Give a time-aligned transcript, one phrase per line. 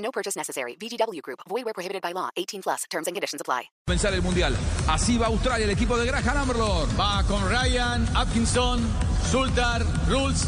[0.00, 0.76] No purchase necessary.
[0.76, 1.40] VGW Group.
[1.48, 2.30] Void where prohibited by law.
[2.36, 2.84] 18 plus.
[2.90, 3.70] Terms and conditions apply.
[3.86, 4.56] Pensar el mundial.
[4.88, 6.88] Así va Australia, el equipo de Graham Amberlord.
[6.98, 8.80] Va con Ryan, Atkinson,
[9.30, 10.46] Sultar, Rules,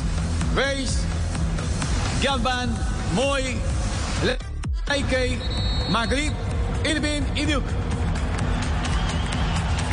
[0.55, 1.03] Reis,
[2.23, 2.71] Galvan,
[3.15, 3.57] Moy,
[4.89, 5.39] Leikey,
[5.91, 6.35] Magritte,
[6.85, 7.82] Irving y Duke.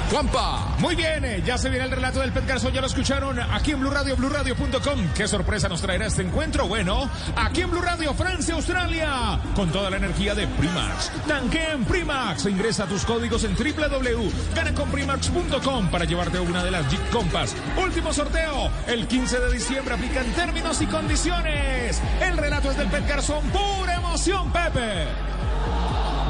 [0.09, 0.75] Juanpa.
[0.79, 3.71] Muy bien, eh, ya se viene el relato del Pet Garzón, ya lo escucharon aquí
[3.71, 5.13] en Blue Radio, BlueRadio.com.
[5.15, 6.67] ¿Qué sorpresa nos traerá este encuentro?
[6.67, 11.11] Bueno, aquí en Blue Radio, Francia, Australia, con toda la energía de Primax.
[11.27, 12.45] Nanken Primax.
[12.45, 17.55] Ingresa tus códigos en www.ganaconprimax.com para llevarte una de las Jeep Compass.
[17.77, 22.01] Último sorteo, el 15 de diciembre, aplican términos y condiciones.
[22.21, 25.07] El relato es del Pet Garzón, pura emoción, Pepe.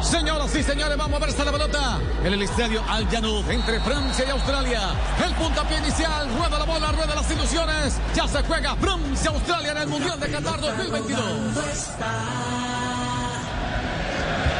[0.01, 4.25] Señoras y señores, vamos a ver la pelota en el estadio Al Janud entre Francia
[4.27, 4.81] y Australia.
[5.23, 7.99] El puntapié inicial, rueda la bola, rueda las ilusiones.
[8.15, 11.23] Ya se juega Francia-Australia en el Mundial de Qatar 2022.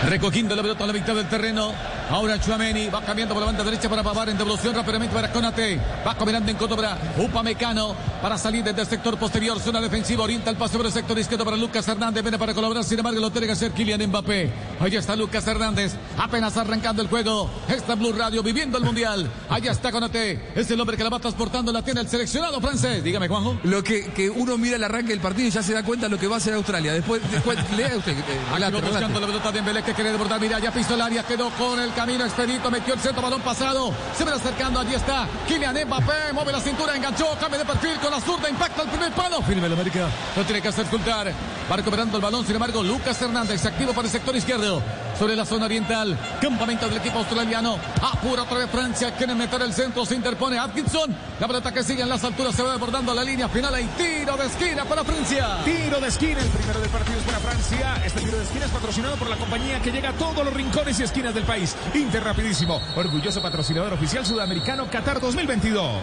[0.08, 1.74] Recogiendo la pelota a la mitad del terreno.
[2.10, 5.80] Ahora Chuameni va cambiando por la banda derecha para Pavar en devolución rápidamente para Conate.
[6.08, 6.98] Va combinando en Cotobra.
[7.18, 9.60] Upa Mecano para salir desde el sector posterior.
[9.60, 10.24] Zona defensiva.
[10.24, 12.24] Orienta el pase por el sector izquierdo para Lucas Hernández.
[12.24, 12.84] Viene para colaborar.
[12.84, 14.52] Sin embargo, lo tiene que hacer Kylian Mbappé.
[14.80, 15.94] Ahí está Lucas Hernández.
[16.18, 17.50] Apenas arrancando el juego.
[17.68, 19.30] Está Blue Radio viviendo el mundial.
[19.50, 20.52] Allá está Conate.
[20.56, 21.72] Es el hombre que la va transportando.
[21.74, 23.04] La tiene el seleccionado francés.
[23.04, 23.58] Dígame, Juanjo.
[23.64, 26.12] Lo que, que uno mira el arranque del partido y ya se da cuenta de
[26.12, 26.94] lo que va a hacer Australia.
[26.94, 28.14] Después, después lea usted.
[28.18, 29.20] eh, Aquí relate, va buscando relate.
[29.20, 30.40] la pelota de que quiere desbordar.
[30.40, 33.92] Mira, ya pisó el área, quedó con el camino expedito, metió el centro, balón pasado.
[34.16, 38.12] Se va acercando, allí está Kylian Mbappé, mueve la cintura, enganchó, cambia de perfil con
[38.12, 39.42] la zurda, impacta el primer palo.
[39.42, 41.34] Firme el América, no tiene que hacer ocultar.
[41.72, 44.82] Va recuperando el balón, sin embargo, Lucas Hernández, activo para el sector izquierdo.
[45.20, 47.78] Sobre la zona oriental, campamento del equipo australiano.
[48.02, 51.14] Apura otra vez Francia, quiere meter el centro, se interpone Atkinson.
[51.42, 53.76] La pelota que sigue en las alturas se va desbordando la línea final.
[53.76, 55.58] Hay tiro de esquina para Francia.
[55.66, 58.02] Tiro de esquina, el primero del partido es para Francia.
[58.06, 60.98] Este tiro de esquina es patrocinado por la compañía que llega a todos los rincones
[61.02, 61.76] y esquinas del país.
[61.94, 66.00] Inter Rapidísimo, orgulloso patrocinador oficial sudamericano Qatar 2022.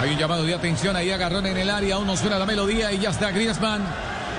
[0.00, 3.00] Hay un llamado de atención ahí, agarrón en el área, uno suena la melodía y
[3.00, 3.82] ya está Griezmann.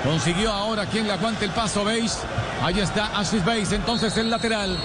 [0.04, 2.20] Consiguió ahora quien le aguante el paso, ¿veis?
[2.62, 4.78] Ahí está Ashes Base, entonces el lateral.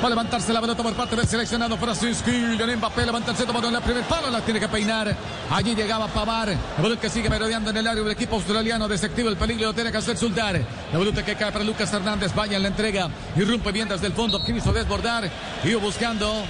[0.00, 3.58] Va a levantarse la pelota por parte del seleccionado Francis Kylian Mbappé levanta el centro
[3.66, 5.12] en la primer palo, la tiene que peinar.
[5.50, 6.54] Allí llegaba Pavar.
[6.80, 8.86] La que sigue merodeando en el área del equipo australiano.
[8.86, 10.54] Desactiva el peligro, lo tiene que hacer Sultar.
[10.92, 12.32] La pelota que cae para Lucas Hernández.
[12.32, 13.08] Vaya en la entrega.
[13.34, 14.40] Irrumpe bien desde el fondo.
[14.44, 15.28] Quiso desbordar.
[15.64, 16.44] Iba buscando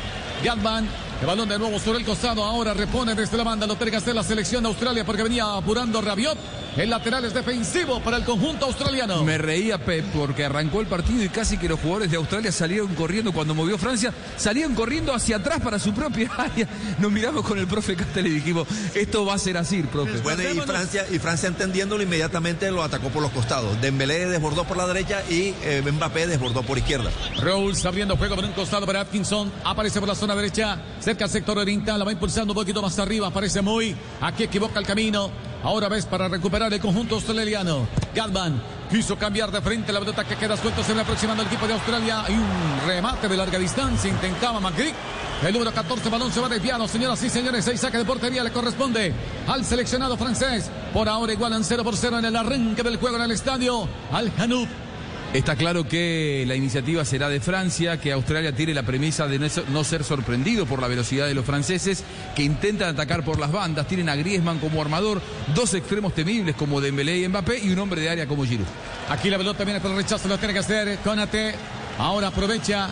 [0.44, 0.86] Gatman.
[1.22, 2.44] El balón de nuevo sobre el costado.
[2.44, 3.66] Ahora repone desde la banda.
[3.66, 6.36] Lo tiene que hacer la selección de Australia porque venía apurando Rabiot.
[6.78, 9.24] El lateral es defensivo para el conjunto australiano.
[9.24, 12.94] Me reía Pep porque arrancó el partido y casi que los jugadores de Australia salieron
[12.94, 16.68] corriendo cuando movió Francia, salían corriendo hacia atrás para su propia área.
[17.00, 20.18] Nos miramos con el profe Castel y dijimos, esto va a ser así, profe.
[20.18, 23.80] Bueno, y Francia, y Francia entendiéndolo inmediatamente lo atacó por los costados.
[23.80, 27.10] Dembélé desbordó por la derecha y eh, Mbappé desbordó por izquierda.
[27.42, 29.52] Rolls abriendo juego por un costado para Atkinson.
[29.64, 31.98] Aparece por la zona derecha, cerca al sector oriental.
[31.98, 33.26] La va impulsando un poquito más arriba.
[33.26, 33.96] Aparece muy.
[34.20, 35.47] Aquí equivoca el camino.
[35.62, 37.86] Ahora ves para recuperar el conjunto australiano.
[38.14, 40.82] Gatman quiso cambiar de frente la pelota que queda suelta.
[40.82, 42.24] Se va aproximando el equipo de Australia.
[42.24, 44.10] Hay un remate de larga distancia.
[44.10, 44.96] Intentaba Magritte.
[45.42, 46.88] El número 14, balón se va desviado.
[46.88, 49.12] Señoras y señores, seis saque de portería le corresponde
[49.46, 50.68] al seleccionado francés.
[50.92, 53.88] Por ahora igualan 0 por 0 en el arranque del juego en el estadio.
[54.10, 54.87] Al Hanout.
[55.34, 59.84] Está claro que la iniciativa será de Francia, que Australia tiene la premisa de no
[59.84, 62.02] ser- sorprendido por la velocidad de los franceses,
[62.34, 65.20] que intentan atacar por las bandas, tienen a Griezmann como armador,
[65.54, 68.66] dos extremos temibles como Dembélé y Mbappé y un hombre de área como Giroud.
[69.10, 71.54] Aquí la pelota viene por el rechazo, lo tiene que hacer Conate.
[71.98, 72.88] Ahora aprovecha.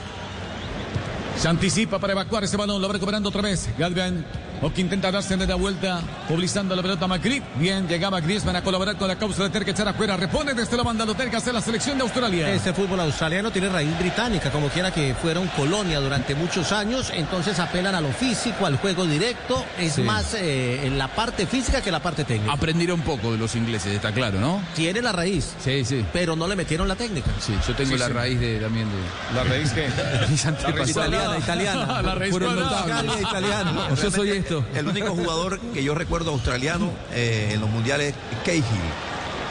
[1.39, 3.69] Se anticipa para evacuar ese balón, lo va recuperando otra vez.
[3.79, 4.25] Galván,
[4.63, 7.47] o que intenta darse de la vuelta, movilizando la pelota a Magritte.
[7.57, 10.17] Bien, llegaba Griezmann a colaborar con la causa de tener que echar afuera.
[10.17, 12.51] Repone desde la banda, lo tiene que hacer la selección de Australia.
[12.51, 17.59] Este fútbol australiano tiene raíz británica, como quiera que fueron colonia durante muchos años, entonces
[17.59, 20.03] apelan a lo físico, al juego directo, es Sí.
[20.03, 22.53] más eh, en la parte física que la parte técnica.
[22.53, 24.63] Aprendieron poco de los ingleses, está claro, ¿no?
[24.75, 26.05] Tiene la raíz, Sí, sí.
[26.13, 27.31] pero no le metieron la técnica.
[27.41, 28.13] Sí, yo tengo Sí, la sí.
[28.13, 29.87] raíz de también de La raíz que.
[30.31, 30.91] mis antepasados.
[30.91, 32.03] Italiana, italiana.
[32.07, 32.81] La raíz Fueron cuadrada.
[32.87, 33.21] notables.
[33.21, 33.97] Italia, italiano.
[34.03, 34.79] Yo soy Realmente, esto.
[34.79, 38.65] El único jugador que yo recuerdo australiano eh, en los mundiales es Cahill.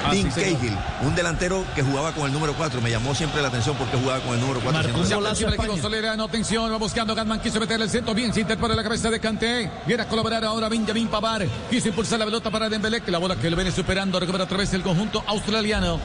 [0.04, 0.24] Ah, sí.
[0.24, 2.80] Cahill, un delantero que jugaba con el número 4.
[2.82, 4.84] Me llamó siempre la atención porque jugaba con el número 4.
[4.84, 5.16] Marcó un siempre.
[5.16, 5.82] golazo equipo España.
[5.82, 9.20] solerano, atención, va buscando Gatman, quiso meter el centro, bien, se interpone la cabeza de
[9.20, 13.18] Kanté, viene a colaborar ahora Benjamin Pavar, quiso impulsar la pelota para Dembélé, que la
[13.18, 16.00] bola que lo viene superando, recupera otra vez el conjunto australiano,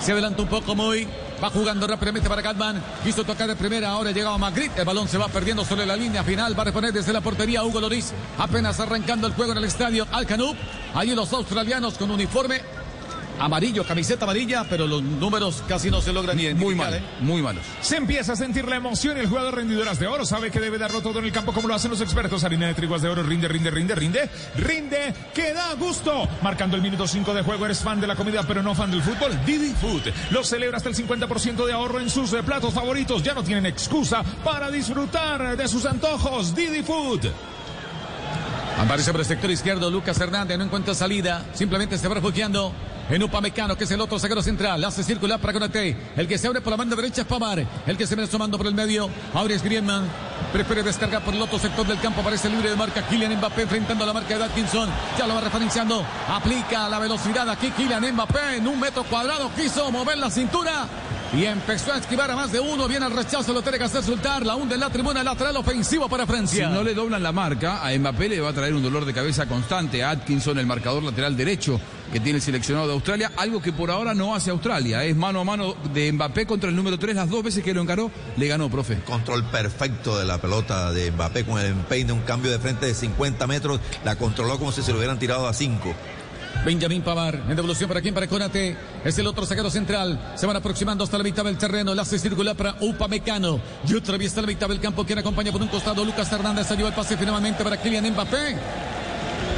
[0.00, 1.06] se adelanta un poco muy,
[1.42, 5.18] va jugando rápidamente para Gatman, quiso tocar de primera, ahora llegaba Magritte, el balón se
[5.18, 8.80] va perdiendo sobre la línea final, va a reponer desde la portería Hugo Loris, apenas
[8.80, 10.56] arrancando el juego en el estadio Al Canoub,
[10.94, 12.62] allí los australianos con uniforme
[13.38, 17.02] amarillo, camiseta amarilla, pero los números casi no se logran Muy identificar, mal, ¿eh?
[17.20, 17.62] muy malos.
[17.80, 20.78] Se empieza a sentir la emoción y el jugador rendidoras de oro sabe que debe
[20.78, 22.44] darlo todo en el campo como lo hacen los expertos.
[22.44, 26.28] Harina de triguas de oro, rinde, rinde, rinde, rinde, rinde, que da gusto.
[26.42, 29.02] Marcando el minuto 5 de juego, eres fan de la comida pero no fan del
[29.02, 29.32] fútbol.
[29.44, 33.22] Didi Food los celebra hasta el 50% de ahorro en sus eh, platos favoritos.
[33.22, 36.54] Ya no tienen excusa para disfrutar de sus antojos.
[36.54, 37.26] Didi Food.
[38.78, 42.72] Aparece por el sector izquierdo Lucas Hernández, no encuentra salida, simplemente se va refugiando
[43.10, 46.46] en Upamecano, que es el otro zaguero central, hace circular para Conate, el que se
[46.46, 49.10] abre por la banda derecha es Pamar, el que se viene sumando por el medio,
[49.32, 50.08] ahora es Griezmann,
[50.52, 54.04] prefiere descargar por el otro sector del campo, aparece libre de marca Kylian Mbappé enfrentando
[54.04, 58.56] a la marca de Atkinson, ya lo va referenciando, aplica la velocidad aquí Kylian Mbappé
[58.56, 60.86] en un metro cuadrado, quiso mover la cintura,
[61.36, 62.86] y empezó a esquivar a más de uno.
[62.86, 64.44] Viene el rechazo, lo tiene que hacer soltar.
[64.46, 66.68] La hunde en la tribuna lateral ofensivo para Si Francia.
[66.68, 69.46] no le doblan la marca, a Mbappé le va a traer un dolor de cabeza
[69.46, 70.02] constante.
[70.04, 71.80] A Atkinson, el marcador lateral derecho
[72.12, 75.02] que tiene el seleccionado de Australia, algo que por ahora no hace Australia.
[75.04, 77.16] Es mano a mano de Mbappé contra el número 3.
[77.16, 79.00] Las dos veces que lo encaró, le ganó, profe.
[79.00, 82.94] Control perfecto de la pelota de Mbappé con el empeine, un cambio de frente de
[82.94, 83.80] 50 metros.
[84.04, 85.92] La controló como si se lo hubieran tirado a 5.
[86.64, 90.56] Benjamín Pavar, en devolución para quien, para Conate, es el otro zaguero central, se van
[90.56, 94.40] aproximando hasta la mitad del terreno, la hace circular para Upamecano, y otra vez está
[94.40, 97.62] la mitad del campo, quien acompaña por un costado, Lucas Hernández, lleva el pase finalmente
[97.62, 98.56] para Kylian Mbappé,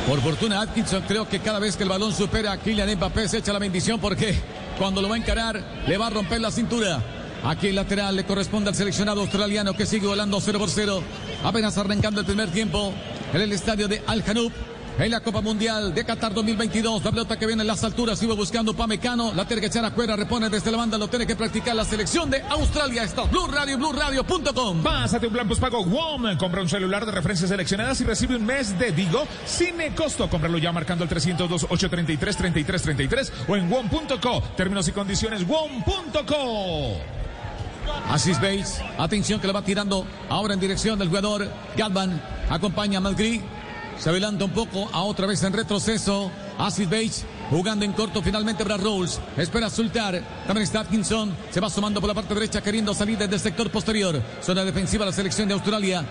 [0.06, 3.38] por fortuna Atkinson creo que cada vez que el balón supera a Kylian Mbappé se
[3.38, 4.38] echa la bendición porque
[4.78, 7.02] cuando lo va a encarar le va a romper la cintura.
[7.42, 11.02] Aquí el lateral le corresponde al seleccionado australiano que sigue volando 0 por 0.
[11.42, 12.92] Apenas arrancando el primer tiempo
[13.32, 14.52] en el estadio de Al Janoub.
[14.98, 18.34] En la Copa Mundial de Qatar 2022, la pelota que viene en las alturas, iba
[18.34, 21.36] buscando Pamecano, la tiene que echar a cuera, repone desde la banda, lo tiene que
[21.36, 23.02] practicar la selección de Australia.
[23.02, 24.82] Está Blue Radio, BlueRadio.com.
[24.82, 26.38] Pásate un plan postpago WOM.
[26.38, 30.30] Compra un celular de referencias seleccionadas y recibe un mes de Digo sin costo.
[30.30, 34.42] Cómpralo ya marcando el 302-833-3333 o en WOM.co.
[34.56, 36.96] Términos y condiciones WOM.co.
[38.10, 41.46] Asís Bates, atención que le va tirando ahora en dirección del jugador
[41.76, 42.18] Galvan.
[42.48, 43.42] Acompaña a Malgrí.
[43.98, 46.30] Se adelanta un poco, a otra vez en retroceso.
[46.58, 49.20] Asís Bates jugando en corto finalmente para Rolls.
[49.36, 50.22] Espera soltar.
[50.46, 51.34] También está Atkinson.
[51.50, 54.22] Se va sumando por la parte derecha queriendo salir desde el sector posterior.
[54.42, 56.04] Zona defensiva la selección de Australia.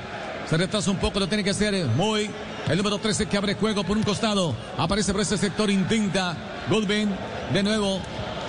[0.50, 2.30] Se retrasa un poco, lo tiene que hacer muy.
[2.68, 4.56] El número 13 que abre juego por un costado.
[4.78, 6.36] Aparece por ese sector, intenta.
[6.70, 7.10] Goldbein
[7.54, 8.00] de nuevo.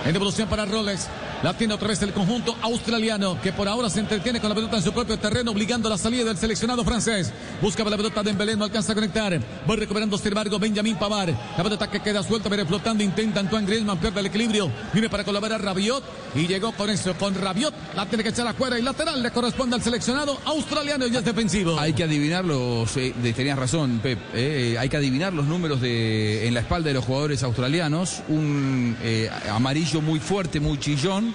[0.05, 1.07] En devolución para Rolex.
[1.43, 4.77] La tiene otra vez el conjunto australiano que por ahora se entretiene con la pelota
[4.77, 7.31] en su propio terreno, obligando la salida del seleccionado francés.
[7.61, 9.39] Buscaba la pelota de Dembélé, no alcanza a conectar.
[9.69, 11.29] Va recuperando sin embargo Benjamin Pavar.
[11.55, 14.71] La pelota que queda suelta, viene flotando, intenta Antoine Griezmann, pierde el equilibrio.
[14.93, 16.03] Viene para colaborar Rabiot
[16.33, 17.73] y llegó con eso, con Rabiot.
[17.95, 21.79] La tiene que echar afuera y lateral le corresponde al seleccionado australiano y es defensivo.
[21.79, 26.47] Hay que adivinar los, eh, tenías razón, Pep, eh, hay que adivinar los números de,
[26.47, 28.23] en la espalda de los jugadores australianos.
[28.27, 31.26] Un eh, amarillo muy fuerte, muy chillón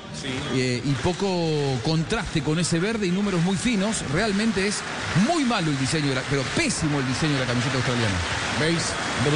[0.55, 1.27] eh, y poco
[1.85, 4.03] contraste con ese verde y números muy finos.
[4.13, 4.81] Realmente es
[5.29, 8.15] muy malo el diseño, pero pésimo el diseño de la camiseta australiana.
[8.61, 8.83] Veis,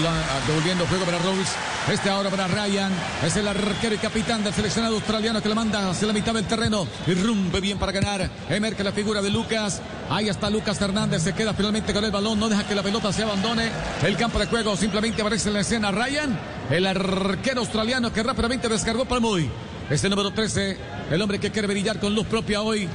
[0.07, 1.53] ah, devolviendo juego para Rose.
[1.93, 2.93] Este ahora para Ryan.
[3.25, 6.45] Es el arquero y capitán del seleccionado australiano que la manda hacia la mitad del
[6.45, 6.87] terreno.
[7.07, 8.29] Irrumpe bien para ganar.
[8.49, 9.81] Emerge la figura de Lucas.
[10.11, 11.23] Ahí está Lucas Hernández.
[11.23, 12.41] Se queda finalmente con el balón.
[12.41, 13.71] No deja que la pelota se abandone.
[14.03, 16.39] El campo de juego simplemente aparece en la escena Ryan.
[16.71, 19.49] El arquero australiano que rápidamente descargó para Muy.
[19.89, 20.77] Este número 13.
[21.13, 22.89] El hombre que quiere brillar con luz propia hoy.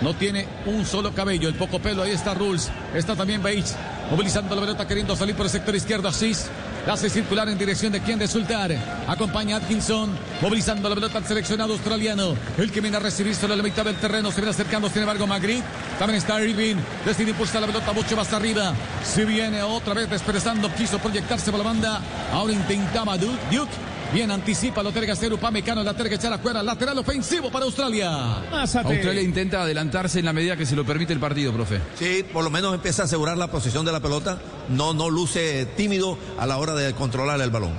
[0.00, 2.02] No tiene un solo cabello, el poco pelo.
[2.02, 2.70] Ahí está Rules.
[2.92, 3.76] Está también Bates.
[4.10, 6.08] Movilizando la pelota, queriendo salir por el sector izquierdo.
[6.08, 6.46] Asís.
[6.86, 8.72] La hace circular en dirección de quien de Sultar.
[9.06, 10.10] Acompaña a Atkinson.
[10.42, 12.34] Movilizando la pelota al seleccionado australiano.
[12.58, 14.30] El que viene a recibir solo la mitad del terreno.
[14.30, 15.64] Se viene acercando, sin embargo, Magritte.
[16.00, 16.76] También está Irving.
[17.06, 18.74] Decide impulsar la pelota mucho más arriba.
[19.04, 20.68] Si viene otra vez desperezando.
[20.74, 22.02] Quiso proyectarse por la banda.
[22.32, 23.38] Ahora intentaba Duke.
[23.52, 23.93] Duke.
[24.12, 28.42] Bien anticipa, lo que hacer Upamecano, la que echar afuera, lateral ofensivo para Australia.
[28.50, 28.88] Pásate.
[28.94, 31.80] Australia intenta adelantarse en la medida que se lo permite el partido, profe.
[31.98, 34.38] Sí, por lo menos empieza a asegurar la posición de la pelota.
[34.68, 37.72] No, no luce tímido a la hora de controlar el balón.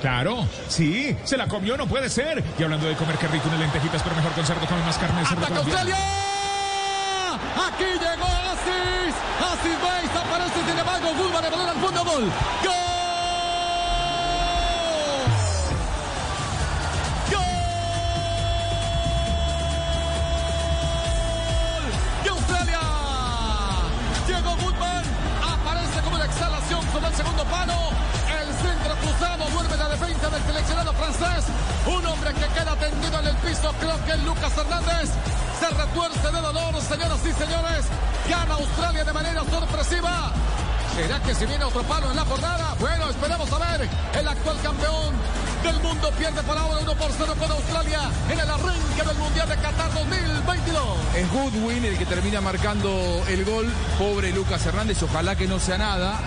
[0.00, 2.42] Claro, sí, se la comió, no puede ser.
[2.58, 5.44] Y hablando de comer, qué rico, lentejitas, pero mejor con cerdo, come más carne cerdo
[5.44, 5.60] ¡Ataca.
[5.60, 5.96] Australia!
[7.66, 9.14] Aquí llegó Asís.
[9.38, 12.24] Asís Bates aparece, sin embargo, Gulman, el balón al fondo, gol.
[12.64, 12.91] ¡Gol!
[32.12, 35.10] Hombre que queda tendido en el piso, creo que es Lucas Hernández.
[35.58, 37.84] Se retuerce de dolor, señoras y señores.
[38.28, 40.32] Gana Australia de manera sorpresiva.
[40.94, 42.74] ¿Será que si viene otro palo en la jornada?
[42.78, 43.88] Bueno, esperemos a ver.
[44.14, 45.14] El actual campeón
[45.62, 48.00] del mundo pierde por ahora 1 por 0 con Australia
[48.30, 50.82] en el arranque del Mundial de Qatar 2022.
[51.16, 53.72] Es Goodwin el que termina marcando el gol.
[53.98, 56.20] Pobre Lucas Hernández, ojalá que no sea nada.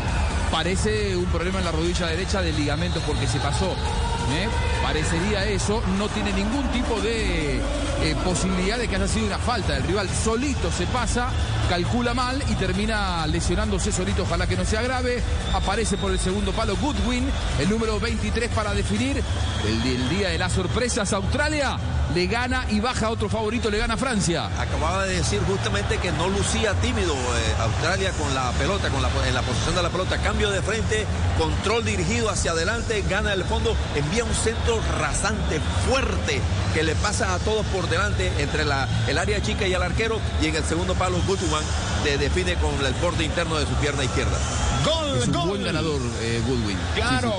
[0.55, 3.71] Parece un problema en la rodilla derecha del ligamento porque se pasó.
[4.31, 4.47] ¿eh?
[4.81, 5.83] Parecería eso.
[5.97, 7.59] No tiene ningún tipo de
[8.05, 10.07] eh, posibilidad de que haya sido una falta del rival.
[10.07, 11.29] Solito se pasa,
[11.69, 14.23] calcula mal y termina lesionándose solito.
[14.23, 15.23] Ojalá que no sea grave.
[15.53, 17.27] Aparece por el segundo palo Goodwin,
[17.59, 19.23] el número 23 para definir
[19.65, 21.13] el, el día de las sorpresas.
[21.13, 21.77] Australia
[22.13, 24.45] le gana y baja otro favorito, le gana Francia.
[24.59, 29.09] Acababa de decir justamente que no lucía tímido eh, Australia con la pelota, con la,
[29.27, 30.17] en la posición de la pelota.
[30.19, 31.05] Cambio de frente,
[31.39, 35.59] control dirigido hacia adelante, gana el fondo, envía un centro rasante,
[35.89, 36.39] fuerte,
[36.73, 37.94] que le pasa a todos por delante
[38.37, 40.19] entre la, el área chica y el arquero.
[40.41, 41.63] Y en el segundo palo, Gutman
[42.03, 44.37] le define con el borde interno de su pierna izquierda.
[44.83, 45.47] Gol, Es un gol.
[45.49, 46.77] buen ganador, eh, Goodwin.
[46.95, 47.33] Claro.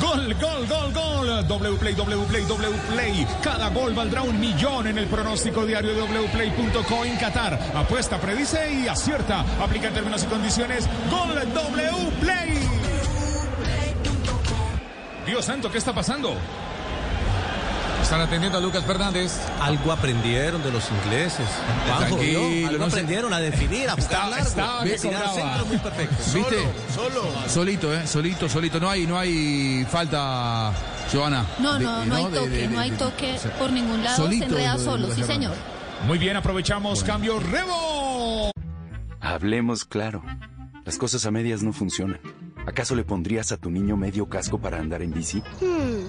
[0.00, 1.08] Gol, gol, gol, gol.
[1.48, 3.26] Wplay, Wplay, Wplay.
[3.42, 7.58] Cada gol valdrá un millón en el pronóstico diario de Wplay.co en Qatar.
[7.74, 9.44] Apuesta, predice y acierta.
[9.62, 10.86] Aplica en términos y condiciones.
[11.10, 12.68] Gol Wplay.
[15.26, 16.34] Dios santo, ¿qué está pasando?
[18.08, 19.38] Están atendiendo a Lucas Fernández.
[19.60, 21.46] Algo aprendieron de los ingleses.
[22.18, 22.66] ¿vio?
[22.66, 24.46] Algo no se- aprendieron a definir, a buscar largo.
[24.48, 26.32] estaba que centros muy perfectos.
[26.32, 26.56] ¿Viste?
[27.48, 28.06] Solito, ¿eh?
[28.06, 28.80] Solito, solito.
[28.80, 30.72] No hay, no hay falta,
[31.12, 31.44] Giovanna.
[31.58, 34.02] No, no, de- no hay de- toque, de- no hay toque o sea, por ningún
[34.02, 35.54] lado, se solito enreda lo de solo, sí señor.
[36.06, 37.04] Muy bien, aprovechamos.
[37.04, 38.50] Cambio, Rebo.
[39.20, 40.22] Hablemos claro.
[40.86, 42.20] Las cosas a medias no funcionan.
[42.66, 45.40] ¿Acaso le pondrías a tu niño medio casco para andar en bici?
[45.60, 45.97] Hmm,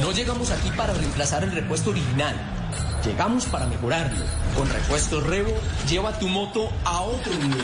[0.00, 2.36] No llegamos aquí para reemplazar el repuesto original.
[3.04, 4.24] Llegamos para mejorarlo.
[4.56, 5.52] Con Repuestos Revo,
[5.88, 7.60] lleva tu moto a otro nivel.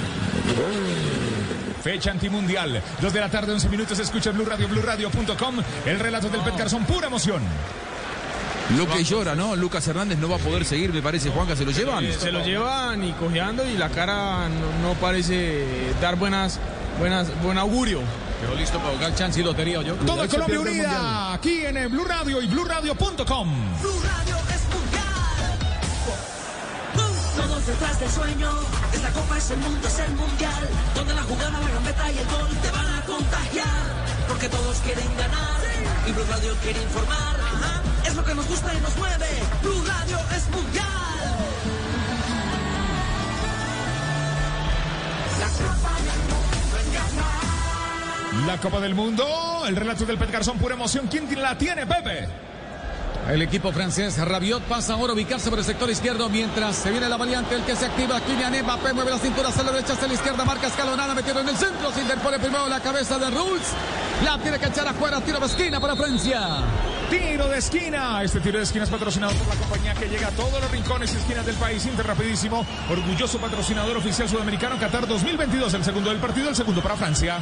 [1.85, 2.83] Fecha antimundial.
[3.01, 4.01] Dos de la tarde, 11 minutos.
[4.01, 5.63] Escucha Blue Radio, BlueRadio.com.
[5.85, 7.41] El relato del Pet Garzón, pura emoción.
[8.77, 9.55] Lo que llora, ¿no?
[9.55, 12.13] Lucas Hernández no va a poder seguir, me parece, Juanca, ¿se lo llevan?
[12.13, 15.65] Se lo llevan y cojeando y la cara no, no parece
[16.01, 16.59] dar buenas,
[16.99, 18.01] buenas, buen augurio.
[18.41, 19.95] Quedó listo para jugar chance y lotería, yo.
[19.95, 21.35] Toda Colombia unida Mundial.
[21.35, 23.49] aquí en el Blue Radio y BlueRadio.com.
[27.37, 28.51] Todos detrás del sueño,
[28.93, 30.69] es la copa, es el mundo, es el mundial.
[30.95, 33.67] Donde la jugada, la gambeta y el gol te van a contagiar.
[34.29, 35.61] Porque todos quieren ganar
[36.07, 37.37] y Blue Radio quiere informar.
[37.41, 39.27] Ajá, Es lo que nos gusta y nos mueve.
[39.63, 40.87] Blue Radio es mundial.
[45.41, 47.56] La copa del mundo en Qatar.
[48.45, 49.25] La Copa del Mundo,
[49.67, 51.09] el relato del Pet Garzón, pura emoción.
[51.09, 52.29] ¿Quién la tiene, Pepe?
[53.31, 57.09] El equipo francés Rabiot pasa ahora a ubicarse por el sector izquierdo mientras se viene
[57.09, 58.21] la variante, el que se activa.
[58.21, 61.49] Kylian Mbappé mueve la cintura hacia la derecha, hacia la izquierda, marca escalonada, metido en
[61.49, 61.91] el centro.
[61.93, 63.73] Se interpone primero la cabeza de Rules.
[64.25, 66.41] La tiene que echar afuera, tiro de esquina para Francia.
[67.11, 68.23] Tiro de esquina.
[68.23, 71.13] Este tiro de esquina es patrocinado por la compañía que llega a todos los rincones
[71.13, 71.85] y esquinas del país.
[71.85, 72.65] Inter rapidísimo.
[72.91, 75.75] Orgulloso patrocinador oficial sudamericano Qatar 2022.
[75.75, 77.39] El segundo del partido, el segundo para Francia.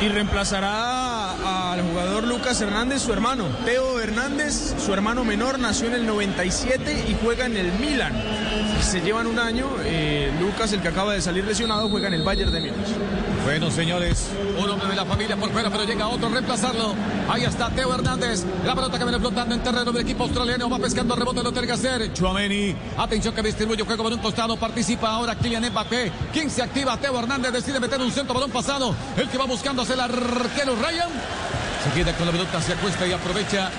[0.00, 3.46] Y, reemplazará al jugador Lucas Hernández, su hermano.
[3.64, 8.12] Teo Hernández, su hermano menor, nació en el 97 y juega en el Milan.
[8.82, 9.68] Se llevan un año.
[9.84, 12.94] eh, Lucas, el que acaba de salir lesionado, juega en el Bayern de Múnich.
[13.48, 14.28] Bueno, señores,
[14.62, 16.94] un hombre de la familia por fuera, pero llega otro a reemplazarlo.
[17.30, 18.44] Ahí está Teo Hernández.
[18.62, 20.68] La pelota que viene flotando en terreno del equipo australiano.
[20.68, 22.12] Va pescando rebote, lo tiene que hacer.
[22.12, 22.76] Chuameni.
[22.98, 24.54] Atención que distribuye juego por un costado.
[24.58, 26.12] Participa ahora Kylian Mbappé.
[26.30, 26.98] ¿Quién se activa?
[26.98, 28.94] Teo Hernández decide meter un centro balón pasado.
[29.16, 31.08] El que va buscando hacia el arquero Ryan.
[31.84, 33.70] Se queda con la pelota, se acuesta y aprovecha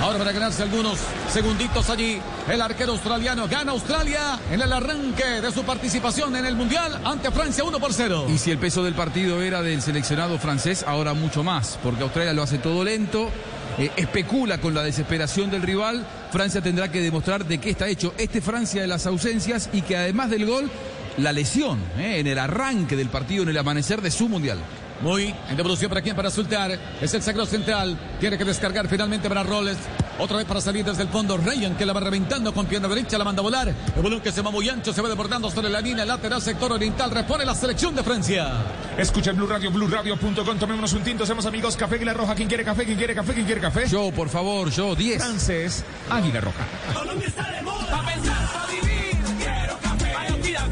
[0.00, 0.96] Ahora para ganarse algunos
[1.28, 6.54] segunditos allí, el arquero australiano gana Australia en el arranque de su participación en el
[6.54, 8.26] Mundial ante Francia 1 por 0.
[8.32, 12.32] Y si el peso del partido era del seleccionado francés, ahora mucho más, porque Australia
[12.32, 13.28] lo hace todo lento,
[13.76, 16.06] eh, especula con la desesperación del rival.
[16.30, 19.96] Francia tendrá que demostrar de qué está hecho este Francia de las ausencias y que
[19.96, 20.70] además del gol,
[21.16, 24.58] la lesión eh, en el arranque del partido, en el amanecer de su Mundial.
[25.00, 26.78] Muy en devolución para quién, para Sultar.
[27.00, 27.96] Es el sagro central.
[28.18, 29.76] Tiene que descargar finalmente para Roles.
[30.18, 31.36] Otra vez para salir desde el fondo.
[31.36, 33.68] Ryan que la va reventando con pierna derecha, la manda a volar.
[33.68, 36.72] El balón que se va muy ancho, se va desbordando sobre la línea lateral sector
[36.72, 37.10] oriental.
[37.10, 38.52] Repone la selección de Francia.
[38.96, 40.58] Escucha Blue Radio, BlueRadio.com.
[40.58, 41.76] Tomémonos un tinto, somos amigos.
[41.76, 42.34] Café Águila Roja.
[42.34, 42.84] ¿Quién quiere café?
[42.84, 43.34] ¿Quién quiere café?
[43.34, 43.86] ¿Quién quiere café?
[43.88, 45.22] Yo, por favor, yo, 10.
[45.22, 46.66] Francés, Águila Roja.
[46.92, 47.86] Colombia está de moda.
[47.88, 49.16] Pa' pensar, pa' vivir.
[49.38, 50.12] Quiero café.
[50.14, 50.68] Actividad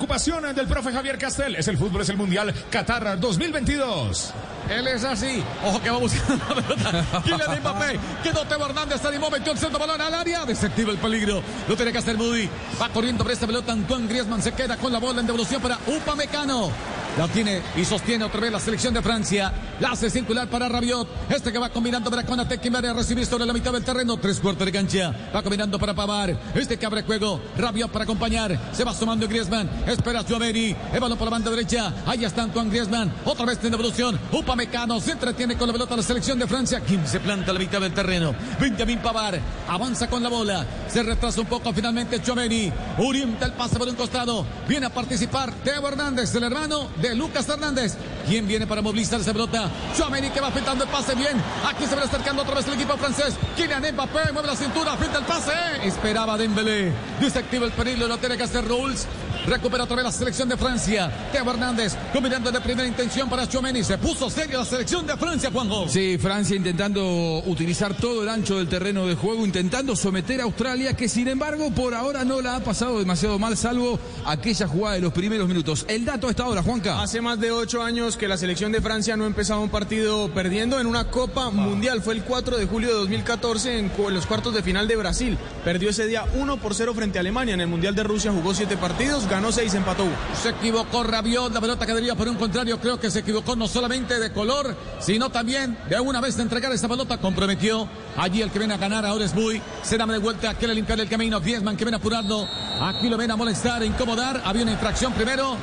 [0.00, 1.56] preocupación del profe Javier Castel.
[1.56, 4.32] Es el fútbol, es el Mundial Qatar 2022.
[4.70, 5.42] Él es así.
[5.62, 7.22] Ojo que va buscando la pelota.
[7.22, 8.00] Kylian Mbappé.
[8.22, 9.04] Quedó Teo Hernández.
[9.04, 10.46] Animó, metió el centro balón al área.
[10.46, 11.42] Desactiva el peligro.
[11.68, 12.48] Lo tiene que hacer Moody.
[12.80, 13.72] Va corriendo por esta pelota.
[13.72, 16.70] Antoine Griezmann se queda con la bola en devolución para Upamecano.
[17.18, 19.52] La tiene y sostiene otra vez la selección de Francia.
[19.80, 21.08] La hace circular para Rabiot.
[21.28, 24.16] Este que va combinando para Conate, que va a recibir sobre la mitad del terreno.
[24.16, 25.12] Tres cuartos de cancha.
[25.34, 26.38] Va combinando para Pavar.
[26.54, 27.40] Este que abre juego.
[27.58, 28.58] Rabiot para acompañar.
[28.72, 29.68] Se va sumando Griezmann.
[29.86, 30.74] Espera Gioveni.
[30.92, 31.92] El balón por la banda derecha.
[32.06, 33.12] Ahí está Antoine Griezmann.
[33.24, 34.18] Otra vez en devolución.
[34.32, 36.80] Upamecano se entretiene con la pelota la selección de Francia.
[36.80, 38.34] Kim se planta a la mitad del terreno.
[38.60, 40.64] Benjamin Pavar avanza con la bola.
[40.88, 42.72] Se retrasa un poco finalmente Gioveni.
[42.98, 44.46] Orienta el pase por un costado.
[44.68, 47.94] Viene a participar Teo Hernández, el hermano de Lucas Hernández.
[48.26, 49.70] ¿Quién viene para movilizar esa pelota?
[49.96, 51.36] Gioveni que va afectando el pase bien.
[51.66, 53.34] Aquí se va acercando otra vez el equipo francés.
[53.56, 55.52] Kylian Mbappé mueve la cintura, frente el pase.
[55.82, 56.92] Esperaba Dembélé.
[57.20, 59.06] Desactiva el peligro, lo tiene que hacer Rules.
[59.46, 61.10] Recupera otra vez la selección de Francia.
[61.32, 63.82] Teo Hernández combinando de primera intención para Chomeni.
[63.82, 65.88] Se puso serio la selección de Francia, Juanjo.
[65.88, 70.94] Sí, Francia intentando utilizar todo el ancho del terreno de juego, intentando someter a Australia,
[70.94, 75.00] que sin embargo por ahora no la ha pasado demasiado mal, salvo aquella jugada de
[75.00, 75.84] los primeros minutos.
[75.88, 77.02] El dato a esta hora, Juanca.
[77.02, 80.78] Hace más de ocho años que la selección de Francia no empezaba un partido perdiendo
[80.80, 82.02] en una Copa Mundial.
[82.02, 85.38] Fue el 4 de julio de 2014 en los cuartos de final de Brasil.
[85.64, 87.54] Perdió ese día 1 por 0 frente a Alemania.
[87.54, 90.06] En el Mundial de Rusia jugó siete partidos, ganó seis, empató.
[90.40, 93.66] Se equivocó Rabiot, la pelota que debía por un contrario, creo que se equivocó no
[93.66, 97.88] solamente de color, sino también de una vez de entregar esa pelota, comprometió.
[98.16, 101.00] Allí el que viene a ganar ahora es Bui, se da de vuelta, quiere limpiar
[101.00, 102.46] el camino, Griezmann que viene a apurarlo,
[102.80, 105.56] aquí lo ven a molestar, a incomodar, había una infracción primero.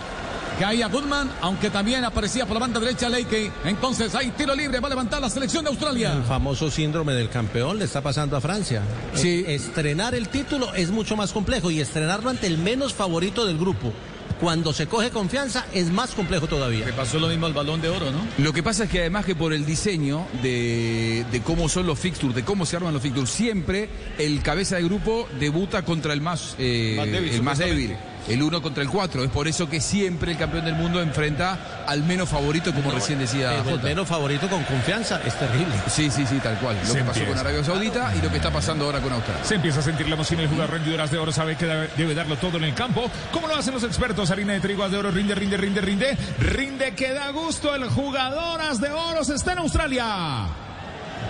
[0.60, 3.52] Caía Goodman, aunque también aparecía por la banda derecha Leike.
[3.66, 6.14] Entonces hay tiro libre, va a levantar la selección de Australia.
[6.14, 8.82] El famoso síndrome del campeón le está pasando a Francia.
[9.14, 9.44] Sí.
[9.48, 13.58] Eh, Estrenar el título es mucho más complejo y estrenarlo ante el menos favorito del
[13.58, 13.94] grupo.
[14.40, 16.86] Cuando se coge confianza es más complejo todavía.
[16.86, 18.20] Le pasó lo mismo al balón de oro, ¿no?
[18.44, 21.98] Lo que pasa es que además que por el diseño de, de cómo son los
[22.00, 23.90] fixtures, de cómo se arman los fixtures, siempre
[24.20, 27.96] el cabeza de grupo debuta contra el más, eh, Más débil, el más débil.
[28.28, 29.24] El uno contra el cuatro.
[29.24, 33.20] Es por eso que siempre el campeón del mundo enfrenta al menos favorito, como recién
[33.20, 33.84] decía El Jota.
[33.84, 35.74] menos favorito con confianza es terrible.
[35.90, 36.76] Sí, sí, sí, tal cual.
[36.80, 37.28] Lo Se que pasó empieza.
[37.30, 39.44] con Arabia Saudita y lo que está pasando ahora con Australia.
[39.46, 40.40] Se empieza a sentir la emoción.
[40.42, 43.10] El jugador rendidoras de oro sabe que debe, darlo todo en el campo.
[43.32, 44.30] ¿Cómo lo hacen los expertos?
[44.32, 46.18] Harina de trigo, de oro, rinde, rinde, rinde, rinde.
[46.40, 47.74] Rinde que da gusto.
[47.76, 50.48] El jugador haz de oro está en Australia.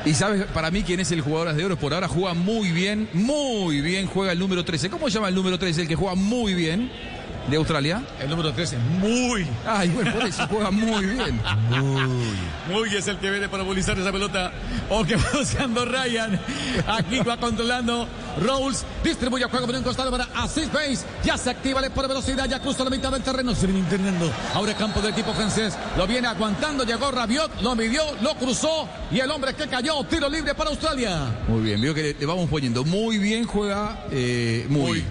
[0.07, 1.75] Y sabes para mí quién es el jugador de oro.
[1.75, 4.07] Por ahora juega muy bien, muy bien.
[4.07, 4.89] Juega el número 13.
[4.89, 5.81] ¿Cómo se llama el número 13?
[5.81, 6.89] El que juega muy bien
[7.47, 8.03] de Australia.
[8.19, 9.47] El número 13, muy.
[9.65, 11.41] Ay, bueno, por eso juega muy bien.
[12.71, 14.51] Muy es el que viene para movilizar esa pelota.
[14.89, 16.39] O que va buscando Ryan.
[16.87, 18.07] Aquí va controlando
[18.41, 18.85] Rolls.
[19.03, 21.05] Distribuye el juego por un costado para Assist Base.
[21.23, 22.45] Ya se activa le por velocidad.
[22.47, 23.55] Ya cruza la mitad del terreno.
[23.55, 24.31] Se viene internando.
[24.53, 25.77] Ahora campo del equipo francés.
[25.97, 26.83] Lo viene aguantando.
[26.83, 27.61] Llegó Rabiot.
[27.61, 28.03] Lo midió.
[28.21, 28.87] Lo cruzó.
[29.11, 30.03] Y el hombre que cayó.
[30.03, 31.33] Tiro libre para Australia.
[31.47, 32.83] Muy bien, veo que le, le vamos poniendo.
[32.83, 35.05] Muy bien juega eh, muy.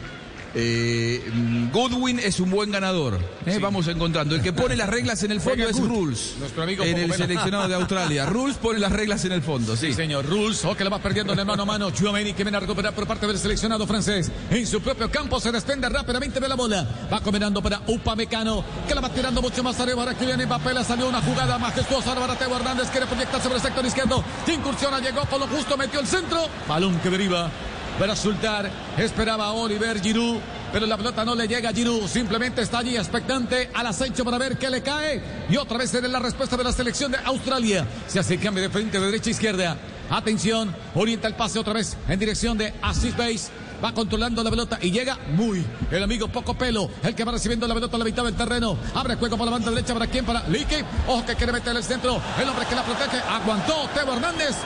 [0.58, 1.22] Eh,
[1.70, 3.18] Goodwin es un buen ganador.
[3.44, 4.34] eh, Vamos encontrando.
[4.34, 5.76] El que pone las reglas en el fondo es.
[5.78, 6.34] Rules.
[6.38, 8.24] Nuestro amigo en el seleccionado de Australia.
[8.30, 9.88] Rules pone las reglas en el fondo, sí.
[9.88, 10.24] Sí, señor.
[10.24, 11.90] Rules, o que la va perdiendo en el mano a mano.
[11.90, 14.32] Chouameni que viene a recuperar por parte del seleccionado francés.
[14.50, 16.88] En su propio campo se desprende rápidamente de la bola.
[17.12, 20.00] Va combinando para Upamecano, que la va tirando mucho más arriba.
[20.04, 22.14] Ahora Kylian Mbappé le salió una jugada majestuosa.
[22.14, 24.24] Ahora Teo Hernández quiere proyectar sobre el sector izquierdo.
[24.46, 26.48] Incursiona, llegó con lo justo, metió el centro.
[26.66, 27.50] Balón que deriva.
[27.98, 30.36] Para Sultar, esperaba Oliver Giroud,
[30.70, 32.06] pero la pelota no le llega a Giroud.
[32.06, 35.22] Simplemente está allí expectante al acecho para ver qué le cae.
[35.48, 37.86] Y otra vez será la respuesta de la selección de Australia.
[38.06, 39.76] Se hace el cambio de frente de derecha a izquierda.
[40.10, 43.48] Atención, orienta el pase otra vez en dirección de Assist Base.
[43.82, 47.66] Va controlando la pelota y llega muy el amigo Poco Pelo, el que va recibiendo
[47.66, 48.76] la pelota a la mitad del terreno.
[48.94, 50.24] Abre juego por la banda derecha para quién?
[50.26, 50.84] Para Lique.
[51.08, 52.20] Ojo que quiere meter el centro.
[52.40, 53.18] El hombre que la protege.
[53.26, 54.56] Aguantó Teo Hernández.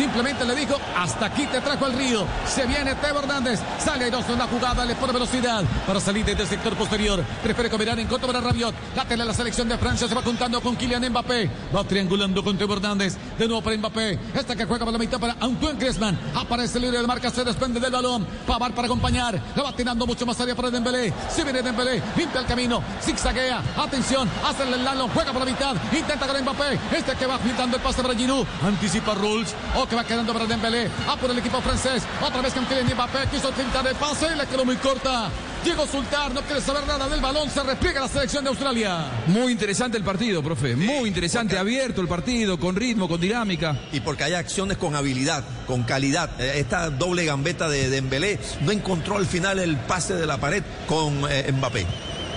[0.00, 2.24] Simplemente le dijo, hasta aquí te trajo el río.
[2.46, 3.60] Se viene Teo Hernández.
[3.78, 7.22] Sale airoso en la jugada, le pone velocidad para salir desde el sector posterior.
[7.42, 8.74] Prefiere combinar en contra para Rabiot.
[8.96, 10.08] Dátela la selección de Francia.
[10.08, 11.50] Se va juntando con Kylian Mbappé.
[11.76, 13.18] Va triangulando con Teo Hernández.
[13.38, 14.18] De nuevo para Mbappé.
[14.34, 16.18] Esta que juega por la mitad para Antoine Griezmann.
[16.34, 18.26] Aparece libre de marca, se desprende del balón.
[18.46, 19.38] Pavar para acompañar.
[19.54, 21.12] La va tirando mucho más área para Dembélé.
[21.28, 22.02] Se viene Dembélé.
[22.16, 22.82] Limpia el camino.
[23.02, 23.62] Zigzaguea.
[23.76, 24.30] Atención.
[24.46, 25.08] Hace el lalo.
[25.12, 25.76] Juega por la mitad.
[25.92, 26.78] Intenta con Mbappé.
[26.96, 28.46] Este que va pintando el pase para Giroud.
[28.64, 29.54] Anticipa Rules.
[29.76, 30.88] O que va quedando para Dembélé.
[31.08, 32.04] A por el equipo francés.
[32.24, 33.28] Otra vez con Kylian Mbappé.
[33.30, 34.34] Quiso pintar el pase.
[34.36, 35.28] Le quedó muy corta.
[35.64, 37.50] Diego Sultar no quiere saber nada del balón.
[37.50, 39.04] Se repliega la selección de Australia.
[39.26, 40.74] Muy interesante el partido, profe.
[40.74, 43.78] Muy interesante, abierto el partido, con ritmo, con dinámica.
[43.92, 46.30] Y porque hay acciones con habilidad, con calidad.
[46.40, 50.62] Eh, Esta doble gambeta de Dembélé no encontró al final el pase de la pared
[50.86, 51.86] con eh, Mbappé.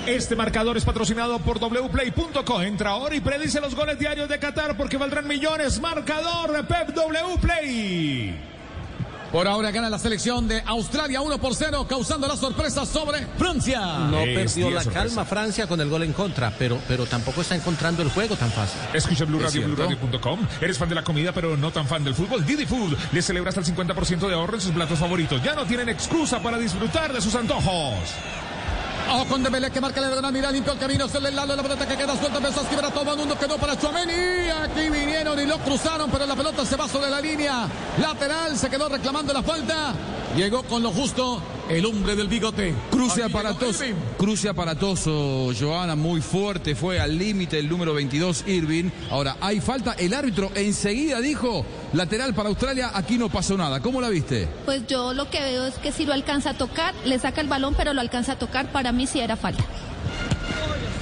[0.06, 2.62] Este marcador es patrocinado por wplay.co.
[2.62, 5.80] Entra ahora y predice los goles diarios de Qatar porque valdrán millones.
[5.80, 8.36] Marcador de Pep W Play.
[9.32, 13.80] Por ahora gana la selección de Australia 1 por 0, causando la sorpresa sobre Francia.
[14.12, 18.04] No perdió la calma Francia con el gol en contra, pero, pero tampoco está encontrando
[18.04, 18.80] el juego tan fácil.
[18.94, 19.64] Escucha Blue Radio.
[19.70, 20.40] BlueRadio.com.
[20.62, 22.46] Eres fan de la comida, pero no tan fan del fútbol.
[22.46, 25.42] Didi Food le celebra hasta el 50% de ahorro en sus platos favoritos.
[25.42, 28.14] Ya no tienen excusa para disfrutar de sus antojos.
[29.12, 31.62] Ojo con Dembélé que marca la diagonal, mira, limpio el camino, se le lado la
[31.62, 34.90] pelota que queda suelta, empezó a esquivar a todo el mundo, quedó para Chuameni, aquí
[34.90, 37.68] vinieron y lo cruzaron, pero la pelota se va sobre la línea
[38.00, 39.94] lateral, se quedó reclamando la falta,
[40.36, 42.74] llegó con lo justo el hombre del bigote.
[42.92, 43.84] Cruce Aquí aparatoso,
[44.18, 48.90] cruce aparatoso, Joana, muy fuerte, fue al límite el número 22, Irving.
[49.10, 53.80] Ahora, hay falta, el árbitro enseguida dijo, lateral para Australia, aquí no pasó nada.
[53.82, 54.48] ¿Cómo la viste?
[54.66, 57.48] Pues yo lo que veo es que si lo alcanza a tocar, le saca el
[57.48, 59.64] balón, pero lo alcanza a tocar, para mí sí era falta.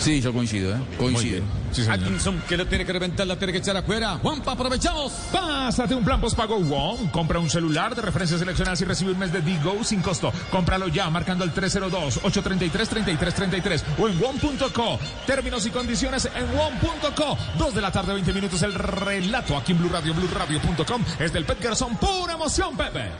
[0.01, 0.79] Sí, yo coincido, ¿eh?
[0.97, 1.43] Coincido.
[1.89, 4.17] Atkinson que lo tiene que reventar, la tiene que echar afuera.
[4.21, 5.11] Juanpa, aprovechamos.
[5.31, 7.09] Pásate un plan postpago WOM.
[7.09, 10.33] Compra un celular de referencia seleccionada y recibe un mes de Digo sin costo.
[10.49, 14.99] Cómpralo ya marcando el 302-833-3333 o en WOM.co.
[15.27, 17.37] Términos y condiciones en WOM.co.
[17.59, 18.63] Dos de la tarde, 20 minutos.
[18.63, 21.03] El relato aquí en Blue Radio, BlueRadio.com.
[21.19, 21.95] Es del Pet Garzón.
[21.97, 23.11] Pura emoción, Pepe.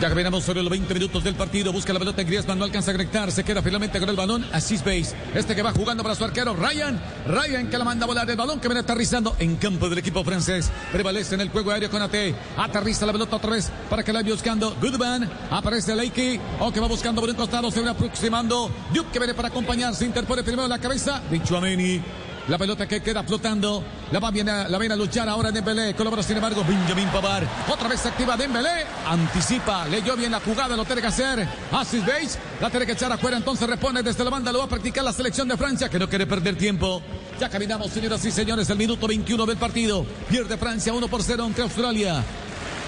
[0.00, 1.74] Ya caminamos sobre los 20 minutos del partido.
[1.74, 3.30] Busca la pelota en Griezmann, no alcanza a conectar.
[3.30, 4.46] Se queda finalmente con el balón.
[4.50, 5.14] Asís Base.
[5.34, 6.98] Este que va jugando para su arquero, Ryan.
[7.26, 10.24] Ryan que la manda a volar el balón que viene aterrizando en campo del equipo
[10.24, 10.70] francés.
[10.90, 12.14] Prevalece en el juego aéreo con AT.
[12.56, 14.74] Aterriza la pelota otra vez para que la vaya buscando.
[14.80, 15.30] Goodman.
[15.50, 16.40] Aparece Leiki.
[16.60, 17.70] O que va buscando por un costado.
[17.70, 18.70] Se viene aproximando.
[18.94, 19.94] Duke que viene para acompañar.
[19.94, 22.00] Se interpone primero la cabeza de Chouameni.
[22.50, 23.84] La pelota que queda flotando.
[24.10, 25.94] La va a, la viene a luchar ahora Dembélé.
[25.94, 27.46] Colabora sin embargo Benjamin Pavar.
[27.68, 28.86] Otra vez se activa Dembélé.
[29.06, 29.86] Anticipa.
[29.86, 30.76] Leyó bien la jugada.
[30.76, 31.46] Lo tiene que hacer.
[31.70, 32.40] Assis Bates.
[32.60, 33.36] La tiene que echar afuera.
[33.36, 34.50] Entonces responde desde la banda.
[34.50, 37.00] Lo va a practicar la selección de Francia que no quiere perder tiempo.
[37.38, 38.68] Ya caminamos, señoras y señores.
[38.68, 40.04] El minuto 21 del partido.
[40.28, 42.24] Pierde Francia 1 por 0 ante Australia.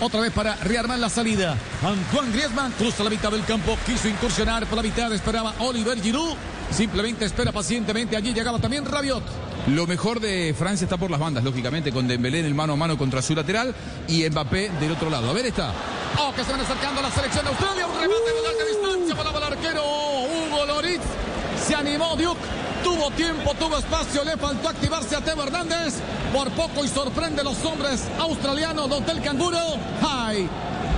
[0.00, 1.56] Otra vez para rearmar la salida.
[1.84, 3.78] Antoine Griezmann cruza la mitad del campo.
[3.86, 5.12] Quiso incursionar por la mitad.
[5.12, 6.34] Esperaba Oliver Giroud.
[6.72, 8.16] Simplemente espera pacientemente.
[8.16, 9.22] Allí llegaba también Rabiot.
[9.68, 12.76] Lo mejor de Francia está por las bandas, lógicamente, con Dembélé en el mano a
[12.76, 13.72] mano contra su lateral
[14.08, 15.30] y Mbappé del otro lado.
[15.30, 15.72] A ver, está.
[16.18, 17.86] Oh, que se van acercando a la selección de Australia.
[17.86, 19.14] Un remate de larga distancia.
[19.14, 21.04] Volaba el arquero Hugo Loritz.
[21.64, 22.40] Se animó Duke.
[22.82, 24.24] Tuvo tiempo, tuvo espacio.
[24.24, 25.94] Le faltó activarse a Teo Hernández.
[26.32, 29.58] Por poco y sorprende a los hombres australianos del Hotel Canguro.
[30.02, 30.48] ¡Ay!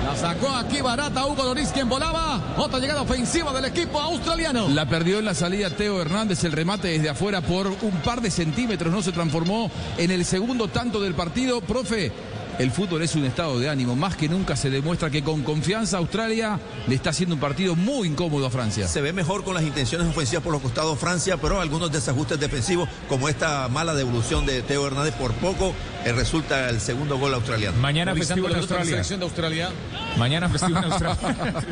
[0.04, 2.38] La sacó aquí barata Hugo Loris quien volaba.
[2.58, 4.68] Otra llegada ofensiva del equipo australiano.
[4.68, 8.30] La perdió en la salida Teo Hernández, el remate desde afuera por un par de
[8.30, 11.62] centímetros, no se transformó en el segundo tanto del partido.
[11.62, 12.12] Profe,
[12.58, 15.98] el fútbol es un estado de ánimo, más que nunca se demuestra que con confianza
[15.98, 18.86] Australia le está haciendo un partido muy incómodo a Francia.
[18.88, 22.88] Se ve mejor con las intenciones ofensivas por los costados Francia, pero algunos desajustes defensivos,
[23.08, 27.76] como esta mala devolución de Teo Hernández, por poco eh, resulta el segundo gol australiano.
[27.78, 28.84] Mañana festivo en de la Australia.
[28.84, 29.70] selección de Australia.
[30.16, 31.16] Mañana festivo en Australia.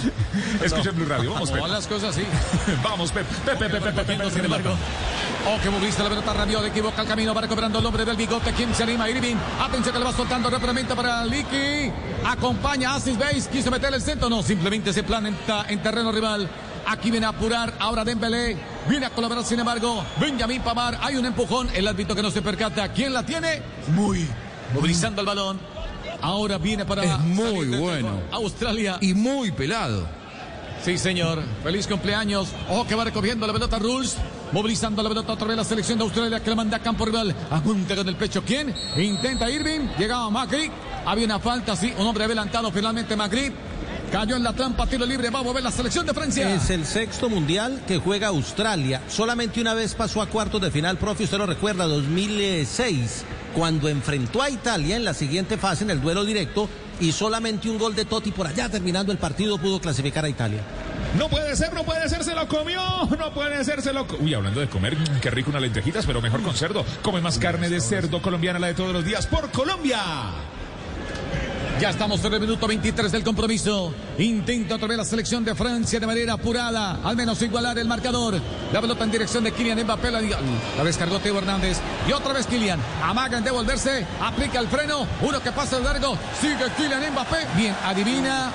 [0.64, 1.32] Escucha Blue Radio.
[1.32, 1.72] Vamos, ¿Cómo Pep.
[1.72, 2.14] las cosas?
[2.14, 2.22] Sí.
[2.82, 3.26] Vamos, Pep.
[3.26, 4.64] Pep, Pep, Pep, Pep, Pep.
[5.48, 8.52] Oh, que moviste la pelota Rabiot, equivoca el camino, va recuperando el hombre del bigote.
[8.52, 9.08] ¿Quién se anima?
[9.08, 9.36] Irving.
[9.58, 11.90] Atención que le va soltando rápidamente para Licky.
[12.26, 13.48] Acompaña a Asis Base.
[13.50, 14.28] Quiso meter el centro.
[14.28, 16.48] No, simplemente se planeta en terreno rival.
[16.86, 18.56] Aquí viene a apurar ahora Dembélé.
[18.88, 20.98] Viene a colaborar, sin embargo, Benjamín Pamar.
[21.00, 21.70] Hay un empujón.
[21.74, 22.88] El árbitro que no se percata.
[22.92, 23.62] ¿Quién la tiene?
[23.94, 24.28] Muy.
[24.74, 25.58] Movilizando el balón.
[26.20, 27.02] Ahora viene para.
[27.02, 28.20] Es muy bueno.
[28.30, 28.98] Australia.
[29.00, 30.19] Y muy pelado.
[30.84, 31.42] Sí, señor.
[31.62, 32.48] Feliz cumpleaños.
[32.70, 34.16] Ojo que va recogiendo la pelota Rules.
[34.52, 37.34] Movilizando la pelota otra vez la selección de Australia que la manda a campo rival.
[37.50, 38.42] Apunta con el pecho.
[38.44, 38.74] ¿Quién?
[38.96, 39.88] Intenta Irving.
[39.98, 40.70] Llegaba Macri.
[41.04, 41.92] Había una falta, sí.
[41.98, 43.52] Un hombre adelantado finalmente Macri.
[44.10, 45.30] Cayó en la trampa, tiro libre.
[45.30, 46.52] Va a mover la selección de Francia.
[46.52, 49.02] Es el sexto mundial que juega Australia.
[49.08, 51.24] Solamente una vez pasó a cuartos de final, profe.
[51.24, 56.24] Usted lo recuerda, 2006, cuando enfrentó a Italia en la siguiente fase, en el duelo
[56.24, 56.68] directo,
[57.00, 60.60] y solamente un gol de Totti por allá terminando el partido pudo clasificar a Italia.
[61.18, 62.80] No puede ser, no puede ser, se lo comió.
[63.18, 66.42] No puede ser, se lo Uy, hablando de comer, qué rico unas lentejitas, pero mejor
[66.42, 66.84] con cerdo.
[67.02, 69.98] Come más carne de cerdo colombiana, la de todos los días, por Colombia.
[71.80, 73.94] Ya estamos en el minuto 23 del compromiso.
[74.18, 78.38] Intenta otra vez la selección de Francia de manera apurada, al menos igualar el marcador.
[78.70, 80.10] La pelota en dirección de Kylian Mbappé.
[80.10, 81.78] La, la descargó Teo Hernández.
[82.06, 82.78] Y otra vez Kylian.
[83.02, 84.06] Amaga en devolverse.
[84.20, 85.06] Aplica el freno.
[85.22, 86.18] Uno que pasa de largo.
[86.38, 87.46] Sigue Kylian Mbappé.
[87.56, 88.52] Bien, adivina.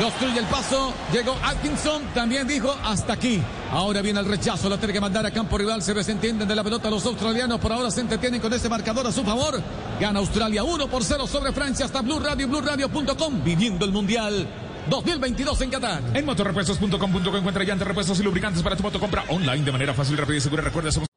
[0.00, 0.92] Lo obstruye el paso.
[1.12, 2.02] Llegó Atkinson.
[2.14, 3.40] También dijo hasta aquí.
[3.70, 4.68] Ahora viene el rechazo.
[4.68, 5.82] Lo tiene que mandar a campo rival.
[5.82, 7.60] Se desentienden de la pelota los australianos.
[7.60, 9.62] Por ahora se entretienen con ese marcador a su favor.
[10.00, 13.44] Gana Australia 1 por 0 sobre Francia hasta Blue Radio, BlueRadio.com.
[13.44, 14.48] Viviendo el Mundial
[14.90, 16.02] 2022 en Qatar.
[16.12, 18.98] En motorrepuestos.com.co encuentra llantas, repuestos y lubricantes para tu moto.
[18.98, 20.62] Compra online de manera fácil, rápida y segura.
[20.62, 21.08] Recuerda, somos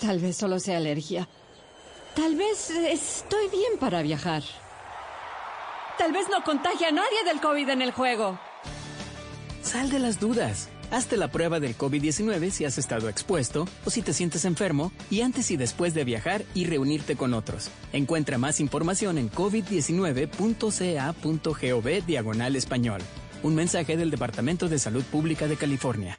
[0.00, 1.28] Tal vez solo sea alergia.
[2.16, 4.42] Tal vez estoy bien para viajar.
[6.02, 8.36] Tal vez no contagie a nadie del COVID en el juego.
[9.62, 10.68] Sal de las dudas.
[10.90, 15.20] Hazte la prueba del COVID-19 si has estado expuesto o si te sientes enfermo y
[15.20, 17.70] antes y después de viajar y reunirte con otros.
[17.92, 23.00] Encuentra más información en covid19.ca.gov diagonal español.
[23.44, 26.18] Un mensaje del Departamento de Salud Pública de California.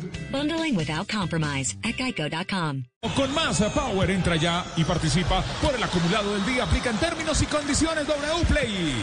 [0.31, 2.85] Bundling without compromise at geico.com.
[3.15, 6.63] Con más power entra ya y participa por el acumulado del día.
[6.63, 8.95] Aplican términos y condiciones W Play.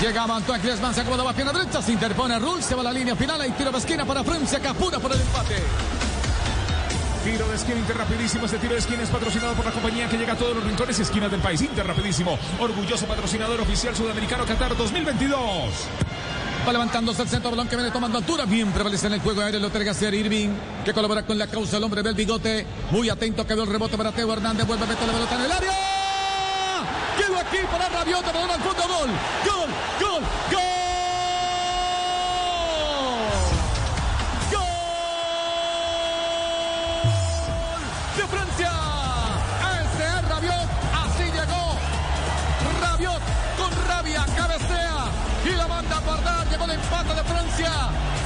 [0.00, 2.92] Llega Antoine Griezmann, se acomoda la pierna derecha, se interpone Rull, se va a la
[2.92, 5.62] línea final, hay tiro de esquina para Francia, que apura por el empate.
[7.24, 8.44] Tiro de esquina Inter rapidísimo.
[8.44, 10.98] Este tiro de esquina es patrocinado por la compañía que llega a todos los rincones
[10.98, 11.62] y esquinas del país.
[11.62, 12.38] Inter rapidísimo.
[12.58, 15.88] Orgulloso patrocinador oficial sudamericano Qatar 2022.
[16.66, 18.46] Va levantándose el centro, balón que viene tomando altura.
[18.46, 19.60] Bien prevalece en el juego aéreo.
[19.60, 20.48] Lo que hacer Irving,
[20.82, 21.76] que colabora con la causa.
[21.76, 22.66] El hombre del bigote.
[22.90, 24.66] Muy atento, quedó el rebote para Teo Hernández.
[24.66, 25.72] Vuelve a meter la pelota en el área.
[27.18, 28.32] Quedó aquí para Rabiota.
[28.32, 28.82] Balón al fondo.
[28.82, 29.10] Gol.
[29.44, 29.70] Gol.
[30.00, 30.22] Gol.
[30.52, 30.83] Gol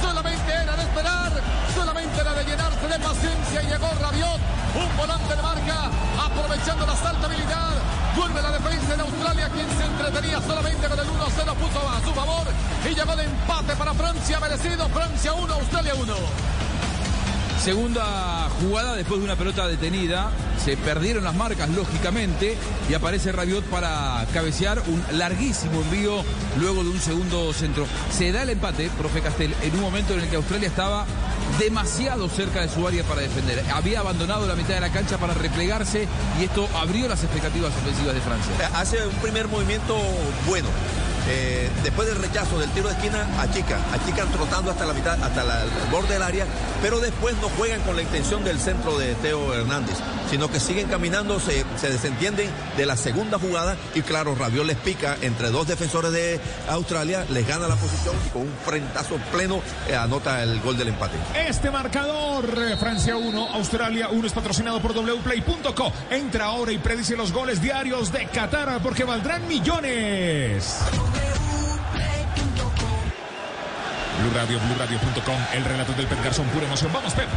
[0.01, 1.31] Solamente era de esperar.
[1.75, 3.63] Solamente era de llenarse de paciencia.
[3.63, 4.41] Y llegó Rabiot.
[4.75, 5.91] Un volante de marca.
[6.25, 7.75] Aprovechando la saltabilidad.
[8.15, 9.49] Vuelve la defensa de Australia.
[9.49, 12.47] Quien se entretenía solamente con el 1-0 puso a su favor.
[12.85, 14.39] Y llegó el empate para Francia.
[14.39, 14.89] Merecido.
[14.89, 16.58] Francia 1, Australia 1.
[17.63, 20.31] Segunda jugada después de una pelota detenida.
[20.63, 22.57] Se perdieron las marcas, lógicamente,
[22.89, 26.23] y aparece Rabiot para cabecear un larguísimo envío
[26.57, 27.85] luego de un segundo centro.
[28.11, 31.05] Se da el empate, profe Castel, en un momento en el que Australia estaba
[31.59, 33.61] demasiado cerca de su área para defender.
[33.73, 36.07] Había abandonado la mitad de la cancha para replegarse
[36.39, 38.53] y esto abrió las expectativas ofensivas de Francia.
[38.73, 39.97] Hace un primer movimiento
[40.47, 40.69] bueno.
[41.31, 45.43] Eh, después del rechazo del tiro de esquina, achican, achican trotando hasta la mitad, hasta
[45.43, 46.45] la- el borde del área,
[46.81, 49.97] pero después no juegan con la intención del centro de Teo Hernández,
[50.29, 54.77] sino que siguen caminando, se, se desentienden de la segunda jugada y claro, Rabiot les
[54.77, 56.39] pica entre dos defensores de
[56.69, 60.89] Australia, les gana la posición y con un frentazo pleno eh, anota el gol del
[60.89, 61.17] empate.
[61.47, 65.91] Este marcador, eh, Francia 1, Australia 1, es patrocinado por wplay.co.
[66.09, 70.79] Entra ahora y predice los goles diarios de Qatar porque valdrán millones.
[74.19, 76.91] Blue Radio, BlueRadio.com, el relato del Pep Garzón, pura emoción.
[76.93, 77.27] Vamos, Pep.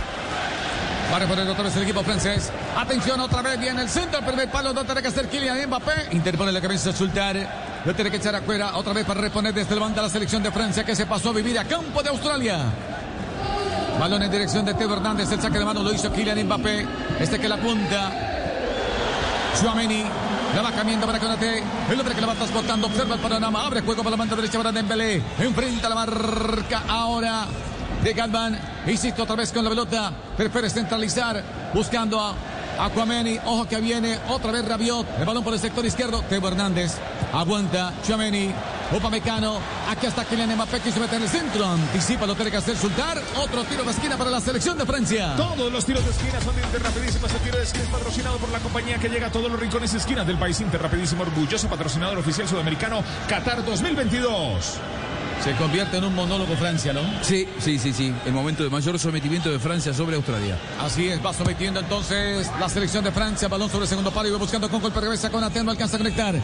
[1.12, 2.50] Va a reponer otra vez el equipo francés.
[2.74, 4.20] Atención, otra vez viene el centro.
[4.20, 6.08] El primer palo no tiene que hacer Kylian Mbappé.
[6.12, 7.36] Interpone la cabeza a Sultar.
[7.84, 8.76] Lo tiene que echar afuera.
[8.76, 11.32] Otra vez para reponer desde el banda la selección de Francia que se pasó a
[11.34, 12.60] vivir a campo de Australia.
[14.00, 15.30] Balón en dirección de Teo Hernández.
[15.30, 16.86] El saque de mano lo hizo Kylian Mbappé.
[17.20, 18.10] Este que la punta.
[19.60, 20.04] Chouameni.
[20.56, 21.62] La va cambiando para Conate.
[21.90, 22.86] El hombre que la va transportando.
[22.86, 23.66] Observa el panorama.
[23.66, 25.22] Abre juego para la banda derecha para Dembélé.
[25.38, 27.48] Enfrenta la marca ahora
[28.02, 28.58] de Galvan.
[28.86, 30.12] Insisto otra vez con la pelota.
[30.36, 31.42] Prefiere centralizar.
[31.74, 32.34] Buscando a
[32.78, 33.38] Aquameni.
[33.44, 34.18] Ojo que viene.
[34.28, 35.06] Otra vez Rabiot.
[35.18, 36.22] El balón por el sector izquierdo.
[36.28, 36.96] Teo Hernández.
[37.32, 37.92] Aguanta.
[38.06, 38.52] Chouameni.
[38.94, 39.58] Upamecano.
[39.88, 41.64] Aquí está Kylian Mbappé que se mete en el centro.
[41.64, 43.22] Anticipa, lo tiene que hacer Sultar.
[43.36, 45.34] Otro tiro de esquina para la selección de Francia.
[45.36, 47.26] Todos los tiros de esquina son de Inter Rapidísimo.
[47.26, 49.94] Este tiro de esquina es patrocinado por la compañía que llega a todos los rincones
[49.94, 50.60] y esquinas del país.
[50.60, 54.78] Inter Rapidísimo, orgulloso patrocinador oficial sudamericano Qatar 2022.
[55.42, 57.00] Se convierte en un monólogo Francia, ¿no?
[57.20, 58.14] Sí, sí, sí, sí.
[58.24, 60.56] El momento de mayor sometimiento de Francia sobre Australia.
[60.80, 63.48] Así es, va sometiendo entonces la selección de Francia.
[63.48, 65.72] Balón sobre el segundo palo y va buscando con golpe de cabeza con Atén, no
[65.72, 66.36] alcanza a conectar.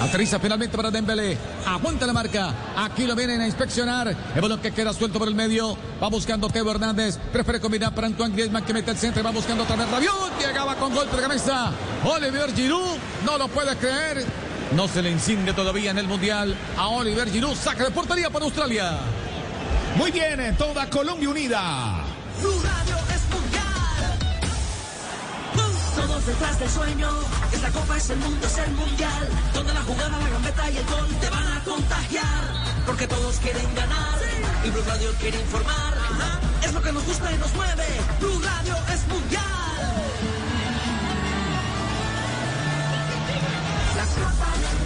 [0.00, 1.38] Aterriza finalmente para Dembélé.
[1.64, 2.52] Aguanta la marca.
[2.76, 4.08] Aquí lo vienen a inspeccionar.
[4.34, 5.76] El balón que queda suelto por el medio.
[6.02, 7.18] Va buscando Teo Hernández.
[7.32, 10.40] Prefiere combinar para Antoine Griezmann que mete el centro y va buscando otra vez Rabiot.
[10.44, 11.70] Llegaba con golpe de cabeza.
[12.04, 12.96] Oliver Giroud.
[13.24, 14.26] No lo puede creer.
[14.74, 17.54] No se le enciende todavía en el Mundial a Oliver Giroud.
[17.54, 18.98] Saca de portería para Australia.
[19.96, 22.04] Muy bien, en toda Colombia unida.
[22.40, 24.18] Blue Radio es mundial.
[25.94, 27.08] Todos detrás del sueño.
[27.52, 29.28] Esta copa es el mundo, es el mundial.
[29.52, 32.44] Donde la jugada, la gambeta y el gol te van a contagiar.
[32.86, 34.18] Porque todos quieren ganar.
[34.64, 35.94] Y Blue Radio quiere informar.
[36.64, 37.84] Es lo que nos gusta y nos mueve.
[38.20, 39.51] Blue Radio es mundial.
[44.22, 44.81] La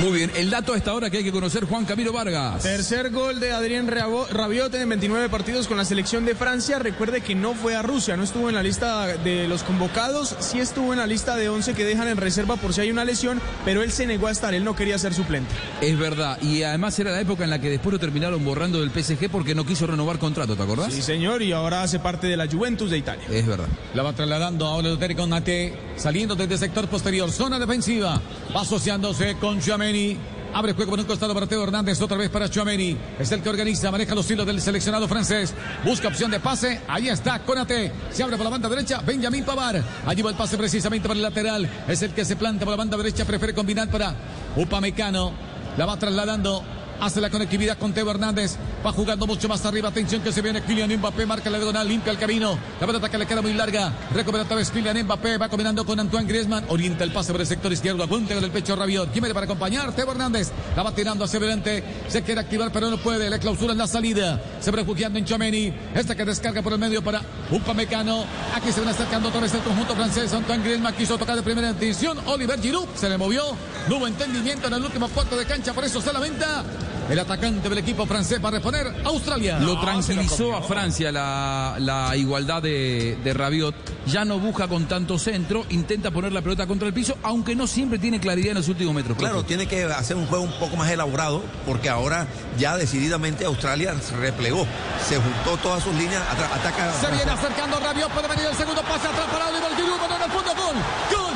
[0.00, 2.62] Muy bien, el dato a esta hora que hay que conocer Juan Camilo Vargas.
[2.62, 6.80] Tercer gol de Adrián Rabiot en 29 partidos con la selección de Francia.
[6.80, 10.58] Recuerde que no fue a Rusia, no estuvo en la lista de los convocados, sí
[10.58, 13.40] estuvo en la lista de 11 que dejan en reserva por si hay una lesión,
[13.64, 15.54] pero él se negó a estar, él no quería ser suplente.
[15.80, 18.90] Es verdad, y además era la época en la que después lo terminaron borrando del
[18.90, 20.92] PSG porque no quiso renovar contrato, ¿te acordás?
[20.92, 23.24] Sí, señor, y ahora hace parte de la Juventus de Italia.
[23.30, 23.68] Es verdad.
[23.94, 28.20] La va trasladando ahora Luteri con Nate, saliendo desde el sector posterior, zona defensiva,
[28.54, 30.16] va asociándose con Chuameni.
[30.54, 32.96] Abre juego por un costado para Teo Hernández, otra vez para Chuameni.
[33.18, 35.52] Es el que organiza, maneja los hilos del seleccionado francés.
[35.84, 37.90] Busca opción de pase, ahí está, Conate.
[38.12, 39.82] Se abre por la banda derecha, Benjamín Pavar.
[40.06, 41.68] Allí va el pase precisamente para el lateral.
[41.88, 44.14] Es el que se planta por la banda derecha, prefiere combinar para
[44.56, 45.32] Upamecano.
[45.76, 46.62] La va trasladando.
[47.04, 48.56] Hace la conectividad con Teo Hernández.
[48.84, 49.90] Va jugando mucho más arriba.
[49.90, 51.26] Atención que se viene Kylian Mbappé.
[51.26, 51.86] Marca la diagonal.
[51.86, 52.58] Limpia el camino.
[52.80, 53.92] La pelota que le queda muy larga.
[54.14, 55.36] Recupera otra vez Kylian Mbappé.
[55.36, 56.64] Va combinando con Antoine Griezmann.
[56.68, 58.02] Orienta el pase por el sector izquierdo.
[58.02, 59.12] Apunta con el pecho Rabiot.
[59.12, 59.92] ¿Quién viene para acompañar?
[59.92, 60.50] Teo Hernández.
[60.74, 61.84] La va tirando hacia adelante.
[62.08, 63.28] Se quiere activar pero no puede.
[63.28, 64.40] Le clausura en la salida.
[64.60, 65.74] Se va refugiando en Chomeni.
[65.94, 68.24] Esta que descarga por el medio para Upamecano.
[68.54, 70.32] Aquí se van acercando otra vez el conjunto francés.
[70.32, 72.18] Antoine Griezmann quiso tocar de primera intención.
[72.24, 73.44] Oliver Giroud se le movió.
[73.90, 75.74] No hubo entendimiento en el último cuarto de cancha.
[75.74, 76.64] Por eso se lamenta.
[77.10, 79.58] El atacante del equipo francés va a reponer Australia.
[79.58, 83.74] Lo tranquilizó a Francia la, la igualdad de, de Rabiot.
[84.06, 87.66] Ya no busca con tanto centro, intenta poner la pelota contra el piso, aunque no
[87.66, 89.16] siempre tiene claridad en los últimos metros.
[89.18, 89.48] Claro, profe.
[89.48, 92.26] tiene que hacer un juego un poco más elaborado porque ahora
[92.58, 94.66] ya decididamente Australia se replegó,
[95.06, 96.92] se juntó todas sus líneas, ataca.
[97.00, 100.30] Se viene acercando Rabiot, puede venir el segundo pase atrás para Oliver Giroud, con el
[100.30, 100.74] fondo, gol,
[101.10, 101.33] gol,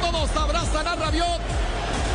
[0.00, 1.40] todos abrazan a Rabiot.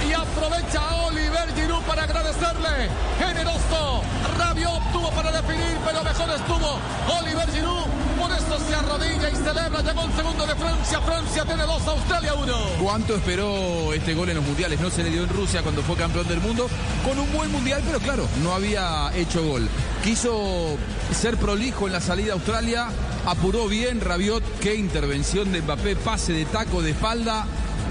[0.08, 2.90] Y aprovecha a Oliver Giroud para agradecerle.
[3.20, 4.02] Generoso.
[4.38, 6.80] Rabiot tuvo para definir, pero mejor estuvo
[7.20, 7.86] Oliver Giroud.
[8.20, 9.82] Por eso se arrodilla y celebra.
[9.82, 11.02] Llegó el segundo de Francia.
[11.02, 12.58] Francia tiene dos, Australia uno.
[12.82, 14.80] ¿Cuánto esperó este gol en los mundiales?
[14.80, 16.68] No se le dio en Rusia cuando fue campeón del mundo,
[17.06, 19.70] con un buen mundial, pero claro, no había hecho gol.
[20.04, 20.78] Quiso
[21.14, 22.88] ser prolijo en la salida a Australia,
[23.26, 27.46] apuró bien Rabiot, qué intervención de Mbappé, pase de taco de espalda.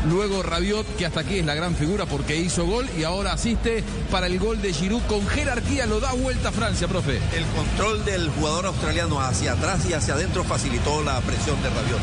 [0.09, 3.85] Luego Rabiot, que hasta aquí es la gran figura porque hizo gol y ahora asiste
[4.11, 7.21] para el gol de Giroud con jerarquía, lo da vuelta a Francia, profe.
[7.35, 12.01] El control del jugador australiano hacia atrás y hacia adentro facilitó la presión de Rabiot.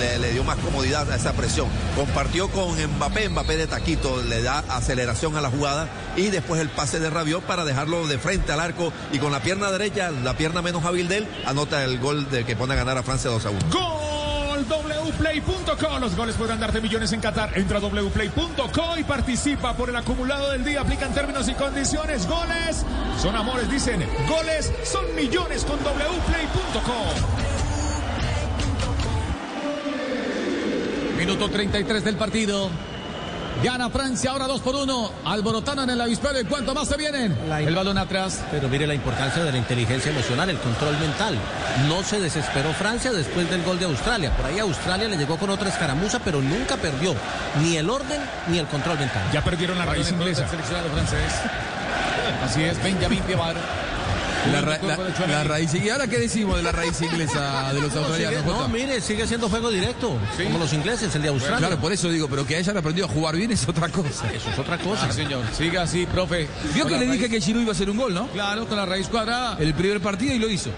[0.00, 1.68] Le, le dio más comodidad a esa presión.
[1.96, 6.68] Compartió con Mbappé, Mbappé de taquito, le da aceleración a la jugada y después el
[6.70, 10.36] pase de Rabiot para dejarlo de frente al arco y con la pierna derecha, la
[10.36, 13.30] pierna menos hábil de él, anota el gol de que pone a ganar a Francia
[13.30, 13.58] 2 a 1.
[13.70, 14.07] Gol
[14.68, 15.98] wplay.co.
[15.98, 17.56] Los goles podrán darte millones en Qatar.
[17.58, 20.82] Entra a wplay.co y participa por el acumulado del día.
[20.82, 22.28] Aplican términos y condiciones.
[22.28, 22.84] Goles
[23.20, 24.04] son amores, dicen.
[24.28, 27.04] Goles son millones con wplay.co.
[31.18, 32.70] Minuto 33 del partido.
[33.62, 35.12] Gana Francia ahora 2 por 1.
[35.24, 37.36] Alborotaron en el avispero y cuanto más se vienen.
[37.58, 38.40] El balón atrás.
[38.52, 41.36] Pero mire la importancia de la inteligencia emocional, el control mental.
[41.88, 44.30] No se desesperó Francia después del gol de Australia.
[44.36, 47.14] Por ahí Australia le llegó con otra escaramuza, pero nunca perdió
[47.60, 49.22] ni el orden ni el control mental.
[49.32, 50.42] Ya perdieron la raíz inglesa.
[50.42, 51.32] del seleccionado francés.
[52.44, 53.56] Así es, Benjamin Pavard.
[54.52, 55.74] La, ra- la- la raíz.
[55.74, 58.58] ¿Y ahora qué decimos de la raíz inglesa de los No, sigue- australianos?
[58.60, 61.58] no, mire, sigue siendo juego directo, como los ingleses, el de Australia.
[61.58, 64.30] Claro, por eso digo, pero que hayan aprendido a jugar bien es otra cosa.
[64.32, 65.06] Eso es otra cosa.
[65.12, 65.42] Sí, señor.
[65.52, 66.48] Siga así, profe.
[66.74, 68.28] Vio que le dije que Giroud iba a hacer un gol, ¿no?
[68.28, 69.56] Claro, con la raíz cuadrada.
[69.58, 70.70] El primer partido y lo hizo.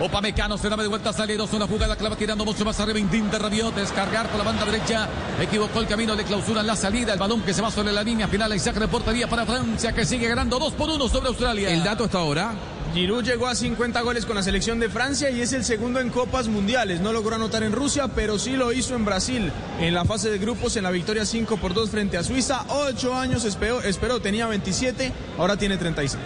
[0.00, 3.36] Opamecano se da de vuelta, sale dos, una jugada clava tirando mucho más arriba, intenta
[3.36, 5.08] Rabiot, descargar por la banda derecha,
[5.40, 8.28] equivocó el camino, le clausuran la salida, el balón que se va sobre la línea
[8.28, 11.70] final, saca de portería para Francia, que sigue ganando 2 por 1 sobre Australia.
[11.70, 12.54] El dato hasta ahora.
[12.94, 16.10] Giroud llegó a 50 goles con la selección de Francia y es el segundo en
[16.10, 17.00] Copas Mundiales.
[17.00, 19.52] No logró anotar en Rusia, pero sí lo hizo en Brasil.
[19.80, 22.64] En la fase de grupos, en la victoria 5 por 2 frente a Suiza.
[22.68, 26.20] 8 años esperó, esperó, tenía 27, ahora tiene 36.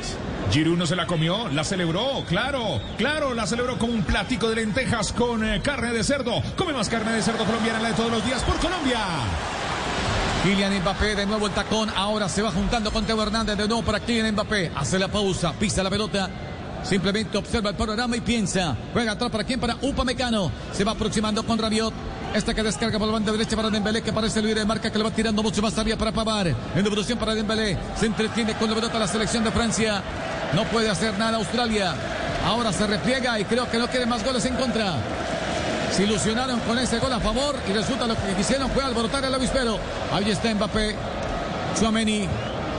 [0.50, 4.56] Giroud no se la comió, la celebró, claro, claro, la celebró con un platico de
[4.56, 6.42] lentejas con eh, carne de cerdo.
[6.56, 8.98] Come más carne de cerdo colombiana, la de todos los días por Colombia.
[10.44, 13.82] Kylian Mbappé, de nuevo el tacón, ahora se va juntando con Teo Hernández, de nuevo
[13.82, 16.28] para Kylian Mbappé, hace la pausa, pisa la pelota,
[16.82, 21.44] simplemente observa el panorama y piensa, juega atrás para quién, para Upamecano, se va aproximando
[21.44, 21.92] con Rabiot,
[22.34, 24.98] esta que descarga por la banda derecha para Dembélé, que parece líder de marca, que
[24.98, 28.68] le va tirando mucho más arriba para Pavar, en devolución para Dembélé, se entretiene con
[28.68, 30.02] la pelota la selección de Francia,
[30.54, 31.94] no puede hacer nada Australia,
[32.44, 34.94] ahora se repliega y creo que no quiere más goles en contra.
[35.92, 39.34] Se ilusionaron con ese gol a favor y resulta lo que quisieron fue alborotar el
[39.34, 39.78] avispero.
[40.10, 40.96] Ahí está Mbappé.
[41.78, 42.28] Chouameni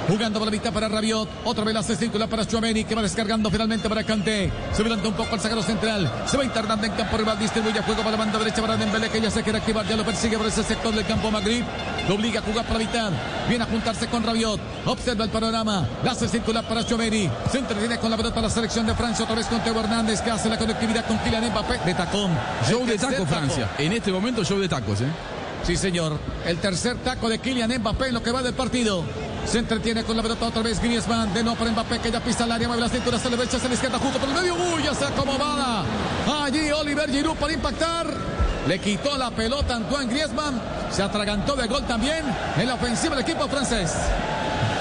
[0.08, 1.30] jugando por la mitad para Rabiot.
[1.46, 4.52] Otra vez la hace circular para Chouameni que va descargando finalmente para Kanté.
[4.74, 6.12] Se adelanta un poco al zaguero central.
[6.26, 7.40] Se va internando en campo rival.
[7.40, 9.86] Distribuye juego para la banda derecha para Dembélé que ya se quiere activar.
[9.88, 11.66] Ya lo persigue por ese sector del campo Maghrib.
[12.08, 13.12] Lo obliga a jugar por la mitad.
[13.48, 14.60] Viene a juntarse con Rabiot.
[14.86, 15.88] Observa el panorama.
[16.04, 17.30] La hace circular para Chouameni.
[17.52, 19.24] Se entretiene con la pelota la selección de Francia.
[19.26, 21.80] Otra vez con Teo Hernández que hace la conectividad con Kylian Mbappé.
[21.86, 22.32] De tacón.
[22.70, 23.72] Show de taco, Francia.
[23.78, 25.08] En este momento, show de tacos, ¿eh?
[25.64, 26.20] Sí, señor.
[26.46, 29.04] El tercer taco de Kylian Mbappé en lo que va del partido.
[29.46, 31.34] Se entretiene con la pelota otra vez Griezmann.
[31.34, 32.68] De nuevo para Mbappé que ya pisa el área.
[32.68, 34.56] Mueve la cintura hacia la derecha, hacia la izquierda, justo por el medio.
[34.56, 35.84] Uy, ya se acomodada.
[36.44, 38.08] Allí Oliver Giroud para impactar.
[38.68, 40.62] Le quitó la pelota a Antoine Griezmann.
[40.92, 42.24] Se atragantó de gol también
[42.58, 43.94] en la ofensiva del equipo francés.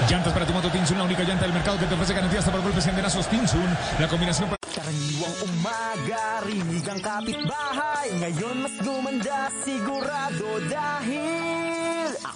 [0.09, 2.51] Llantas para tu moto Tinsun, la única llanta del mercado que te ofrece garantía hasta
[2.51, 3.77] por golpes y andenazos Tinsun.
[3.99, 4.57] La combinación para...
[4.73, 11.42] Karaniwang umaga, rinig ang kapitbahay Ngayon mas gumanda sigurado dahil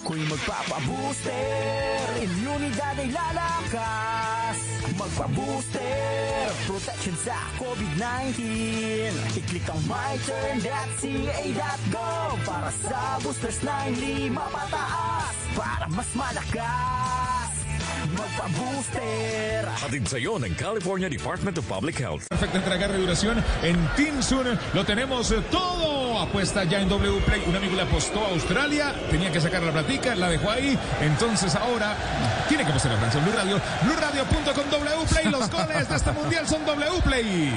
[0.08, 2.24] Ako'y magpapabooster.
[2.24, 4.56] Immunidad ay lalakas.
[4.96, 6.48] Magpabooster.
[6.64, 8.40] Protection sa COVID-19
[9.36, 17.27] I-click ang myturn.ca.gov Para sa boosters na hindi mapataas Para mas malakas
[18.16, 22.26] Magpabooster Hatid sa iyo ng California Department of Public Health.
[22.28, 24.58] Perfecta entrega de duración en Tinsun.
[24.74, 26.18] Lo tenemos eh, todo.
[26.18, 27.44] Apuesta ya en W Play.
[27.46, 28.94] Un amigo le apostó a Australia.
[29.10, 30.14] Tenía que sacar la platica.
[30.16, 30.78] La dejó ahí.
[31.00, 31.94] Entonces ahora
[32.48, 33.20] tiene que apostar a Francia.
[33.20, 33.60] Blue Radio.
[33.82, 35.24] BlueRadio.com W Play.
[35.30, 37.52] Los goles de este mundial son W Play.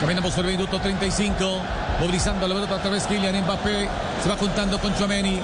[0.00, 1.62] Caminamos por el minuto 35,
[2.00, 3.88] movilizando la pelota otra vez Kylian Mbappé.
[4.22, 5.40] Se va juntando con Chouameni.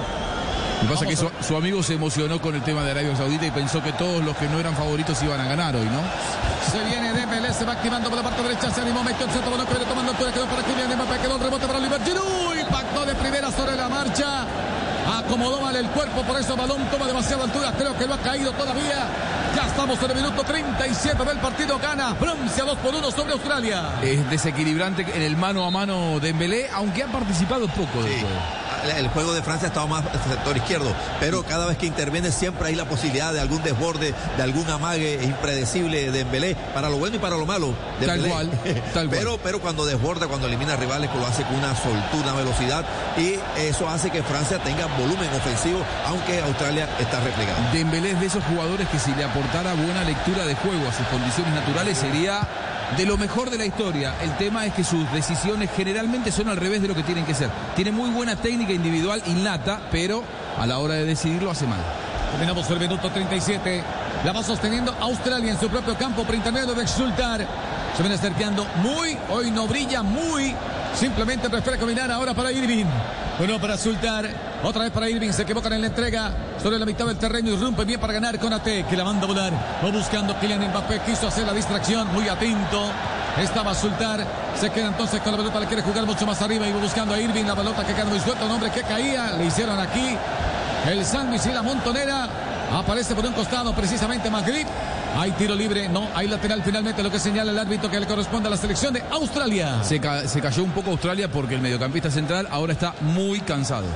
[0.82, 3.16] Lo que pasa es que su, su amigo se emocionó con el tema de Arabia
[3.16, 6.00] Saudita y pensó que todos los que no eran favoritos iban a ganar hoy, ¿no?
[6.70, 9.50] Se viene Dembélé, se va activando por la parte derecha, se animó, metió el centro,
[9.50, 12.58] balón que viene tomando altura, quedó para Kylian Mbappé, quedó el rebote para Oliver Giroud,
[12.58, 14.46] impactó de primera sobre la marcha,
[15.18, 18.52] acomodó mal el cuerpo, por eso balón toma demasiada altura, creo que no ha caído
[18.52, 19.06] todavía,
[19.56, 23.92] ya estamos en el minuto 37 del partido, gana Francia 2 por 1 sobre Australia.
[24.02, 28.65] Es desequilibrante en el mano a mano de Embelé, aunque ha participado poco del juego.
[28.96, 32.30] El juego de Francia estaba más en el sector izquierdo, pero cada vez que interviene
[32.30, 36.98] siempre hay la posibilidad de algún desborde, de algún amague impredecible de Dembélé, para lo
[36.98, 37.74] bueno y para lo malo.
[38.04, 38.50] Tal cual,
[38.94, 39.10] tal cual.
[39.10, 42.84] pero, pero cuando desborda, cuando elimina rivales, lo hace con una soltura, velocidad,
[43.16, 47.70] y eso hace que Francia tenga volumen ofensivo, aunque Australia está replegada.
[47.72, 51.06] Dembélé es de esos jugadores que si le aportara buena lectura de juego a sus
[51.06, 52.46] condiciones naturales sería
[52.96, 54.14] de lo mejor de la historia.
[54.22, 57.34] El tema es que sus decisiones generalmente son al revés de lo que tienen que
[57.34, 57.50] ser.
[57.74, 60.22] Tiene muy buena técnica individual innata, pero
[60.58, 61.80] a la hora de decidirlo hace mal.
[62.30, 63.82] Terminamos el minuto 37.
[64.24, 67.46] La va sosteniendo Australia en su propio campo por intermedio de Exultar.
[67.96, 70.54] Se viene acercando muy, hoy no brilla muy.
[70.98, 72.86] Simplemente prefiere combinar ahora para Irving.
[73.38, 74.26] Bueno, para Sultar.
[74.62, 75.30] Otra vez para Irving.
[75.30, 76.32] Se equivocan en la entrega.
[76.62, 78.64] Sobre la mitad del terreno y rompe bien para ganar con AT.
[78.64, 79.52] Que la manda a volar.
[79.84, 81.00] Va buscando Kylian Mbappé.
[81.00, 82.10] Quiso hacer la distracción.
[82.14, 82.90] Muy atento.
[83.38, 84.26] Estaba Sultar.
[84.58, 85.60] Se queda entonces con la pelota.
[85.60, 86.64] Le quiere jugar mucho más arriba.
[86.66, 87.44] Va buscando a Irving.
[87.44, 88.46] La pelota que queda muy suelta.
[88.46, 89.32] Un hombre que caía.
[89.32, 90.16] Le hicieron aquí.
[90.88, 92.26] El sándwich y la montonera.
[92.72, 94.66] Aparece por un costado precisamente Maghrib.
[95.16, 98.48] Hay tiro libre, no, hay lateral finalmente, lo que señala el árbitro que le corresponde
[98.48, 99.82] a la selección de Australia.
[99.82, 103.86] Se, se cayó un poco Australia porque el mediocampista central ahora está muy cansado.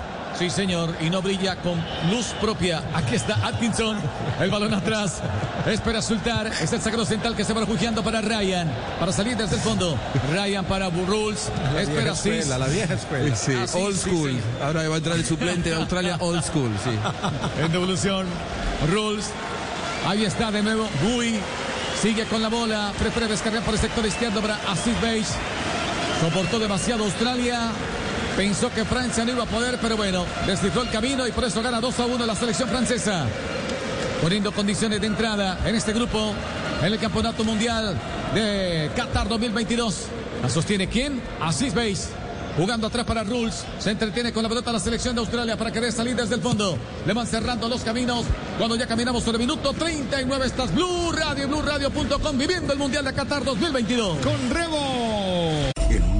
[0.41, 1.75] Sí, señor, y no brilla con
[2.11, 2.83] luz propia.
[2.95, 3.99] Aquí está Atkinson,
[4.41, 5.21] el balón atrás.
[5.67, 8.67] Espera Sultar, es el sacro central que se va refugiando para Ryan,
[8.99, 9.99] para salir desde el fondo.
[10.33, 13.37] Ryan para Burruls, espera escuela, la vieja escuela.
[13.37, 14.31] Sí, Ah, sí, old sí, school.
[14.31, 14.41] sí.
[14.65, 16.91] Ahora va a entrar el suplente de Australia, old school, sí.
[17.63, 18.25] En devolución,
[18.91, 19.27] Rules.
[20.09, 21.39] Ahí está de nuevo Gui.
[22.01, 22.95] Sigue con la bola.
[22.99, 25.35] Prefiere descargar por el sector izquierdo para Assis Base.
[26.23, 27.73] Soportó demasiado Australia.
[28.37, 31.63] Pensó que Francia no iba a poder, pero bueno, descifró el camino y por eso
[31.63, 33.27] gana 2 a 1 la selección francesa.
[34.23, 36.33] Poniendo condiciones de entrada en este grupo
[36.81, 37.97] en el Campeonato Mundial
[38.35, 40.07] de Qatar 2022.
[40.43, 41.21] ¿La sostiene quién?
[41.41, 42.09] Assis Base.
[42.57, 43.65] Jugando atrás para Rules.
[43.79, 46.77] Se entretiene con la pelota la selección de Australia para querer salir desde el fondo.
[47.07, 48.25] Le van cerrando los caminos.
[48.59, 53.05] Cuando ya caminamos sobre el minuto 39 estás Blue Radio y BlueRadio.com viviendo el Mundial
[53.05, 54.19] de Qatar 2022.
[54.19, 56.20] Con Rebo.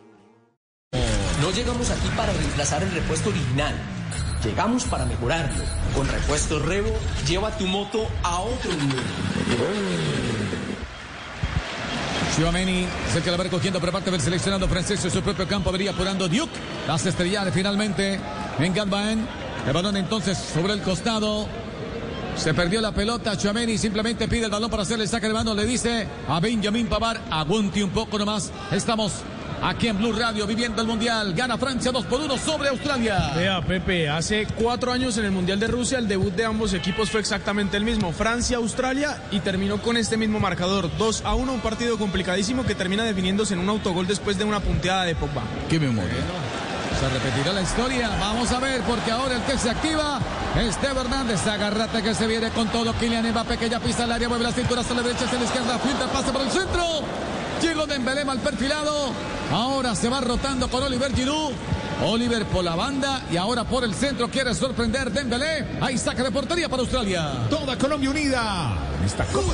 [1.41, 3.73] No llegamos aquí para reemplazar el repuesto original.
[4.43, 5.63] Llegamos para mejorarlo.
[5.95, 6.91] Con repuesto Revo,
[7.27, 9.01] lleva tu moto a otro nivel.
[12.37, 15.47] Chouameni es el que la va recogiendo por parte del seleccionado francés en su propio
[15.47, 15.71] campo.
[15.71, 16.51] Vería apurando Duke.
[16.87, 18.19] Las estrellas finalmente
[18.59, 19.27] en.
[19.65, 21.47] El balón entonces sobre el costado.
[22.35, 23.35] Se perdió la pelota.
[23.35, 25.55] Chouameni simplemente pide el balón para hacerle el saque de mano.
[25.55, 28.51] Le dice a Benjamin Pavar, aguante un poco nomás.
[28.71, 29.23] Estamos
[29.61, 31.33] aquí en Blue Radio viviendo el Mundial.
[31.33, 33.31] Gana Francia 2 por 1 sobre Australia.
[33.35, 37.09] Vea, Pepe, hace cuatro años en el Mundial de Rusia el debut de ambos equipos
[37.09, 41.61] fue exactamente el mismo, Francia-Australia, y terminó con este mismo marcador, 2 a 1, un
[41.61, 45.43] partido complicadísimo que termina definiéndose en un autogol después de una punteada de Pogba.
[45.69, 46.11] Qué memoria.
[46.99, 48.09] Se repetirá la historia.
[48.19, 50.19] Vamos a ver, porque ahora el que se activa
[50.59, 51.47] es Teo Hernández.
[51.47, 52.93] Agarrate que se viene con todo.
[52.93, 55.45] Kylian Mbappé que ya pisa el área, mueve la cintura hacia la derecha, hacia la
[55.45, 55.79] izquierda.
[55.79, 56.83] Filtra, pasa por el centro.
[57.61, 59.11] Llegó Dembélé mal perfilado.
[59.51, 61.53] Ahora se va rotando con Oliver Giroud.
[62.03, 65.77] Oliver por la banda y ahora por el centro quiere sorprender Dembélé.
[65.79, 67.47] Ahí saca de portería para Australia.
[67.49, 68.73] Toda Colombia unida.
[68.99, 69.53] En esta Copa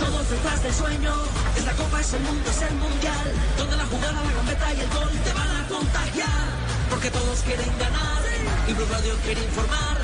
[0.00, 1.14] Todos detrás del sueño.
[1.56, 3.32] Esta copa es el mundo, es el mundial.
[3.56, 6.48] Donde la jugada, la gambeta y el gol te van a contagiar.
[6.90, 8.22] Porque todos quieren ganar.
[8.66, 9.98] Y Blue Radio quiere informar.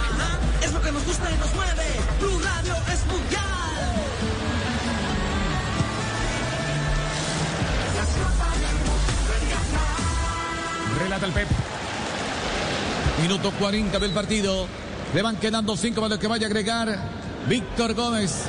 [0.62, 1.86] Es lo que nos gusta y nos mueve.
[2.20, 3.59] Blue Radio es mundial.
[10.98, 11.48] Relata el Pep.
[13.22, 14.66] Minuto 40 del partido.
[15.14, 16.98] Le van quedando 5 para lo que vaya a agregar
[17.48, 18.44] Víctor Gómez,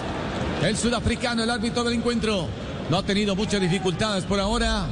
[0.63, 2.47] el sudafricano, el árbitro del encuentro.
[2.89, 4.85] No ha tenido muchas dificultades por ahora.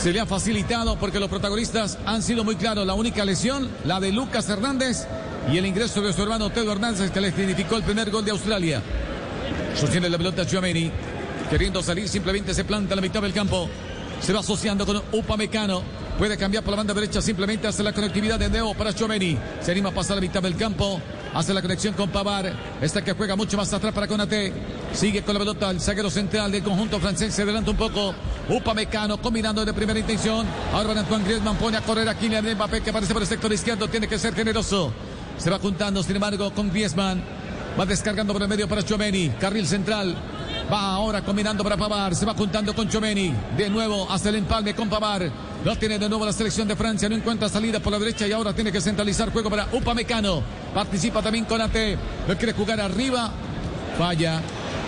[0.00, 2.86] Se le ha facilitado porque los protagonistas han sido muy claros.
[2.86, 5.06] La única lesión, la de Lucas Hernández
[5.52, 8.30] y el ingreso de su hermano Teo Hernández que le significó el primer gol de
[8.30, 8.82] Australia.
[9.74, 10.90] Sostiene la pelota Chuameni.
[11.50, 13.68] Queriendo salir, simplemente se planta a la mitad del campo.
[14.20, 15.82] Se va asociando con Upamecano.
[16.18, 19.36] Puede cambiar por la banda derecha, simplemente hace la conectividad de Neo para Chomeni.
[19.60, 21.00] Se anima a pasar a la mitad del campo.
[21.34, 22.52] Hace la conexión con Pavar.
[22.80, 24.52] Esta que juega mucho más atrás para Conate.
[24.92, 27.34] Sigue con la pelota el zaguero central del conjunto francés.
[27.34, 28.14] Se adelanta un poco.
[28.48, 30.46] Upamecano combinando de primera intención.
[30.72, 33.88] Ahora Antoine Griezmann pone a correr a Kylian Mbappé que aparece por el sector izquierdo.
[33.88, 34.92] Tiene que ser generoso.
[35.36, 37.24] Se va juntando, sin embargo, con Griezmann.
[37.78, 39.30] Va descargando por el medio para Chomeni.
[39.30, 40.14] Carril central.
[40.72, 42.14] Va ahora combinando para Pavar.
[42.14, 43.34] Se va juntando con Chomeni.
[43.56, 45.30] De nuevo hace el empalme con Pavar.
[45.64, 47.08] Lo tiene de nuevo la selección de Francia.
[47.08, 50.42] No encuentra salida por la derecha y ahora tiene que centralizar juego para Upamecano.
[50.74, 51.98] Participa también Conate.
[52.26, 53.30] Lo quiere jugar arriba.
[53.98, 54.40] Falla.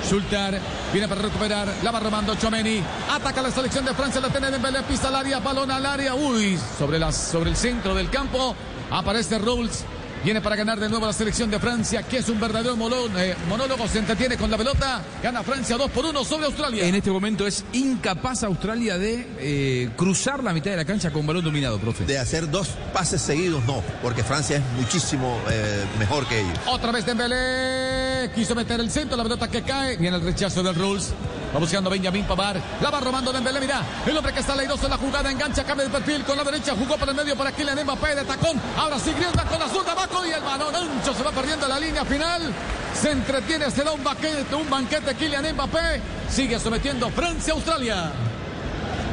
[0.08, 0.58] Sultar
[0.92, 1.68] viene para recuperar.
[1.82, 2.82] La va robando Chomeni.
[3.10, 4.20] Ataca la selección de Francia.
[4.20, 4.82] La tiene Dembélé.
[4.82, 5.40] Pisa al área.
[5.40, 6.14] Balón al área.
[6.14, 6.58] Uy.
[6.78, 8.54] Sobre, sobre el centro del campo.
[8.90, 9.84] Aparece Rules.
[10.24, 13.36] Viene para ganar de nuevo la selección de Francia, que es un verdadero molón, eh,
[13.48, 13.86] monólogo.
[13.86, 15.02] Se entretiene con la pelota.
[15.22, 16.84] Gana Francia 2 por 1 sobre Australia.
[16.84, 21.26] En este momento es incapaz Australia de eh, cruzar la mitad de la cancha con
[21.26, 22.04] balón dominado, profe.
[22.04, 26.58] De hacer dos pases seguidos, no, porque Francia es muchísimo eh, mejor que ellos.
[26.66, 28.30] Otra vez Dembélé.
[28.34, 29.96] Quiso meter el centro, la pelota que cae.
[29.96, 31.12] Viene el rechazo del Rules.
[31.56, 32.60] Va buscando Benjamín Pavar.
[32.82, 33.80] La va robando Dembélé, mira.
[34.04, 35.30] El hombre que está leidoso en la jugada.
[35.30, 36.74] Engancha, cambia de perfil con la derecha.
[36.76, 38.60] Jugó por el medio para Kylian Mbappé de tacón.
[38.76, 41.80] Ahora sí Griezmann con la zurda abajo y el balón ancho se va perdiendo la
[41.80, 42.52] línea final.
[42.92, 46.02] Se entretiene, se da un banquete, un banquete Kylian Mbappé.
[46.28, 48.12] Sigue sometiendo Francia Australia.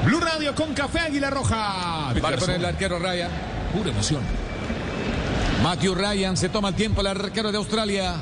[0.04, 1.56] Blue Radio con Café Águila Roja.
[1.56, 3.32] Va a poner el arquero Ryan.
[3.72, 4.22] Pura emoción.
[5.64, 8.16] Matthew Ryan se toma el tiempo el arquero de Australia.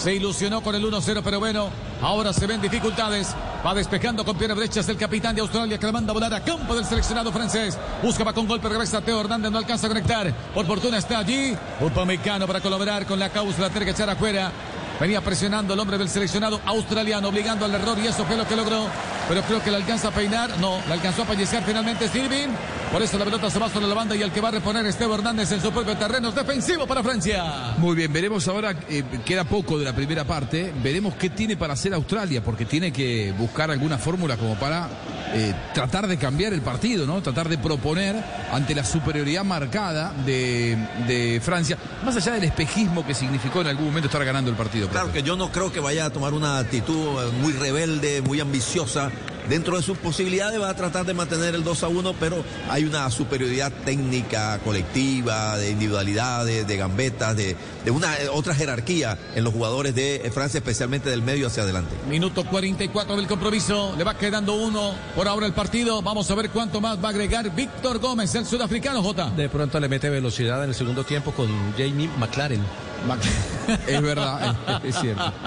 [0.00, 1.68] Se ilusionó con el 1-0, pero bueno,
[2.00, 3.36] ahora se ven dificultades.
[3.64, 6.42] Va despejando con pierna derecha el capitán de Australia que la manda a volar a
[6.42, 7.76] campo del seleccionado francés.
[8.02, 10.32] Busca va con golpe, regresa Teo Hernández, no alcanza a conectar.
[10.54, 11.54] Por fortuna está allí.
[11.82, 14.50] Upamecano para colaborar con la causa, la tiene que echar afuera.
[14.98, 18.56] Venía presionando el hombre del seleccionado australiano, obligando al error y eso fue lo que
[18.56, 18.86] logró.
[19.28, 20.58] Pero creo que le alcanza a peinar.
[20.60, 22.50] No, le alcanzó a fallecer finalmente Sirvin.
[22.92, 24.84] Por eso la pelota se va sobre la banda y el que va a reponer
[24.84, 27.74] es Teo Hernández en su propio terreno es defensivo para Francia.
[27.78, 31.74] Muy bien, veremos ahora, eh, queda poco de la primera parte, veremos qué tiene para
[31.74, 34.88] hacer Australia, porque tiene que buscar alguna fórmula como para
[35.32, 37.22] eh, tratar de cambiar el partido, ¿no?
[37.22, 38.16] Tratar de proponer
[38.52, 40.76] ante la superioridad marcada de,
[41.06, 44.88] de Francia, más allá del espejismo que significó en algún momento estar ganando el partido.
[44.88, 48.40] Claro que yo no creo que vaya a tomar una actitud eh, muy rebelde, muy
[48.40, 49.12] ambiciosa.
[49.48, 52.84] Dentro de sus posibilidades va a tratar de mantener el 2 a 1, pero hay
[52.84, 59.44] una superioridad técnica, colectiva, de individualidades, de gambetas, de, de una eh, otra jerarquía en
[59.44, 61.94] los jugadores de eh, Francia, especialmente del medio hacia adelante.
[62.08, 63.94] Minuto 44 del compromiso.
[63.96, 66.02] Le va quedando uno por ahora el partido.
[66.02, 69.30] Vamos a ver cuánto más va a agregar Víctor Gómez, el sudafricano J.
[69.30, 72.62] De pronto le mete velocidad en el segundo tiempo con Jamie McLaren.
[73.86, 75.32] Es verdad, es, es cierto.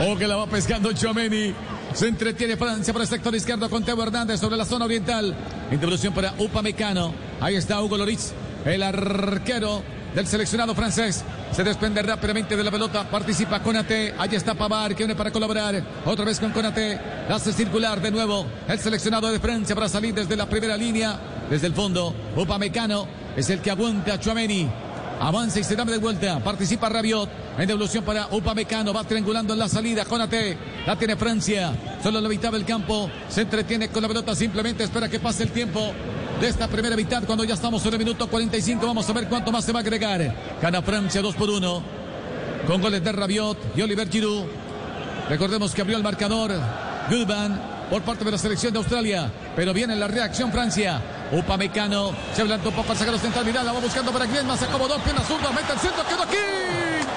[0.00, 1.54] O que la va pescando Chomeni.
[1.94, 5.32] Se entretiene Francia por el sector izquierdo con Teo Hernández sobre la zona oriental.
[5.70, 7.14] Intervolución para Upamecano.
[7.40, 8.32] Ahí está Hugo Loritz,
[8.64, 9.80] el arquero
[10.12, 11.22] del seleccionado francés.
[11.52, 13.08] Se desprende rápidamente de la pelota.
[13.08, 14.12] Participa Conate.
[14.18, 15.80] Allí está Pavar que viene para colaborar.
[16.04, 16.98] Otra vez con Conate.
[17.28, 21.16] Hace circular de nuevo el seleccionado de Francia para salir desde la primera línea.
[21.48, 22.12] Desde el fondo.
[22.36, 24.68] Upamecano es el que aguanta a Chouameni.
[25.20, 26.38] Avanza y se da de vuelta.
[26.42, 27.28] Participa Rabiot.
[27.58, 28.92] En devolución para Upamecano.
[28.92, 30.04] Va triangulando en la salida.
[30.04, 30.56] Conate.
[30.86, 31.72] La tiene Francia.
[32.02, 33.10] Solo la mitad del campo.
[33.28, 34.34] Se entretiene con la pelota.
[34.34, 35.92] Simplemente espera que pase el tiempo
[36.40, 37.22] de esta primera mitad.
[37.24, 38.86] Cuando ya estamos en el minuto 45.
[38.86, 40.34] Vamos a ver cuánto más se va a agregar.
[40.60, 41.82] Gana Francia 2 por 1.
[42.66, 44.44] Con goles de Rabiot y Oliver Giroud.
[45.28, 46.52] Recordemos que abrió el marcador.
[47.08, 49.30] Goodman por parte de la selección de Australia.
[49.54, 51.00] Pero viene la reacción Francia.
[51.34, 53.44] Upamecano se adelantó un poco al sacar central.
[53.44, 54.58] Vidal la va buscando para Griezmann.
[54.58, 56.36] Se acomodó, pierna zurda, mete el centro, quedó aquí.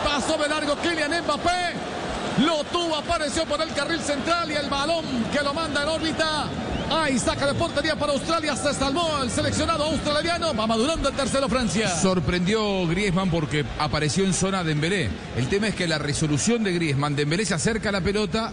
[0.03, 1.97] Pasó de largo Kylian Mbappé.
[2.43, 6.45] Lo tuvo, apareció por el carril central y el balón que lo manda en órbita.
[6.89, 8.55] Ahí saca de portería para Australia.
[8.55, 10.53] Se salvó el seleccionado australiano.
[10.53, 11.89] Va madurando el tercero Francia.
[11.89, 15.09] Sorprendió Griezmann porque apareció en zona de Dembélé.
[15.35, 18.51] El tema es que la resolución de Griezmann, Dembélé se acerca a la pelota,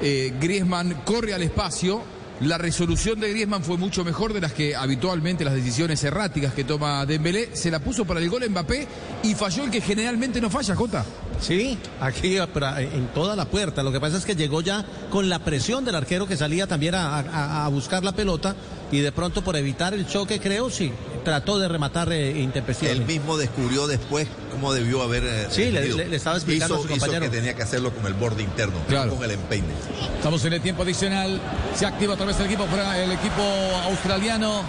[0.00, 2.21] eh, Griezmann corre al espacio.
[2.42, 6.64] La resolución de Griezmann fue mucho mejor de las que habitualmente las decisiones erráticas que
[6.64, 7.54] toma Dembélé.
[7.54, 8.88] Se la puso para el gol Mbappé
[9.22, 11.04] y falló el que generalmente no falla, Jota.
[11.40, 13.82] Sí, aquí en toda la puerta.
[13.82, 16.94] Lo que pasa es que llegó ya con la presión del arquero que salía también
[16.94, 18.54] a, a- a buscar la pelota
[18.92, 20.92] y de pronto por evitar el choque, creo, sí,
[21.24, 23.12] trató de rematar eh, Él intempestivamente.
[23.12, 25.24] mismo descubrió después cómo debió haber.
[25.24, 27.30] eh, Sí, le- le- le estaba explicando hizo, a su hizo compañero.
[27.30, 29.14] que tenía que hacerlo con el borde interno, Claro.
[29.16, 29.68] con el empeine.
[30.16, 31.40] Estamos en el tiempo adicional.
[31.74, 33.42] Se activa otra vez el equipo, el equipo
[33.84, 34.62] australiano.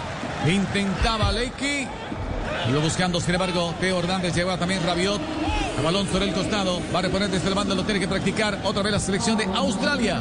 [0.48, 1.86] Intentaba Leiki.
[2.68, 5.20] Iba buscando, sin embargo, Teo Hernández lleva también Rabiot.
[5.76, 6.80] El balón sobre el costado.
[6.94, 9.44] Va a reponer desde el bando, lo tiene que practicar otra vez la selección de
[9.44, 10.20] Australia.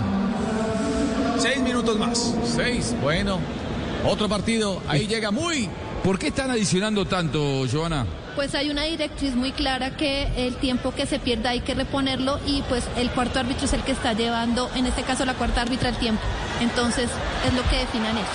[1.38, 2.34] Seis minutos más.
[2.44, 3.40] Seis, bueno.
[4.06, 4.82] Otro partido.
[4.88, 5.70] Ahí llega muy.
[6.04, 8.06] ¿Por qué están adicionando tanto, Joana?
[8.36, 12.40] Pues hay una directriz muy clara que el tiempo que se pierda hay que reponerlo
[12.46, 15.62] y pues el cuarto árbitro es el que está llevando, en este caso la cuarta
[15.62, 16.22] árbitra, el tiempo.
[16.60, 17.10] Entonces
[17.48, 18.28] es lo que definan ellos.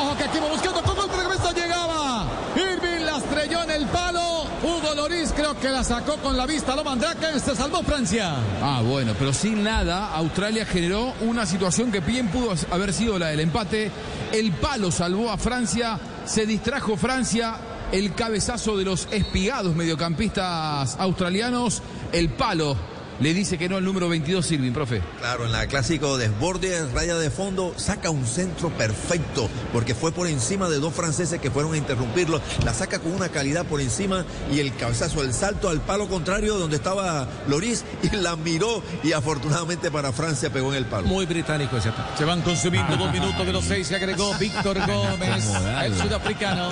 [0.00, 2.26] Ojo que aquí va buscando con de cabeza llegaba.
[2.56, 4.44] Irving la estrelló en el palo.
[4.62, 6.74] Hugo Loris creo que la sacó con la vista.
[6.74, 8.36] Lo Mandrake se salvó Francia.
[8.62, 13.28] Ah, bueno, pero sin nada, Australia generó una situación que bien pudo haber sido la
[13.28, 13.90] del empate.
[14.32, 17.56] El palo salvó a Francia, se distrajo Francia,
[17.92, 21.82] el cabezazo de los espigados mediocampistas australianos,
[22.12, 22.76] el palo
[23.22, 25.00] le dice que no al número 22 Silvin, profe.
[25.20, 30.26] Claro, en la clásico desborde, raya de fondo, saca un centro perfecto, porque fue por
[30.26, 32.40] encima de dos franceses que fueron a interrumpirlo.
[32.64, 36.58] La saca con una calidad por encima y el cabezazo, el salto al palo contrario
[36.58, 41.06] donde estaba Loris y la miró y afortunadamente para Francia pegó en el palo.
[41.06, 42.18] Muy británico ese ataque.
[42.18, 45.48] Se van consumiendo dos minutos de los seis que agregó Víctor Gómez,
[45.84, 46.70] el sudafricano.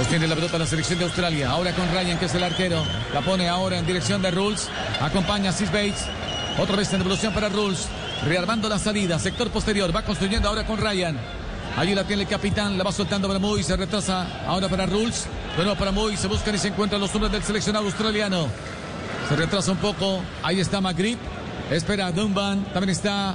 [0.00, 1.50] Sostiene la pelota la selección de Australia.
[1.50, 2.82] Ahora con Ryan, que es el arquero.
[3.12, 4.70] La pone ahora en dirección de Rules.
[4.98, 6.06] Acompaña a Sis Bates.
[6.58, 7.86] Otra vez en devolución para Rules.
[8.24, 9.18] Rearmando la salida.
[9.18, 9.94] Sector posterior.
[9.94, 11.18] Va construyendo ahora con Ryan.
[11.76, 12.78] Allí la tiene el capitán.
[12.78, 13.62] La va soltando para Muy.
[13.62, 15.26] Se retrasa ahora para Rules.
[15.58, 16.16] De nuevo para Muy.
[16.16, 18.46] Se buscan y se encuentran los hombres del seleccionado australiano.
[19.28, 20.22] Se retrasa un poco.
[20.42, 21.18] Ahí está Magrib.
[21.70, 22.64] Espera Dunban.
[22.72, 23.34] También está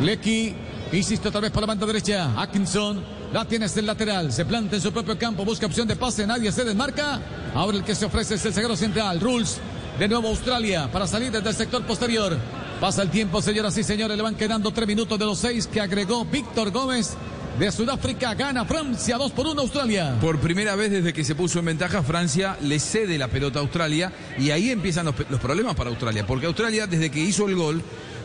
[0.00, 0.54] Lecky.
[0.92, 2.32] Insisto otra vez por la banda derecha.
[2.40, 3.17] Atkinson.
[3.32, 4.32] La tiene el lateral.
[4.32, 5.44] Se planta en su propio campo.
[5.44, 6.26] Busca opción de pase.
[6.26, 7.20] Nadie se desmarca.
[7.54, 9.20] Ahora el que se ofrece es el zaguero central.
[9.20, 9.60] Rules.
[9.98, 12.38] De nuevo Australia para salir desde el sector posterior.
[12.80, 14.16] Pasa el tiempo, señoras y señores.
[14.16, 17.16] Le van quedando tres minutos de los seis que agregó Víctor Gómez.
[17.58, 20.16] De Sudáfrica gana Francia 2 por 1 Australia.
[20.20, 23.62] Por primera vez desde que se puso en ventaja, Francia le cede la pelota a
[23.62, 26.24] Australia y ahí empiezan los problemas para Australia.
[26.24, 27.82] Porque Australia, desde que hizo el gol,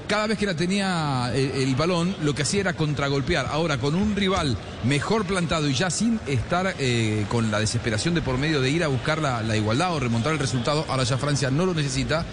[0.08, 3.48] cada vez que la tenía el, el, balón, lo que hacía era contragolpear.
[3.48, 8.22] Ahora, con un rival mejor plantado y ya sin estar eh, con la desesperación de
[8.22, 11.18] por medio de ir a buscar la, la, igualdad o remontar el resultado, ahora ya
[11.18, 12.26] Francia no lo necesita.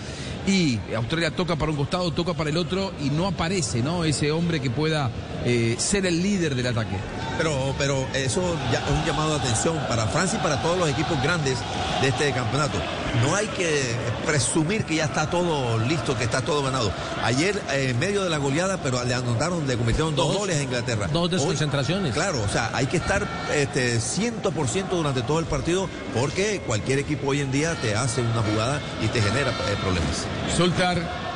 [0.47, 4.05] Y Australia toca para un costado, toca para el otro y no aparece, ¿no?
[4.05, 5.11] Ese hombre que pueda
[5.45, 6.97] eh, ser el líder del ataque.
[7.39, 10.89] Pero, pero eso ya es un llamado de atención para Francia y para todos los
[10.91, 11.59] equipos grandes
[12.03, 12.79] de este campeonato.
[13.23, 16.93] No hay que presumir que ya está todo listo, que está todo ganado.
[17.25, 20.59] Ayer, eh, en medio de la goleada, pero le anotaron, le cometieron dos, dos goles
[20.59, 21.09] a Inglaterra.
[21.13, 22.11] Dos desconcentraciones.
[22.11, 26.99] Hoy, claro, o sea, hay que estar este, 100% durante todo el partido porque cualquier
[26.99, 30.27] equipo hoy en día te hace una jugada y te genera eh, problemas.
[30.57, 31.30] Sultar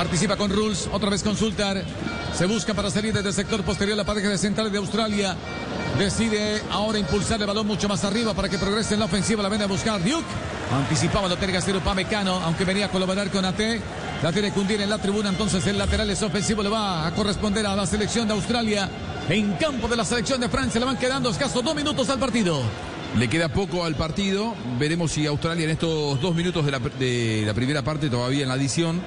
[0.00, 1.84] participa con Rules, otra vez con Sultar.
[2.34, 5.36] Se busca para salir desde el sector posterior la pareja de centrales de Australia.
[5.98, 9.42] Decide ahora impulsar el balón mucho más arriba para que progrese en la ofensiva.
[9.42, 10.24] La viene a buscar Duke.
[10.72, 13.60] Anticipaba lo tiene que hacer Upamecano, aunque venía a colaborar con AT.
[14.22, 16.62] La tiene que hundir en la tribuna, entonces el lateral es ofensivo.
[16.62, 18.88] Le va a corresponder a la selección de Australia.
[19.28, 22.62] En campo de la selección de Francia le van quedando escasos dos minutos al partido.
[23.18, 24.54] Le queda poco al partido.
[24.78, 28.48] Veremos si Australia en estos dos minutos de la, de la primera parte, todavía en
[28.48, 29.02] la adición,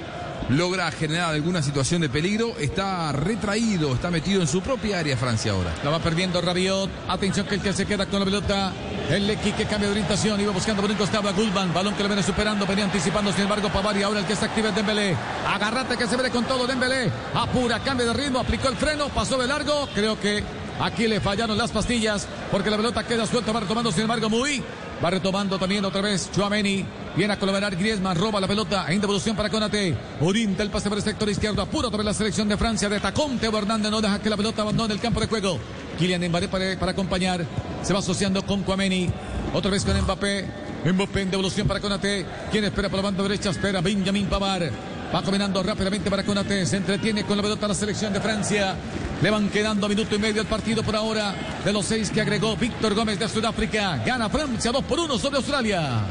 [0.48, 2.54] logra generar alguna situación de peligro.
[2.58, 5.74] Está retraído, está metido en su propia área Francia ahora.
[5.82, 6.90] La va perdiendo Rabiot.
[7.08, 8.72] Atención que el que se queda con la pelota.
[9.10, 10.40] El Lecky que cambia de orientación.
[10.40, 11.32] Iba buscando por un costado a.
[11.72, 12.66] Balón que lo viene superando.
[12.66, 14.02] Venía anticipando, sin embargo, Pavari.
[14.02, 15.16] Ahora el que se activa es Dembélé.
[15.46, 17.10] Agarrate que se ve con todo Dembélé.
[17.34, 18.40] Apura, cambio de ritmo.
[18.40, 19.08] Aplicó el freno.
[19.08, 19.88] Pasó de largo.
[19.94, 20.42] Creo que
[20.80, 22.26] aquí le fallaron las pastillas.
[22.50, 23.52] Porque la pelota queda suelta.
[23.52, 24.62] Va retomando, sin embargo, muy.
[25.04, 26.84] Va retomando también otra vez Chuameni.
[27.16, 28.16] Viene a colaborar Griezmann.
[28.16, 28.86] Roba la pelota.
[28.88, 29.96] En devolución para Conate.
[30.20, 31.62] Orienta el pase por el sector izquierdo.
[31.62, 32.88] Apura otra vez la selección de Francia.
[32.88, 33.38] De Tacón.
[33.38, 35.58] Teo Hernández no deja que la pelota abandone el campo de juego.
[35.98, 37.44] Kylian Mbappé para, acompañar.
[37.82, 39.10] Se va asociando con Cuameni.
[39.52, 40.46] Otra vez con Mbappé.
[40.84, 42.24] Mbappé en devolución para Conate.
[42.50, 43.50] Quien espera por la banda derecha.
[43.50, 44.70] Espera Benjamin Pavar.
[45.14, 46.66] Va combinando rápidamente para Conate.
[46.66, 48.76] Se entretiene con la pelota la selección de Francia.
[49.22, 51.34] Le van quedando minuto y medio al partido por ahora.
[51.64, 54.02] De los seis que agregó Víctor Gómez de Sudáfrica.
[54.04, 56.04] Gana Francia 2 por 1 sobre Australia.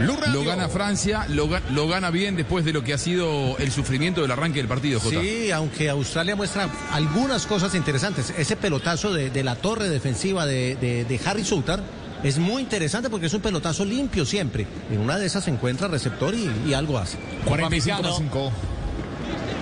[0.00, 4.22] Lo gana Francia, lo, lo, gana bien después de lo que ha sido el sufrimiento
[4.22, 5.20] del arranque del partido, Jota.
[5.20, 8.32] Sí, aunque Australia muestra algunas cosas interesantes.
[8.36, 11.82] Ese pelotazo de, de la torre defensiva de, de, de Harry Sultar
[12.22, 14.66] es muy interesante porque es un pelotazo limpio siempre.
[14.90, 17.18] En una de esas se encuentra receptor y, y algo hace.
[17.44, 18.50] 45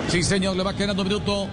[0.09, 1.49] Sí, señor, le va quedando un minuto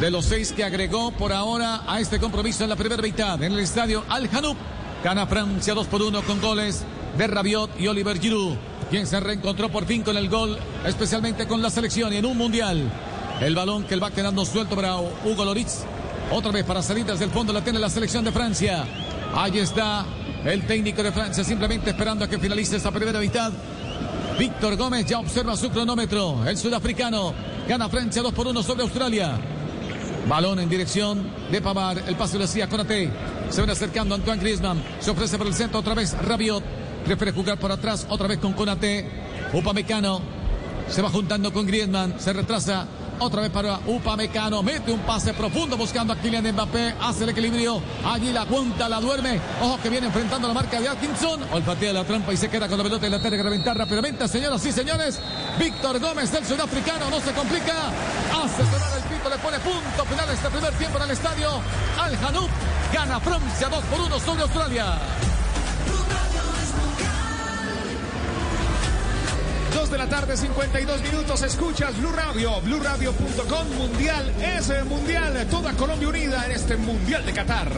[0.00, 3.52] de los seis que agregó por ahora a este compromiso en la primera mitad en
[3.52, 4.56] el estadio Al Hanoub.
[5.02, 6.84] Gana Francia 2 por 1 con goles
[7.16, 8.56] de Rabiot y Oliver Giroud,
[8.90, 12.36] quien se reencontró por fin con el gol, especialmente con la selección y en un
[12.36, 12.90] mundial.
[13.40, 15.84] El balón que va quedando suelto para Hugo Loritz.
[16.30, 18.84] Otra vez para salir desde el fondo la tiene la selección de Francia.
[19.34, 20.06] Ahí está
[20.44, 23.52] el técnico de Francia simplemente esperando a que finalice esta primera mitad.
[24.38, 26.46] Víctor Gómez ya observa su cronómetro.
[26.46, 27.34] El sudafricano
[27.68, 29.38] gana Francia 2 por 1 sobre Australia.
[30.28, 32.02] Balón en dirección de Pavar.
[32.06, 33.10] El pase lo hacía Conate.
[33.50, 34.82] Se ven acercando Antoine Griezmann.
[35.00, 36.64] Se ofrece por el centro otra vez Rabiot.
[37.04, 39.08] Prefiere jugar por atrás otra vez con Conate.
[39.52, 40.20] Upamecano.
[40.88, 42.18] Se va juntando con Griezmann.
[42.18, 42.86] Se retrasa.
[43.20, 44.62] Otra vez para Upamecano.
[44.62, 46.94] Mete un pase profundo buscando a Kylian Mbappé.
[47.00, 47.80] Hace el equilibrio.
[48.04, 49.40] Allí la cuenta, la duerme.
[49.62, 51.40] Ojo que viene enfrentando la marca de Atkinson.
[51.52, 54.26] Olfatea la trampa y se queda con la pelota y la tiene que reventar rápidamente.
[54.26, 55.20] Señoras y señores.
[55.58, 57.08] Víctor Gómez, el sudafricano.
[57.10, 57.92] No se complica.
[59.42, 61.50] Pone punto final este primer tiempo en el estadio.
[61.98, 62.50] Al Hanoub.
[62.92, 64.98] Gana Francia 2 por 1 sobre Australia.
[69.98, 71.42] la tarde, 52 minutos.
[71.42, 73.76] Escuchas Blue Radio, BlueRadio.com.
[73.76, 75.46] Mundial es el mundial.
[75.50, 77.70] Toda Colombia unida en este mundial de Qatar.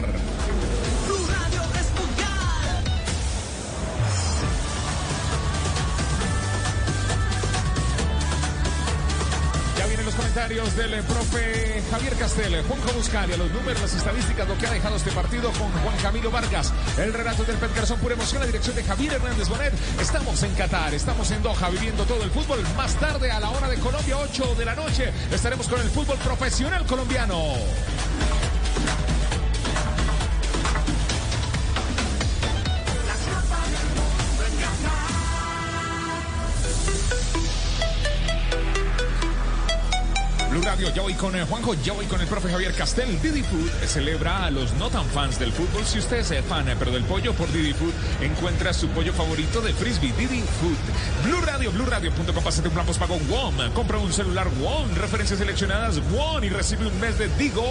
[10.47, 14.71] Comentarios del eh, profe Javier Castel, Juanjo Buscalia, los números, las estadísticas, lo que ha
[14.71, 16.71] dejado este partido con Juan Camilo Vargas.
[16.97, 19.73] El relato del Pet Garzón, pura emoción, la dirección de Javier Hernández Bonet.
[19.99, 22.59] Estamos en Qatar, estamos en Doha, viviendo todo el fútbol.
[22.77, 26.17] Más tarde, a la hora de Colombia, 8 de la noche, estaremos con el fútbol
[26.19, 27.43] profesional colombiano.
[40.67, 43.21] Radio, ya voy con eh, Juanjo, ya voy con el profe Javier Castel.
[43.21, 45.85] Didi Food celebra a los no tan fans del fútbol.
[45.85, 49.61] Si usted es fan, eh, pero del pollo, por Didi Food encuentra su pollo favorito
[49.61, 51.23] de frisbee, Didi Food.
[51.23, 53.71] Blue Radio, BlueRadio.com, pásate un plan pago WOM.
[53.73, 57.63] Compra un celular WOM, referencias seleccionadas WOM y recibe un mes de Digo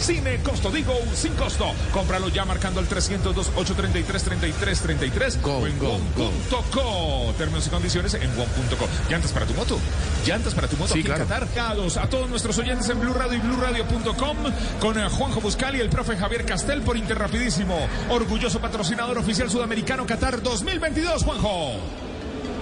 [0.00, 0.70] sin costo.
[0.70, 1.72] Digo sin costo.
[1.92, 7.34] Cómpralo ya marcando al 302 833 3333 o en WOM.co.
[7.36, 8.88] Términos y condiciones en WOM.co.
[9.10, 9.76] Llantas para tu moto.
[10.24, 11.24] Llantas para tu moto Sí, aquí claro.
[11.24, 11.48] en Qatar.
[11.52, 14.36] Saludos A todos nuestros oyentes en Blue Radio y BlueRadio.com
[14.78, 17.88] con eh, Juanjo Buscali y el profe Javier Castel por Interrapidísimo.
[18.10, 21.72] Orgulloso patrocinador oficial sudamericano Qatar 2022, Juanjo.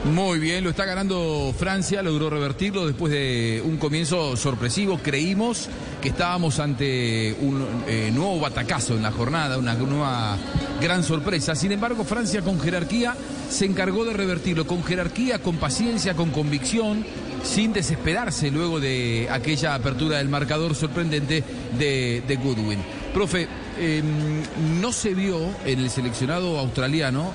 [0.04, 4.98] Muy bien, lo está ganando Francia, logró revertirlo después de un comienzo sorpresivo.
[4.98, 5.68] Creímos
[6.00, 10.36] que estábamos ante un eh, nuevo batacazo en la jornada, una nueva
[10.80, 11.56] gran sorpresa.
[11.56, 13.16] Sin embargo, Francia con jerarquía
[13.48, 17.04] se encargó de revertirlo, con jerarquía, con paciencia, con convicción,
[17.42, 21.42] sin desesperarse luego de aquella apertura del marcador sorprendente
[21.78, 22.80] de, Goodwin.
[23.12, 24.02] Profe, eh,
[24.80, 27.32] no se vio en el seleccionado australiano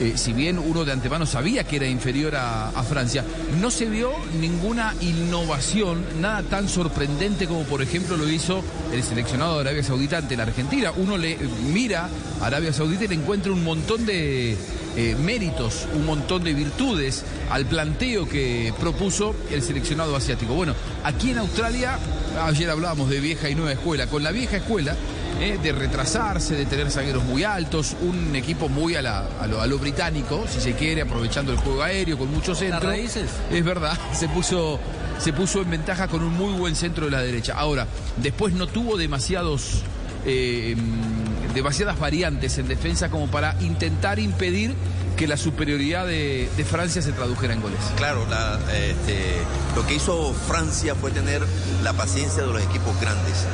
[0.00, 3.24] eh, si bien uno de antemano sabía que era inferior a, Francia,
[3.60, 9.56] no se vio ninguna innovación, nada tan sorprendente como por ejemplo lo hizo el seleccionado
[9.56, 10.92] de Arabia Saudita ante la Argentina.
[10.96, 11.36] Uno le
[11.72, 12.08] mira
[12.40, 14.56] a Arabia Saudita y le encuentra un montón de
[14.96, 20.54] eh, méritos, un montón de virtudes al planteo que propuso el seleccionado asiático.
[20.54, 20.74] Bueno,
[21.04, 21.98] aquí en Australia,
[22.42, 24.96] ayer hablábamos de vieja y nueva escuela, con la vieja escuela
[25.40, 29.60] eh, de retrasarse, de tener zagueros muy altos, un equipo muy a, la- a lo,
[29.60, 32.82] a lo británico, si se quiere, aprovechando el juego aéreo con muchos centros.
[32.82, 33.30] raíces.
[33.52, 34.78] Es verdad, se puso,
[35.18, 37.54] se puso en ventaja con un muy buen centro de la derecha.
[37.56, 37.86] Ahora,
[38.16, 39.82] después no tuvo demasiados,
[40.26, 44.74] eh, mm, demasiadas variantes en defensa como para intentar impedir
[45.16, 47.78] que la superioridad de, de Francia se tradujera en goles.
[47.96, 49.34] Claro, la, este,
[49.74, 51.42] lo que hizo Francia fue tener
[51.82, 53.44] la paciencia de los equipos grandes.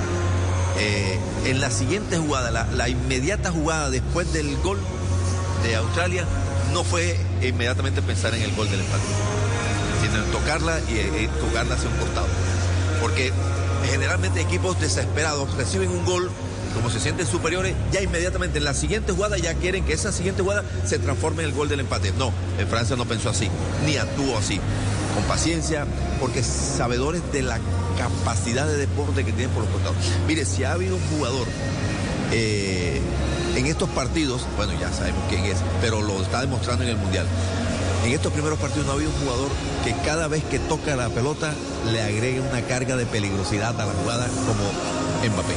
[0.79, 4.79] Eh, en la siguiente jugada, la, inmediata jugada después del gol
[5.63, 6.25] de Australia,
[6.73, 9.05] no fue inmediatamente pensar en el gol del empate,
[10.03, 12.27] sino en tocarla y eh, tocarla hacia un costado.
[13.01, 13.33] Porque
[13.89, 16.29] generalmente equipos desesperados reciben un gol,
[16.75, 20.43] como se sienten superiores, ya inmediatamente en la siguiente jugada ya quieren que esa siguiente
[20.43, 22.13] jugada se transforme en el gol del empate.
[22.19, 23.49] No, en Francia no pensó así,
[23.87, 24.61] ni actuó así.
[25.15, 25.87] Con paciencia,
[26.19, 27.61] porque sabedores de la
[27.99, 29.97] capacidad de deporte que tienen por los costados.
[30.27, 31.47] Mire, si ha habido un jugador
[32.33, 33.01] eh,
[33.57, 37.27] en estos partidos, bueno, ya sabemos quién es, pero lo está demostrando en el Mundial.
[38.05, 39.49] En estos primeros partidos no ha habido un jugador
[39.85, 41.55] que cada vez que toca la pelota
[41.91, 45.55] le agregue una carga de peligrosidad a la jugada como Mbappé.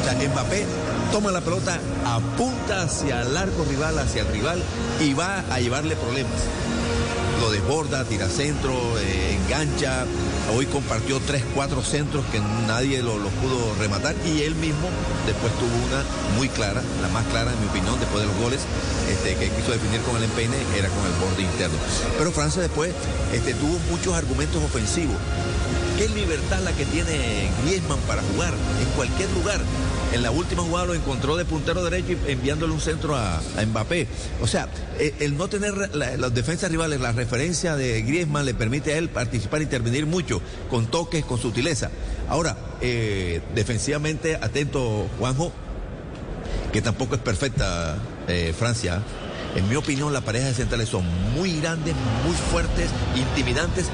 [0.00, 0.64] O sea, Mbappé
[1.12, 4.62] toma la pelota, apunta hacia el arco rival, hacia el rival
[5.00, 6.32] y va a llevarle problemas.
[7.40, 10.06] Lo desborda, tira centro, eh, engancha.
[10.50, 14.88] Hoy compartió tres, cuatro centros que nadie lo, lo pudo rematar y él mismo
[15.24, 16.02] después tuvo una
[16.36, 18.60] muy clara, la más clara en mi opinión, después de los goles
[19.08, 21.78] este, que quiso definir con el empeine, era con el borde interno.
[22.18, 22.92] Pero Francia después
[23.32, 25.16] este, tuvo muchos argumentos ofensivos.
[25.96, 29.60] Qué libertad la que tiene Griezmann para jugar en cualquier lugar.
[30.12, 34.06] En la última jugada lo encontró de puntero derecho y enviándole un centro a, Mbappé.
[34.42, 38.52] O sea, eh, el no tener la- las defensas rivales, la referencia de Griezmann le
[38.52, 41.90] permite a él participar e intervenir mucho, con toques, con sutileza.
[42.28, 45.50] Ahora, eh, defensivamente, atento Juanjo,
[46.74, 47.96] que tampoco es perfecta
[48.28, 49.02] eh, Francia.
[49.56, 51.04] En mi opinión, la pareja de centrales son
[51.34, 51.94] muy grandes,
[52.26, 53.86] muy fuertes, intimidantes,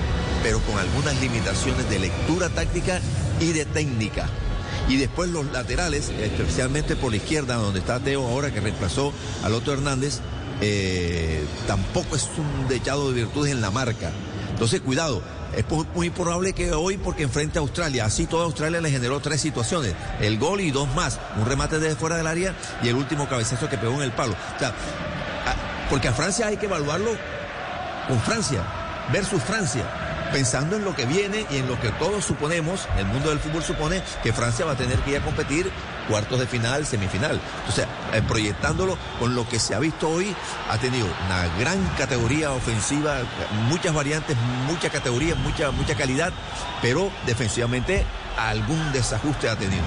[0.42, 3.00] pero con algunas limitaciones de lectura táctica
[3.40, 4.28] y de técnica.
[4.88, 9.12] Y después los laterales, especialmente por la izquierda, donde está Teo ahora, que reemplazó
[9.44, 10.20] al otro Hernández,
[10.60, 14.10] eh, tampoco es un dechado de virtudes en la marca.
[14.50, 15.22] Entonces, cuidado.
[15.56, 15.64] Es
[15.94, 19.94] muy probable que hoy, porque enfrente a Australia, así toda Australia le generó tres situaciones:
[20.20, 23.66] el gol y dos más, un remate desde fuera del área y el último cabezazo
[23.68, 24.34] que pegó en el palo.
[24.34, 27.10] O sea, a- porque a Francia hay que evaluarlo
[28.08, 28.62] con Francia.
[29.10, 29.84] versus Francia
[30.32, 33.62] pensando en lo que viene y en lo que todos suponemos, el mundo del fútbol
[33.62, 35.70] supone que Francia va a tener que ir a competir
[36.08, 37.40] cuartos de final, semifinal.
[37.74, 40.34] Sea, eh, proyectándolo con lo que se ha visto hoy,
[40.70, 43.18] ha tenido una gran categoría ofensiva,
[43.68, 46.32] muchas variantes, mucha categoría, mucha, mucha calidad,
[46.82, 48.04] pero defensivamente
[48.36, 49.84] algún desajuste ha tenido.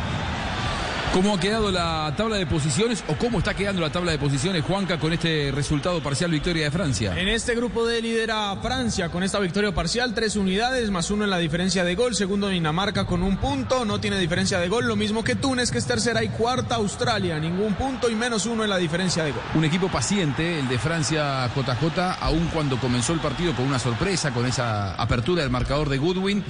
[1.13, 4.63] ¿Cómo ha quedado la tabla de posiciones o cómo está quedando la tabla de posiciones,
[4.63, 7.19] Juanca, con este resultado parcial victoria de Francia?
[7.19, 11.29] En este grupo de lidera Francia con esta victoria parcial, tres unidades más uno en
[11.29, 12.15] la diferencia de gol.
[12.15, 14.87] Segundo Dinamarca con un punto, no tiene diferencia de gol.
[14.87, 18.63] Lo mismo que Túnez, que es tercera y cuarta Australia, ningún punto y menos uno
[18.63, 19.41] en la diferencia de gol.
[19.55, 24.31] Un equipo paciente, el de Francia JJ, aun cuando comenzó el partido con una sorpresa,
[24.31, 26.41] con esa apertura del marcador de Goodwin,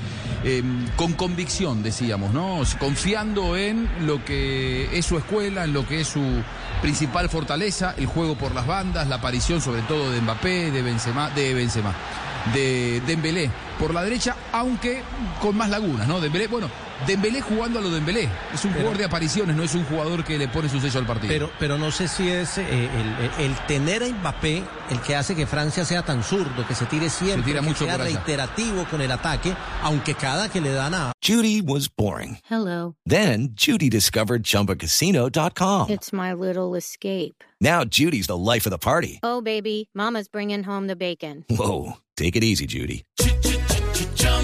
[0.44, 0.62] eh,
[0.96, 2.62] con convicción, decíamos, ¿no?
[2.78, 4.51] Confiando en lo que
[4.92, 6.24] es su escuela, en lo que es su
[6.82, 11.30] principal fortaleza, el juego por las bandas, la aparición sobre todo de Mbappé, de Benzema,
[11.30, 11.94] de Benzema,
[12.54, 13.50] de Dembélé
[13.80, 15.04] por la derecha, aunque
[15.42, 16.20] con más lagunas, ¿no?
[16.20, 16.70] Dembélé, bueno,
[17.08, 18.30] Dembélé jugando a lo Dembélé.
[18.54, 21.00] Es un Pero- jugador de apariciones, no es un jugador que le pone su sello
[21.00, 21.34] al partido.
[21.34, 25.16] Pero, pero no sé si es eh, el, el- el tener a Mbappé el que
[25.16, 28.04] hace que Francia sea tan zurdo, que se tire siempre, tira que mucho sea allá.
[28.04, 32.38] reiterativo con el ataque, aunque cada que le dan a Judy was boring.
[32.50, 32.96] Hello.
[33.06, 35.90] Then Judy discovered ChumbaCasino.com.
[35.90, 37.44] It's my little escape.
[37.60, 39.20] Now Judy's the life of the party.
[39.24, 41.46] Oh, baby, Mama's bringing home the bacon.
[41.50, 43.04] Whoa, take it easy, Judy.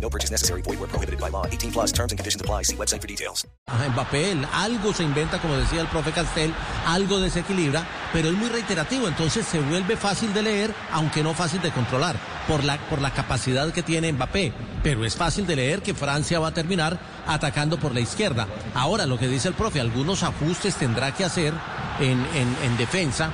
[0.00, 0.62] No purchase necessary.
[0.62, 1.46] Void where prohibited by law.
[1.46, 2.62] 18 plus terms and conditions apply.
[2.64, 3.46] See website for details.
[3.68, 6.54] a Mbappé, él algo se inventa, como decía el profe Castel,
[6.86, 11.60] algo desequilibra, pero es muy reiterativo, entonces se vuelve fácil de leer, aunque no fácil
[11.62, 12.16] de controlar,
[12.46, 14.52] por la, por la capacidad que tiene Mbappé.
[14.84, 18.46] Pero es fácil de leer que Francia va a terminar atacando por la izquierda.
[18.74, 21.52] Ahora, lo que dice el profe, algunos ajustes tendrá que hacer
[21.98, 23.30] en, en- en defensa.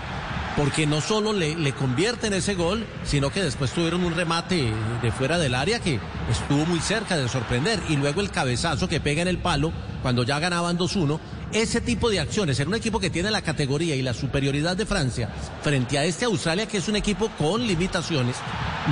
[0.56, 5.12] Porque no solo le, le convierten ese gol, sino que después tuvieron un remate de
[5.12, 5.98] fuera del área que
[6.30, 7.80] estuvo muy cerca de sorprender.
[7.88, 9.72] Y luego el cabezazo que pega en el palo
[10.02, 11.18] cuando ya ganaban 2-1.
[11.52, 14.86] Ese tipo de acciones en un equipo que tiene la categoría y la superioridad de
[14.86, 15.28] Francia
[15.62, 18.36] frente a este Australia que es un equipo con limitaciones,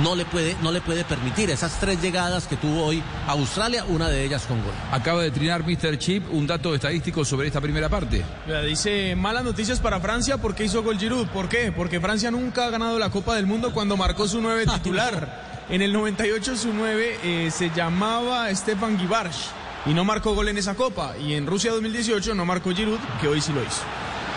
[0.03, 4.09] no le puede, no le puede permitir esas tres llegadas que tuvo hoy Australia, una
[4.09, 4.73] de ellas con gol.
[4.91, 5.97] Acaba de trinar Mr.
[5.97, 8.23] Chip un dato estadístico sobre esta primera parte.
[8.67, 11.29] Dice malas noticias para Francia porque hizo gol Giroud.
[11.29, 11.71] ¿Por qué?
[11.71, 15.65] Porque Francia nunca ha ganado la Copa del Mundo cuando marcó su nueve titular.
[15.67, 20.57] En el 98 su nueve eh, se llamaba Stefan Givarch y no marcó gol en
[20.57, 21.15] esa Copa.
[21.17, 23.81] Y en Rusia 2018 no marcó Giroud, que hoy sí lo hizo.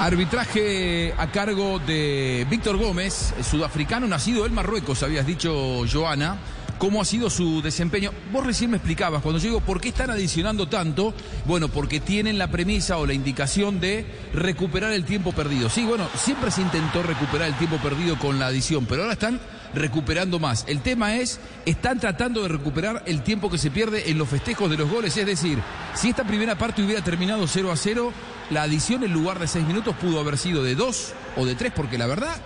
[0.00, 6.38] Arbitraje a cargo de Víctor Gómez, sudafricano nacido en Marruecos, habías dicho Joana.
[6.78, 8.10] ¿Cómo ha sido su desempeño?
[8.32, 11.14] Vos recién me explicabas, cuando yo digo por qué están adicionando tanto,
[11.46, 15.70] bueno, porque tienen la premisa o la indicación de recuperar el tiempo perdido.
[15.70, 19.40] Sí, bueno, siempre se intentó recuperar el tiempo perdido con la adición, pero ahora están
[19.74, 20.64] recuperando más.
[20.66, 24.70] El tema es, están tratando de recuperar el tiempo que se pierde en los festejos
[24.70, 25.58] de los goles, es decir,
[25.94, 28.12] si esta primera parte hubiera terminado 0 a 0,
[28.50, 31.72] la adición en lugar de 6 minutos pudo haber sido de 2 o de 3,
[31.74, 32.36] porque la verdad,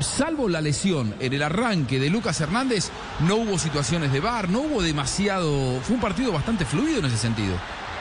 [0.00, 4.60] salvo la lesión en el arranque de Lucas Hernández, no hubo situaciones de bar, no
[4.60, 7.56] hubo demasiado, fue un partido bastante fluido en ese sentido.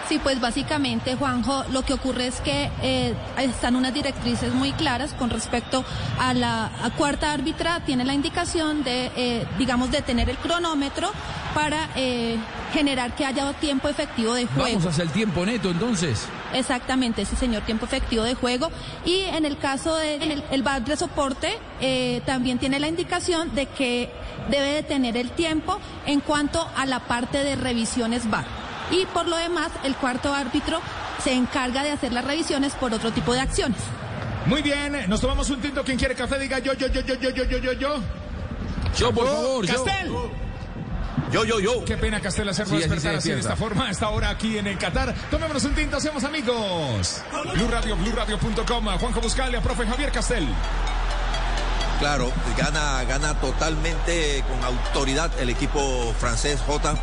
[0.08, 5.14] Sí, pues básicamente, Juanjo, lo que ocurre es que eh, están unas directrices muy claras
[5.14, 5.84] con respecto
[6.18, 11.12] a la a cuarta árbitra, tiene la indicación de, eh, digamos, detener el cronómetro
[11.54, 12.38] para eh,
[12.72, 14.70] generar que haya tiempo efectivo de juego.
[14.70, 16.28] Vamos hacia el tiempo neto entonces.
[16.54, 18.70] Exactamente, ese señor tiempo efectivo de juego.
[19.06, 23.54] Y en el caso del el, el VAR de soporte, eh, también tiene la indicación
[23.56, 24.10] de que
[24.50, 28.67] debe de tener el tiempo en cuanto a la parte de revisiones VAR.
[28.92, 30.80] Y por lo demás, el cuarto árbitro
[31.24, 33.80] se encarga de hacer las revisiones por otro tipo de acciones.
[34.46, 35.84] Muy bien, nos tomamos un tinto.
[35.84, 38.00] Quien quiere café, diga yo, yo, yo, yo, yo, yo, yo, yo, yo.
[38.98, 39.84] Yo, por favor, yo.
[39.84, 40.12] Castel.
[41.32, 41.84] Yo, yo, yo.
[41.84, 44.68] Qué pena, Castel, hacernos Sí, despertar así de esta forma, a esta hora aquí en
[44.68, 45.14] el Qatar.
[45.30, 47.22] Tomémonos un tinto, hacemos amigos.
[47.54, 48.86] Blue Radio, BlueRadio.com.
[48.98, 50.48] Juanjo Buscalia, profe Javier Castel.
[52.00, 56.96] Claro, gana, gana totalmente con autoridad el equipo francés J.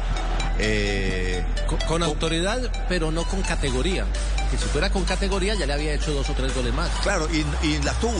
[0.58, 4.04] Eh, Con, con autoridad, pero no con categoría.
[4.50, 6.88] Que si fuera con categoría ya le había hecho dos o tres goles más.
[7.02, 8.12] Claro, y, y las tuvo,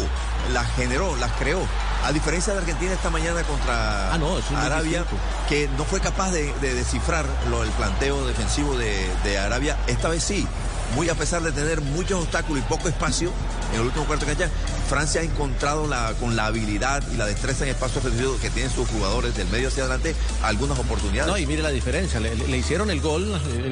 [0.53, 1.61] las generó, las creó.
[2.05, 5.05] A diferencia de Argentina esta mañana contra Ah, no, Arabia,
[5.49, 10.09] que no fue capaz de, de descifrar lo, el planteo defensivo de, de Arabia, esta
[10.09, 10.47] vez sí.
[10.95, 13.32] Muy a pesar de tener muchos obstáculos y poco espacio
[13.72, 14.53] en el último cuarto de cancha,
[14.88, 15.88] Francia ha encontrado
[16.20, 19.68] con la habilidad y la destreza en espacio reducido que tienen sus jugadores del medio
[19.68, 21.32] hacia adelante algunas oportunidades.
[21.32, 22.20] No, y mire la diferencia.
[22.20, 23.26] Le, hicieron el gol,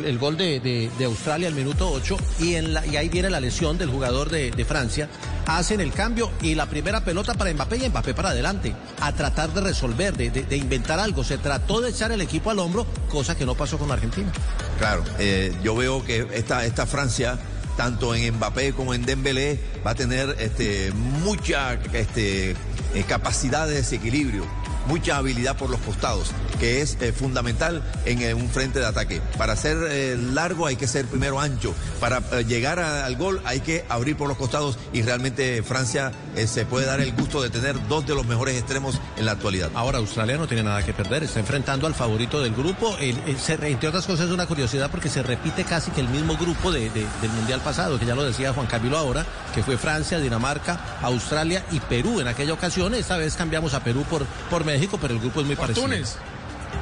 [0.04, 4.64] el, gol de, Australia al minuto 8 y, ahí viene la lesión del jugador de,
[4.64, 5.08] Francia.
[5.47, 8.74] Hacen el cambio y la primera pelota para Mbappé y Mbappé para adelante.
[9.01, 11.24] A tratar de resolver, de, inventar algo.
[11.24, 14.30] Se trató de echar el equipo al hombro, cosa que no pasó con Argentina.
[14.78, 17.38] Claro, eh, yo veo que esta, esta Francia
[17.76, 23.74] tanto en Mbappé como en Dembélé, va a tener este, mucha este, eh, capacidad de
[23.76, 24.45] desequilibrio
[24.86, 29.20] mucha habilidad por los costados, que es eh, fundamental en eh, un frente de ataque.
[29.38, 31.74] Para ser eh, largo hay que ser primero ancho.
[32.00, 36.12] Para llegar al gol hay que abrir por los costados y realmente Francia
[36.46, 39.70] se puede dar el gusto de tener dos de los mejores extremos en la actualidad.
[39.74, 42.96] Ahora Australia no tiene nada que perder, está enfrentando al favorito del grupo.
[42.98, 46.90] Entre otras cosas es una curiosidad porque se repite casi que el mismo grupo de,
[46.90, 49.24] de, del Mundial pasado, que ya lo decía Juan Camilo ahora,
[49.54, 52.94] que fue Francia, Dinamarca, Australia y Perú en aquella ocasión.
[52.94, 55.86] Esta vez cambiamos a Perú por, por México, pero el grupo es muy parecido.
[55.86, 56.16] Túnez.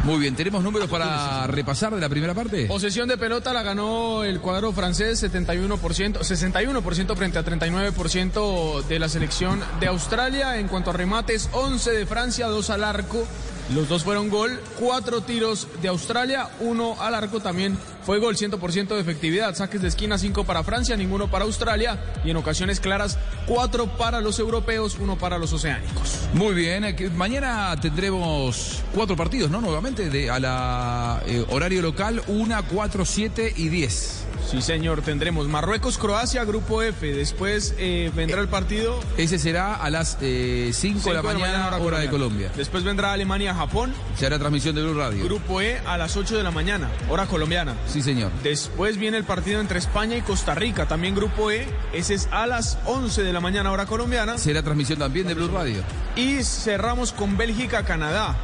[0.05, 2.67] Muy bien, ¿tenemos números para repasar de la primera parte?
[2.67, 9.09] Posesión de pelota la ganó el cuadro francés 71%, 61% frente a 39% de la
[9.09, 10.59] selección de Australia.
[10.59, 13.27] En cuanto a remates, 11 de Francia, 2 al arco.
[13.75, 18.89] Los dos fueron gol, cuatro tiros de Australia, uno al arco también fue gol, 100%
[18.89, 19.55] de efectividad.
[19.55, 23.17] Saques de esquina, cinco para Francia, ninguno para Australia y en ocasiones claras,
[23.47, 26.19] cuatro para los europeos, uno para los oceánicos.
[26.35, 29.61] Muy bien, mañana tendremos cuatro partidos, ¿no?
[29.61, 34.25] Nuevamente, de, a la eh, horario local, una, cuatro, siete y diez.
[34.49, 37.13] Sí, señor, tendremos Marruecos-Croacia, grupo F.
[37.13, 38.99] Después eh, vendrá el partido.
[39.17, 42.51] Ese será a las 5 eh, de la mañana, hora, hora de Colombia.
[42.57, 43.93] Después vendrá Alemania-Japón.
[44.17, 45.25] Se hará transmisión de Blue Radio.
[45.25, 47.75] Grupo E a las 8 de la mañana, hora colombiana.
[47.87, 48.33] Sí, señor.
[48.43, 51.67] Después viene el partido entre España y Costa Rica, también grupo E.
[51.93, 54.39] Ese es a las 11 de la mañana, hora colombiana.
[54.39, 55.83] Será transmisión también de Blue Radio.
[56.17, 58.37] Y cerramos con Bélgica-Canadá.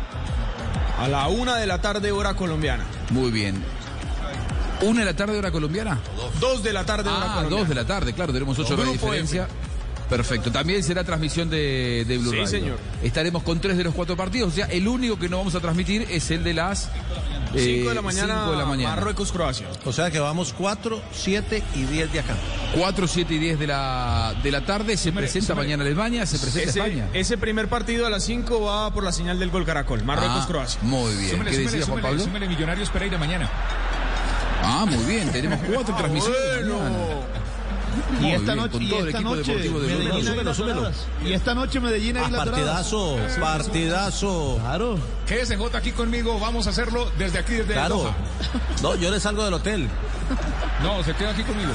[0.99, 2.85] A la 1 de la tarde, hora colombiana.
[3.11, 3.63] Muy bien.
[4.83, 5.99] ¿Una de la tarde hora colombiana?
[6.17, 7.57] Dos, dos de la tarde hora ah, colombiana.
[7.57, 9.45] dos de la tarde, claro, tenemos ocho horas de diferencia.
[9.45, 9.77] F.
[10.09, 12.47] Perfecto, también será transmisión de, de Blue sí, Radio.
[12.47, 12.79] señor.
[13.03, 15.61] Estaremos con tres de los cuatro partidos, o sea, el único que no vamos a
[15.61, 16.91] transmitir es el de las
[17.53, 18.97] 5 eh, de la mañana, de la mañana.
[18.97, 19.67] Marruecos-Croacia.
[19.85, 22.35] O sea que vamos 4, 7 y 10 de acá.
[22.77, 24.97] 4, 7 y 10 de la, de la tarde.
[24.97, 27.09] Se presenta mañana Alemania, se presenta ese, España.
[27.13, 30.05] Ese primer partido a las 5 va por la señal del gol Caracol.
[30.05, 30.81] Marruecos-Croacia.
[30.83, 31.31] Ah, muy bien.
[31.31, 32.25] Súmele, ¿Qué súmele, decía Juan súmele, Pablo?
[32.25, 33.51] súmele Millonarios Pereira mañana.
[34.79, 35.31] Ah, muy bien.
[35.33, 36.41] Tenemos cuatro Ah, transmisiones.
[36.67, 36.79] bueno.
[36.79, 37.07] mañana.
[37.97, 39.99] Y Muy esta bien, noche, con y todo el esta equipo noche deportivo de Blue
[40.05, 41.07] Medellín.
[41.25, 44.59] Y esta noche Medellín Ah, partidazo, partidazo.
[44.61, 44.99] Claro.
[45.27, 47.97] Quédese J aquí conmigo, vamos a hacerlo desde aquí, desde Claro.
[47.97, 48.15] Doha.
[48.83, 49.89] No, yo le salgo del hotel.
[50.83, 51.73] No, se queda aquí conmigo.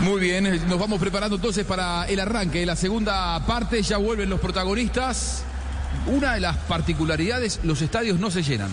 [0.00, 3.82] Muy bien, eh, nos vamos preparando entonces para el arranque de la segunda parte.
[3.82, 5.44] Ya vuelven los protagonistas.
[6.06, 8.70] Una de las particularidades, los estadios no se llenan.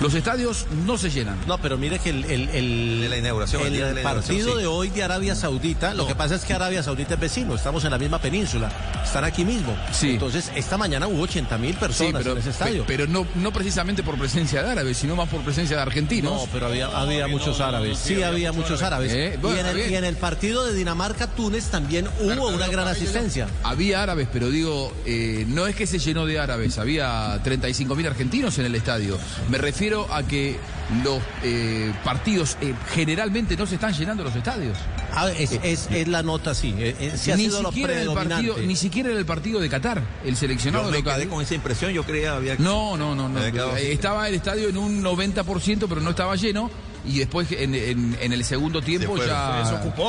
[0.00, 1.38] Los estadios no se llenan.
[1.46, 4.00] No, pero mire que el, el, el, De la inauguración, el el día de la
[4.00, 4.60] inauguración, partido sí.
[4.62, 7.84] de hoy de Arabia Saudita, lo que pasa es que Arabia Saudita es vecino, estamos
[7.84, 8.70] en la misma península,
[9.04, 9.76] están aquí mismo.
[9.92, 10.10] Sí.
[10.10, 12.82] Entonces, esta mañana hubo 80 mil Sí, personas pero, en ese estadio.
[12.84, 16.32] pe- pero no, no precisamente por presencia de árabes, sino más por presencia de argentinos.
[16.32, 17.98] No, pero había, había muchos árabes.
[17.98, 19.12] Sí, había muchos árabes.
[19.12, 22.88] Eh, bueno, y, en el, y en el partido de Dinamarca-Túnez también hubo una gran
[22.88, 23.46] asistencia.
[23.62, 28.06] Había árabes, pero digo, eh, no es que se llenó de árabes, había 35 mil
[28.08, 29.18] argentinos en el estadio.
[29.48, 30.56] Me refiero a que
[31.02, 34.76] los eh, partidos eh, generalmente no se están llenando los estadios.
[35.12, 36.74] Ah, es, es, es la nota, sí.
[36.78, 40.36] eh, eh, ni, siquiera en el partido, ni siquiera en el partido de Qatar, el
[40.36, 41.16] seleccionado Yo me local.
[41.16, 43.38] quedé con esa impresión, yo creía había No, no, no, no.
[43.38, 43.86] Así.
[43.86, 46.70] Estaba el estadio en un 90%, pero no estaba lleno.
[47.06, 49.62] Y después en, en- en el segundo tiempo ya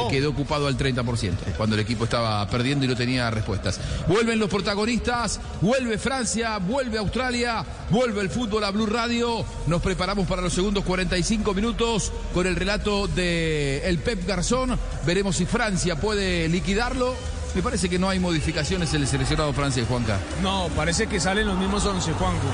[0.10, 3.80] quedó ocupado al 30%, cuando el equipo estaba perdiendo y no tenía respuestas.
[4.08, 9.44] Vuelven los protagonistas, vuelve Francia, vuelve Australia, vuelve el fútbol a Blue Radio.
[9.68, 14.78] Nos preparamos para los segundos 45 minutos con el relato de el Pep Garzón.
[15.06, 17.14] Veremos si Francia puede liquidarlo.
[17.56, 20.20] Me parece que no hay modificaciones en el seleccionado francés, Juanca.
[20.44, 22.48] No, parece que salen los mismos 11, Juanjo.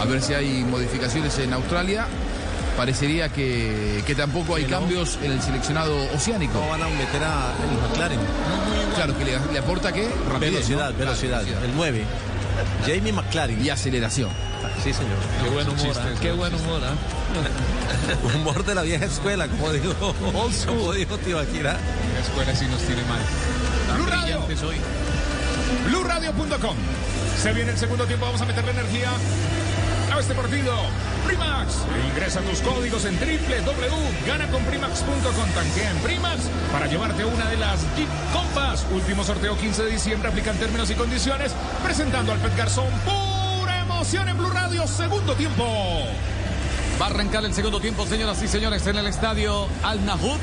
[0.00, 2.06] A ver si hay modificaciones en Australia.
[2.76, 4.70] Parecería que, que tampoco hay no.
[4.70, 6.54] cambios en el seleccionado oceánico.
[6.54, 8.20] No van a meter a el McLaren.
[8.94, 10.08] Claro, que le, le aporta qué?
[10.28, 10.98] Rapidez, Velocidad, ¿no?
[10.98, 12.04] velocidad, Claro, el 9.
[12.86, 13.62] Jamie McLaren.
[13.64, 14.30] Y aceleración.
[14.82, 15.18] Sí, señor.
[15.42, 16.18] Qué buen humor, ¿ah?
[16.20, 16.94] Qué buen humor, ¿ah?
[18.36, 20.14] Humor de la vieja escuela, como dijo,
[20.66, 21.72] como dijo Tibaquira.
[22.14, 23.20] La escuela sí nos tiene mal.
[23.96, 24.40] Blue Radio.
[25.86, 26.76] BlueRadio.com.
[27.40, 29.10] Se viene el segundo tiempo, vamos a meterle energía.
[30.20, 30.74] Este partido.
[31.26, 31.78] Primax,
[32.10, 35.50] ingresa tus códigos en www.ganaconprimax.com.
[35.54, 38.86] Tanquea en Primax para llevarte una de las Jeep Compass.
[38.92, 41.52] Último sorteo 15 de diciembre, aplican términos y condiciones.
[41.82, 45.64] Presentando al Pet Garzón, pura emoción en Blue Radio, segundo tiempo.
[47.00, 50.36] Va a arrancar el segundo tiempo, señoras y señores, en el estadio Al Nahud,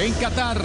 [0.00, 0.60] en Qatar.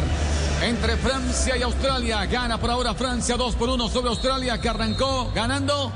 [0.61, 2.25] Entre Francia y Australia.
[2.25, 5.91] Gana por ahora Francia 2 por 1 sobre Australia, que arrancó ganando.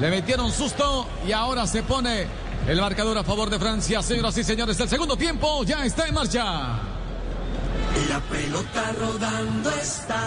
[0.00, 2.26] Le metieron susto y ahora se pone
[2.66, 4.02] el marcador a favor de Francia.
[4.02, 6.44] Señoras y señores, el segundo tiempo ya está en marcha.
[8.08, 10.20] La pelota rodando está.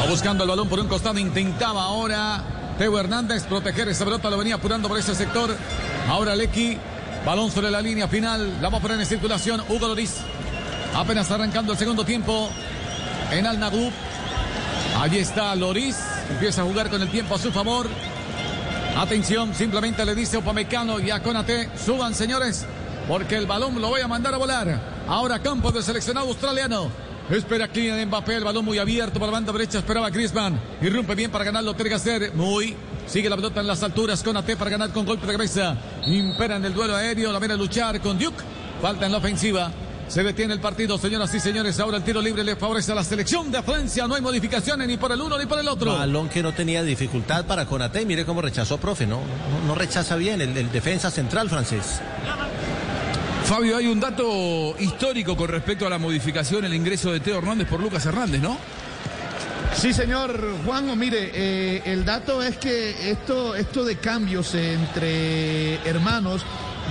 [0.00, 1.18] Va buscando el balón por un costado.
[1.18, 2.42] Intentaba ahora
[2.78, 4.30] Teo Hernández proteger esa pelota.
[4.30, 5.54] Lo venía apurando por ese sector.
[6.08, 6.78] Ahora Lecky.
[7.26, 8.60] Balón sobre la línea final.
[8.62, 9.62] La va a poner en circulación.
[9.68, 10.16] Hugo Loris.
[10.94, 12.48] Apenas arrancando el segundo tiempo
[13.30, 13.92] en Al Nagub.
[14.98, 16.13] Allí está Loris.
[16.30, 17.88] Empieza a jugar con el tiempo a su favor.
[18.96, 22.64] Atención, simplemente le dice Opamecano y a Conate, suban señores,
[23.08, 24.80] porque el balón lo voy a mandar a volar.
[25.08, 26.90] Ahora campo del seleccionado australiano.
[27.28, 30.60] Espera Kylian Mbappé, el balón muy abierto para la banda derecha, esperaba Griezmann.
[30.80, 32.76] Irrumpe bien para ganarlo Tergacer, muy.
[33.06, 35.76] Sigue la pelota en las alturas, Conate para ganar con golpe de cabeza.
[36.06, 38.44] Impera en el duelo aéreo, la viene a luchar con Duke.
[38.80, 39.70] Falta en la ofensiva.
[40.08, 41.80] Se detiene el partido, señoras y señores.
[41.80, 44.06] Ahora el tiro libre le favorece a la selección de Francia.
[44.06, 45.94] No hay modificaciones ni por el uno ni por el otro.
[45.94, 48.04] Balón que no tenía dificultad para Conate.
[48.04, 49.06] Mire cómo rechazó, profe.
[49.06, 52.00] No, no, no rechaza bien el, el defensa central francés.
[53.44, 57.68] Fabio, hay un dato histórico con respecto a la modificación, el ingreso de Teo Hernández
[57.68, 58.56] por Lucas Hernández, ¿no?
[59.74, 66.42] Sí, señor Juan, mire, eh, el dato es que esto, esto de cambios entre hermanos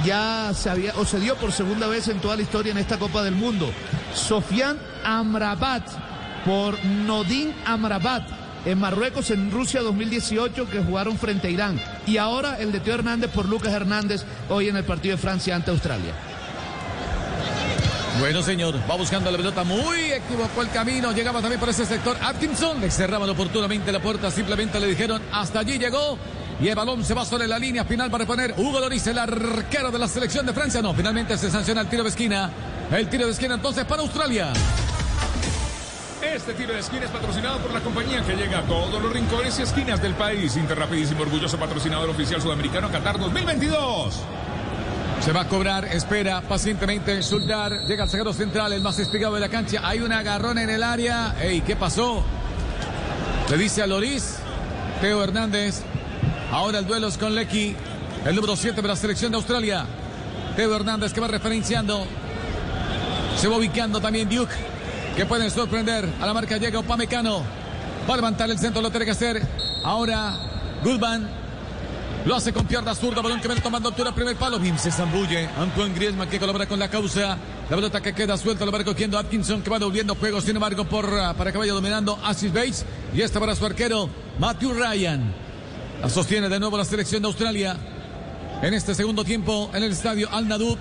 [0.06, 2.98] ya se había o se dio por segunda vez en toda la historia en esta
[2.98, 3.72] Copa del Mundo.
[4.14, 5.84] Sofian Amrabat
[6.46, 8.24] por Nodin Amrabat
[8.66, 11.82] en Marruecos en Rusia 2018 que jugaron frente a Irán.
[12.06, 15.56] Y ahora el de Teo Hernández por Lucas Hernández hoy en el partido de Francia
[15.56, 16.14] ante Australia.
[18.20, 22.16] Bueno, señor, va buscando la pelota, muy equivocó el camino, llegaba también por ese sector
[22.22, 26.20] Atkinson, le cerraban oportunamente la puerta, simplemente le dijeron hasta allí llegó
[26.60, 29.92] y el balón se va sobre la línea final para poner Hugo Loris, el arquero
[29.92, 30.82] de la selección de Francia.
[30.82, 32.50] No, finalmente se sanciona el tiro de esquina.
[32.92, 34.54] El tiro de esquina entonces para Australia.
[36.22, 39.60] Este tiro de esquina es patrocinado por la compañía que llega a todos los rincones
[39.60, 40.56] y esquinas del país.
[40.56, 44.22] Interrapidísimo, orgulloso patrocinador oficial sudamericano Qatar 2022.
[45.20, 47.72] Se va a cobrar, espera pacientemente Soldar.
[47.88, 49.82] Llega al zaguero central, el más espigado de la cancha.
[49.84, 51.36] Hay un agarrón en el área.
[51.42, 52.24] Ey, ¿qué pasó?
[53.50, 54.38] Le dice a Loris,
[55.02, 55.84] Teo Hernández.
[56.54, 57.76] Ahora el duelo es con Lecky,
[58.28, 59.88] el número 7 de la selección de Australia.
[60.56, 62.06] Teo Hernández que va referenciando.
[63.36, 64.54] Se va ubicando también Duke,
[65.16, 66.08] que pueden sorprender.
[66.22, 67.42] A la marca llega Opamecano.
[68.08, 69.42] Va a levantar el centro, lo tiene que hacer.
[69.84, 70.38] Ahora
[70.84, 71.28] Goodman.
[72.24, 74.60] Lo hace con pierna zurda, balón que viene tomando altura, primer palo.
[74.60, 75.50] Bim se zambulle.
[75.58, 77.36] Antoine Griezmann que colabora con la causa.
[77.68, 80.86] La pelota que queda suelta, lo va recogiendo Atkinson que va devolviendo juego, sin embargo,
[80.86, 82.86] por, uh, para que dominando Assis Bates.
[83.12, 84.08] Y esta para su arquero,
[84.38, 85.43] Matthew Ryan.
[86.04, 87.78] La sostiene de nuevo la selección de Australia.
[88.62, 90.78] En este segundo tiempo en el estadio Al Nadoub.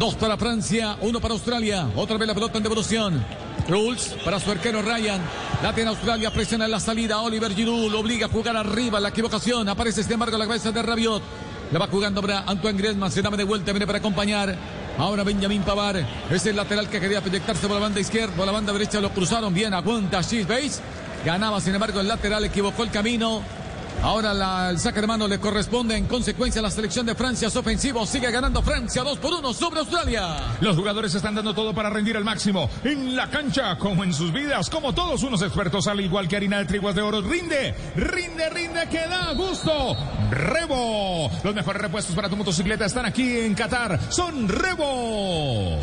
[0.00, 1.86] Dos para Francia, uno para Australia.
[1.94, 3.24] Otra vez la pelota en devolución.
[3.68, 5.20] Rules para su arquero Ryan.
[5.62, 7.20] La tiene Australia, presiona en la salida.
[7.20, 8.98] Oliver Giroud lo obliga a jugar arriba.
[8.98, 9.68] La equivocación.
[9.68, 11.22] Aparece sin embargo la cabeza de Rabiot.
[11.70, 13.12] La va jugando para Antoine Griezmann.
[13.12, 14.56] Se dame de vuelta, viene para acompañar.
[14.98, 16.04] Ahora Benjamin Pavar.
[16.32, 18.34] Es el lateral que quería proyectarse por la banda izquierda.
[18.34, 19.72] Por la banda derecha lo cruzaron bien.
[19.72, 20.82] Aguanta Shees Base.
[21.24, 22.44] Ganaba sin embargo el lateral.
[22.44, 23.55] Equivocó el camino.
[24.02, 27.48] Ahora la, el saque de mano le corresponde en consecuencia a la selección de Francia.
[27.48, 28.06] Es ofensivo.
[28.06, 30.56] Sigue ganando Francia 2 por 1 sobre Australia.
[30.60, 32.70] Los jugadores están dando todo para rendir al máximo.
[32.84, 36.58] En la cancha, como en sus vidas, como todos unos expertos, al igual que harina
[36.58, 37.20] de triguas de oro.
[37.22, 39.96] Rinde, rinde, rinde, que da gusto.
[40.30, 41.30] Rebo.
[41.42, 44.00] Los mejores repuestos para tu motocicleta están aquí en Qatar.
[44.10, 45.78] Son Rebo.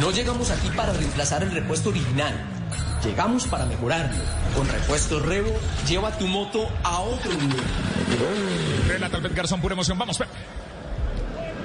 [0.00, 2.59] No llegamos aquí para reemplazar el repuesto original.
[3.04, 4.22] Llegamos para mejorarlo.
[4.54, 5.52] Con repuestos Revo,
[5.88, 7.60] lleva tu moto a otro nivel.
[8.88, 9.98] Relata el Garzón, pura emoción.
[9.98, 10.28] Vamos, Pep.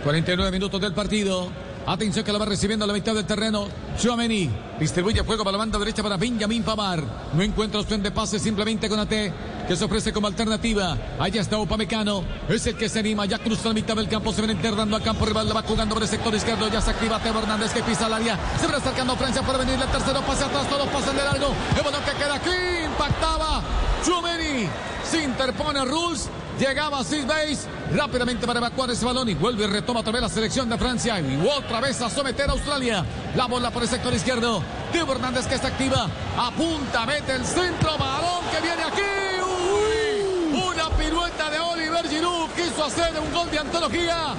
[0.03, 1.49] 49 minutos del partido.
[1.87, 3.67] Atención que la va recibiendo a la mitad del terreno.
[3.99, 4.49] Chouameni
[4.79, 7.03] distribuye juego para la banda derecha para Benjamin Pavard.
[7.33, 10.97] No encuentra opción de pase simplemente con AT que se ofrece como alternativa.
[11.19, 12.23] Allá está Upamecano.
[12.49, 13.27] Es el que se anima.
[13.27, 14.33] Ya cruza la mitad del campo.
[14.33, 15.47] Se ven dando al campo rival.
[15.47, 16.67] La va jugando por el sector izquierdo.
[16.69, 18.39] Ya se activa Teo Hernández que pisa el área.
[18.59, 20.67] Se va acercando Francia para venir el tercero pase atrás.
[20.67, 21.53] Todos pasan de largo.
[21.77, 22.85] El balón que queda aquí.
[22.85, 23.61] Impactaba.
[24.03, 24.67] Chouameni.
[25.03, 26.29] Se interpone Rules.
[26.59, 30.29] Llegaba Sid Base rápidamente para evacuar ese balón y vuelve y retoma otra vez la
[30.29, 33.03] selección de Francia y otra vez a someter a Australia.
[33.35, 34.63] La bola por el sector izquierdo.
[34.91, 36.07] Teo Hernández que está activa.
[36.37, 37.97] Apunta, mete el centro.
[37.97, 40.65] Balón que viene aquí.
[40.65, 42.49] Una pirueta de Oliver Giroud.
[42.55, 44.35] Quiso hacer un gol de antología.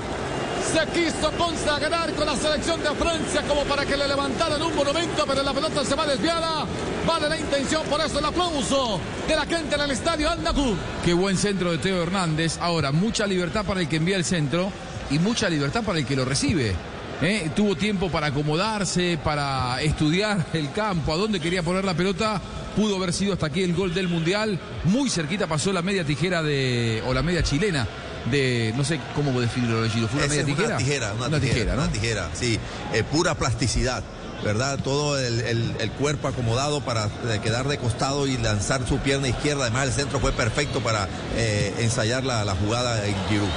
[0.73, 5.25] Se quiso consagrar con la selección de Francia como para que le levantaran un monumento,
[5.27, 6.67] pero la pelota se va desviada.
[7.07, 10.75] Vale la intención, por eso el aplauso de la gente en el estadio Andacú.
[11.05, 12.59] Qué buen centro de Teo Hernández.
[12.61, 14.73] Ahora, mucha libertad para el que envía el centro
[15.11, 16.75] y mucha libertad para el que lo recibe.
[17.23, 17.51] ¿eh?
[17.55, 22.41] Tuvo tiempo para acomodarse, para estudiar el campo, a dónde quería poner la pelota.
[22.75, 24.59] Pudo haber sido hasta aquí el gol del Mundial.
[24.85, 27.03] Muy cerquita pasó la media tijera de.
[27.07, 27.87] o la media chilena
[28.31, 28.73] de.
[28.77, 30.09] no sé cómo definirlo, Giro.
[30.09, 30.69] ¿Fue una media es tijera?
[30.69, 31.83] Una tijera, una, Una tijera, tijera, ¿no?
[31.83, 32.59] una tijera, sí.
[32.93, 34.03] Eh, pura plasticidad,
[34.45, 34.79] ¿verdad?
[34.83, 39.29] Todo el, el- el cuerpo acomodado para eh, quedar de costado y lanzar su pierna
[39.29, 39.63] izquierda.
[39.63, 43.49] Además, el centro fue perfecto para eh, ensayar la, la jugada en Giroud.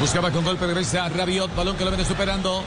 [0.00, 2.62] Buscaba con golpe de cabeza Rabiot, balón que lo viene superando.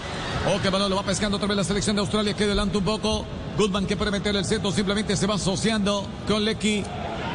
[0.48, 2.86] O que balón lo va pescando otra vez la selección de Australia que adelanta un
[2.86, 3.26] poco.
[3.58, 6.84] Goodman que puede meter el centro, simplemente se va asociando con Lecky.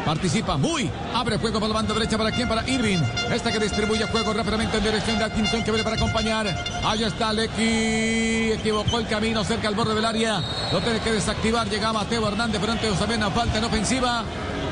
[0.05, 2.99] Participa muy, abre juego por la banda derecha para quién, para Irving.
[3.33, 6.47] Esta que distribuye juego rápidamente en dirección de Atkinson que viene para acompañar.
[6.85, 10.43] Ahí está Lecky, equivocó el camino cerca al borde del área.
[10.73, 14.25] Lo tiene que desactivar, llegaba Teo Hernández, pero antes Osamena falta en ofensiva.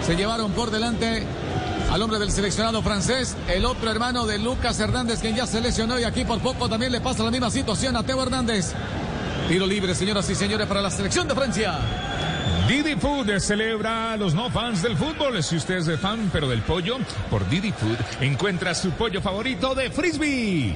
[0.06, 1.26] Se llevaron por delante
[1.90, 5.98] al hombre del seleccionado francés, el otro hermano de Lucas Hernández, quien ya se lesionó
[5.98, 8.72] y aquí por poco también le pasa la misma situación a Teo Hernández.
[9.48, 11.78] Tiro libre, señoras y señores, para la selección de Francia.
[12.72, 15.42] Didi Food celebra a los no fans del fútbol.
[15.42, 16.96] Si usted es fan, pero del pollo,
[17.28, 20.74] por Didi Food encuentra su pollo favorito de frisbee.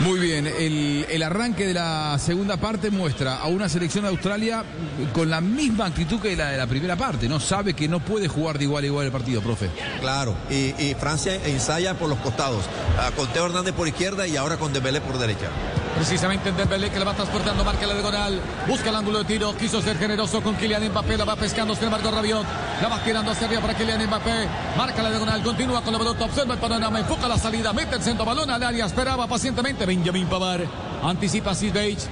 [0.00, 4.64] Muy bien, el, el arranque de la segunda parte muestra a una selección de Australia
[5.12, 7.38] con la misma actitud que la de la primera parte, ¿no?
[7.38, 9.68] Sabe que no puede jugar de igual a igual el partido, profe.
[10.00, 12.64] Claro, y, y Francia ensaya por los costados,
[12.98, 15.50] ah, con Teo Hernández por izquierda y ahora con Dembélé por derecha.
[15.96, 19.56] Precisamente en Dembélé que la va transportando, marca la diagonal, busca el ángulo de tiro,
[19.56, 22.44] quiso ser generoso con Kylian Mbappé, la va pescando, sin embargo Rabiot,
[22.82, 26.24] la va tirando hacia arriba para Kylian Mbappé, marca la diagonal, continúa con la pelota,
[26.24, 30.26] observa el panorama, enfoca la salida, mete el centro, balón al área, esperaba pacientemente Benjamin
[30.26, 30.64] Pavard,
[31.02, 32.08] anticipa a Sid Bates,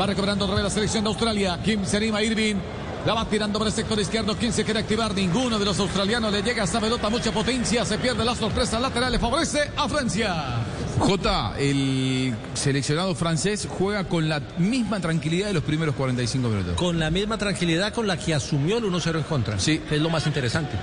[0.00, 2.56] va recobrando otra vez la selección de Australia, Kim se anima Irving,
[3.04, 4.34] la va tirando por el sector izquierdo.
[4.36, 5.14] ¿Quién se quiere activar?
[5.14, 7.08] Ninguno de los australianos le llega a esa pelota.
[7.08, 7.84] Mucha potencia.
[7.84, 9.12] Se pierde la sorpresa lateral.
[9.12, 10.64] Le favorece a Francia.
[10.98, 16.74] J, el seleccionado francés juega con la misma tranquilidad de los primeros 45 minutos.
[16.76, 19.58] Con la misma tranquilidad con la que asumió el 1-0 en contra.
[19.58, 19.80] Sí.
[19.90, 20.76] Es lo más interesante.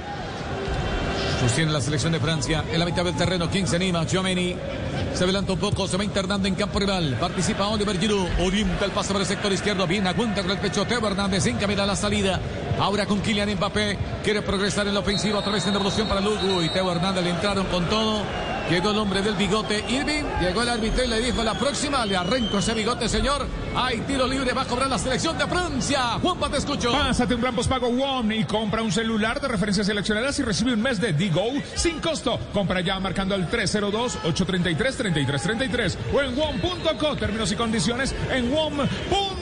[1.40, 3.49] Sostiene la selección de Francia en la mitad del terreno.
[3.49, 4.06] ¿Quién se anima?
[4.06, 4.56] Giomeni.
[5.14, 7.18] Se adelanta un poco, se va internando en campo rival.
[7.19, 8.27] Participa Oliver Giroud.
[8.40, 9.85] Orienta el pase por el sector izquierdo.
[9.85, 10.85] Bien, aguanta con el pecho.
[10.85, 12.40] Teo Hernández encamina la salida.
[12.80, 13.98] Ahora con Kylian Mbappé.
[14.23, 15.40] Quiere progresar en la ofensiva.
[15.40, 16.64] Otra vez en devolución para Lugo.
[16.64, 18.22] Y Teo Hernández le entraron con todo.
[18.69, 19.84] Llegó el hombre del bigote.
[19.90, 20.23] Irving.
[20.40, 22.06] Llegó el árbitro y le dijo la próxima.
[22.06, 23.45] Le arranco ese bigote, señor.
[23.76, 24.53] Hay tiro libre.
[24.53, 26.19] Va a cobrar la selección de Francia.
[26.22, 26.91] Juanpa, te escucho.
[26.91, 30.81] Pásate un gran pospago One y compra un celular de referencias seleccionadas y recibe un
[30.81, 31.44] mes de Digo
[31.76, 32.40] sin costo.
[32.53, 37.15] Compra ya marcando el 302-833-3333 o en WOM.co.
[37.15, 38.52] Términos y condiciones en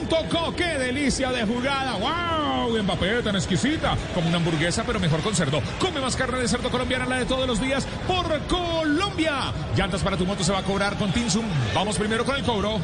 [0.08, 0.54] WOM.co.
[0.56, 1.96] ¡Qué delicia de jugada!
[1.96, 2.82] ¡Wow!
[2.82, 5.62] Mbappé tan exquisita como una hamburguesa, pero mejor con cerdo.
[5.78, 9.52] Come más carne de cerdo colombiana, la de todos los días, por Colombia.
[9.76, 11.44] Llantas para tu moto se va a cobrar con Tinsum.
[11.74, 12.80] Vamos primero con el cobro.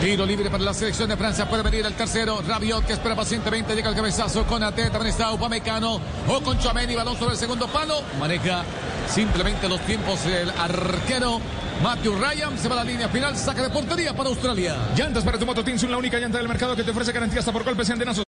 [0.00, 1.48] Tiro libre para la selección de Francia.
[1.48, 2.42] Puede venir el tercero.
[2.46, 3.74] Rabiot que espera pacientemente.
[3.74, 4.90] Llega el cabezazo con Ate.
[4.90, 6.00] También está Upamecano.
[6.28, 6.94] O con Chouameni.
[6.94, 8.02] Balón sobre el segundo palo.
[8.20, 8.62] Maneja
[9.08, 11.40] simplemente los tiempos el arquero.
[11.82, 13.36] Matthew Ryan se va a la línea final.
[13.36, 14.76] Saca de portería para Australia.
[14.96, 17.52] Llantas para tu moto Tinsum, la única llanta del mercado que te ofrece garantía hasta
[17.52, 18.25] por golpes y.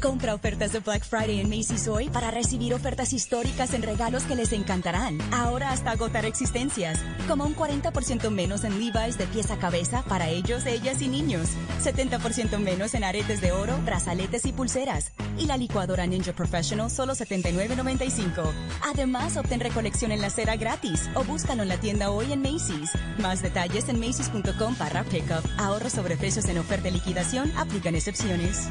[0.00, 4.36] Compra ofertas de Black Friday en Macy's hoy para recibir ofertas históricas en regalos que
[4.36, 5.18] les encantarán.
[5.32, 7.00] Ahora hasta agotar existencias.
[7.26, 11.48] Como un 40% menos en Levi's de pieza a cabeza para ellos, ellas y niños.
[11.82, 15.12] 70% menos en aretes de oro, brazaletes y pulseras.
[15.36, 18.52] Y la licuadora Ninja Professional solo $79.95.
[18.84, 22.92] Además, obtén recolección en la cera gratis o búscalo en la tienda hoy en Macy's.
[23.18, 25.44] Más detalles en macy's.com para pickup.
[25.58, 27.50] Ahorro sobre precios en oferta y liquidación.
[27.56, 28.68] Aplican excepciones.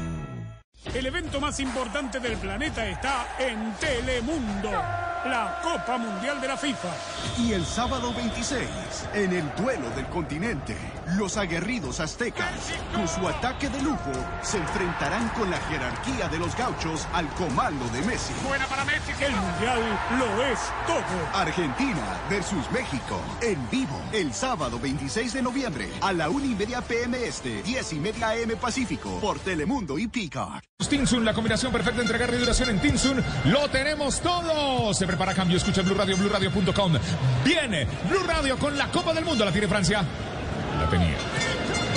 [0.84, 6.88] El evento más importante del planeta está en Telemundo, la Copa Mundial de la FIFA.
[7.38, 8.68] Y el sábado 26,
[9.12, 10.76] en el duelo del continente,
[11.16, 14.12] los aguerridos aztecas, con su ataque de lujo,
[14.42, 18.32] se enfrentarán con la jerarquía de los gauchos al comando de Messi.
[18.46, 19.80] Buena para Messi, el Mundial
[20.18, 21.40] lo es todo.
[21.40, 26.80] Argentina versus México, en vivo, el sábado 26 de noviembre, a la 1 y media
[26.82, 30.62] pm este, 10 y media am Pacífico, por Telemundo y Peacock.
[30.88, 33.22] Tinsun, la combinación perfecta entre garra y duración en Tinsun.
[33.46, 34.94] Lo tenemos todo.
[34.94, 35.56] Se prepara cambio.
[35.56, 36.92] Escucha Blue Radio, BlueRadio.com.
[37.44, 39.44] Viene Blue Radio con la Copa del Mundo.
[39.44, 40.04] La tiene Francia.
[40.78, 41.16] La tenía.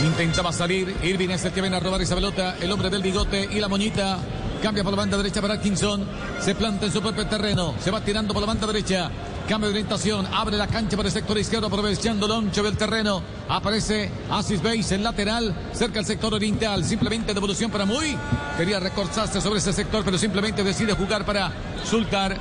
[0.04, 0.96] Intentaba salir.
[1.04, 2.56] Irving es el que viene a robar esa pelota.
[2.60, 4.18] El hombre del bigote y la moñita.
[4.62, 6.06] Cambia por la banda derecha para Atkinson.
[6.40, 7.76] Se planta en su propio terreno.
[7.80, 9.12] Se va tirando por la banda derecha.
[9.48, 10.28] Cambio de orientación.
[10.28, 11.68] Abre la cancha para el sector izquierdo.
[11.68, 13.22] Aprovechando Loncho del terreno.
[13.50, 15.56] Aparece Asis Base en lateral.
[15.74, 16.84] Cerca al sector oriental.
[16.84, 18.18] Simplemente devolución para Muy.
[18.58, 21.52] Quería recortarse sobre ese sector, pero simplemente decide jugar para
[21.84, 22.38] Sultar.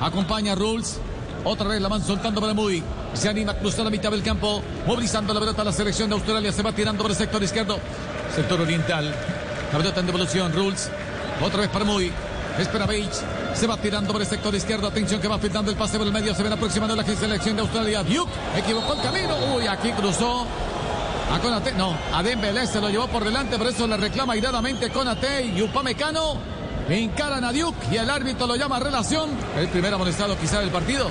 [0.00, 0.98] Acompaña Rules.
[1.44, 2.82] Otra vez la van soltando para Muy.
[3.14, 4.62] Se anima a cruzar la mitad del campo.
[4.86, 6.52] Movilizando la pelota a la selección de Australia.
[6.52, 7.78] Se va tirando por el sector izquierdo.
[8.34, 9.14] Sector oriental.
[9.72, 10.52] La pelota en devolución.
[10.52, 10.90] Rules.
[11.44, 12.12] Otra vez para Muy.
[12.58, 13.12] Espera Beach.
[13.54, 14.86] Se va tirando por el sector izquierdo.
[14.86, 16.34] Atención que va filtrando el pase por el medio.
[16.34, 18.02] Se ven aproximando la selección de Australia.
[18.02, 19.36] Duke equivocó el camino.
[19.54, 20.46] Uy, aquí cruzó.
[21.32, 24.90] A Conate, no, a Dembélé se lo llevó por delante, por eso le reclama airadamente
[24.90, 26.51] Conate y Upamecano.
[26.92, 29.30] Encaran a Duke y el árbitro lo llama a relación.
[29.58, 31.08] El primer amonestado quizá del partido.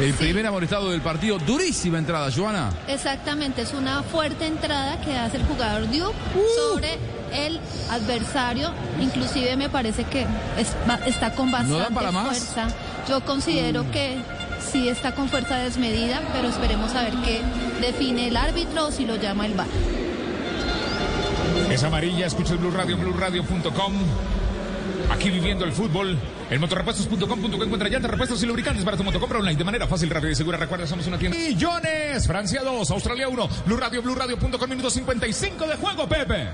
[0.00, 1.38] El primer amonestado del partido.
[1.38, 2.70] Durísima entrada, Joana.
[2.88, 6.14] Exactamente, es una fuerte entrada que hace el jugador Duke
[6.56, 6.98] sobre
[7.34, 7.60] el
[7.90, 8.72] adversario.
[9.02, 10.22] Inclusive me parece que
[10.56, 10.74] es-
[11.06, 12.38] está con bastante da para más?
[12.38, 12.68] fuerza.
[13.06, 14.16] Yo considero que
[14.72, 17.42] sí está con fuerza desmedida, pero esperemos a ver qué
[17.82, 19.66] define el árbitro o si lo llama el VAR.
[21.70, 23.92] Es amarilla, escucha el Blue Radio, BlueRadio.com.
[25.10, 26.18] Aquí viviendo el fútbol.
[26.50, 29.20] En motorrepuestos.com.co encuentra llantas, repuestos y lubricantes para tu moto.
[29.20, 30.58] Compra online de manera fácil, rápida y segura.
[30.58, 31.36] Recuerda, somos una tienda.
[31.38, 32.26] Millones.
[32.26, 33.48] Francia 2, Australia 1.
[33.66, 34.70] Blue Radio, BlueRadio.com.
[34.70, 36.48] Minuto 55 de juego, Pepe.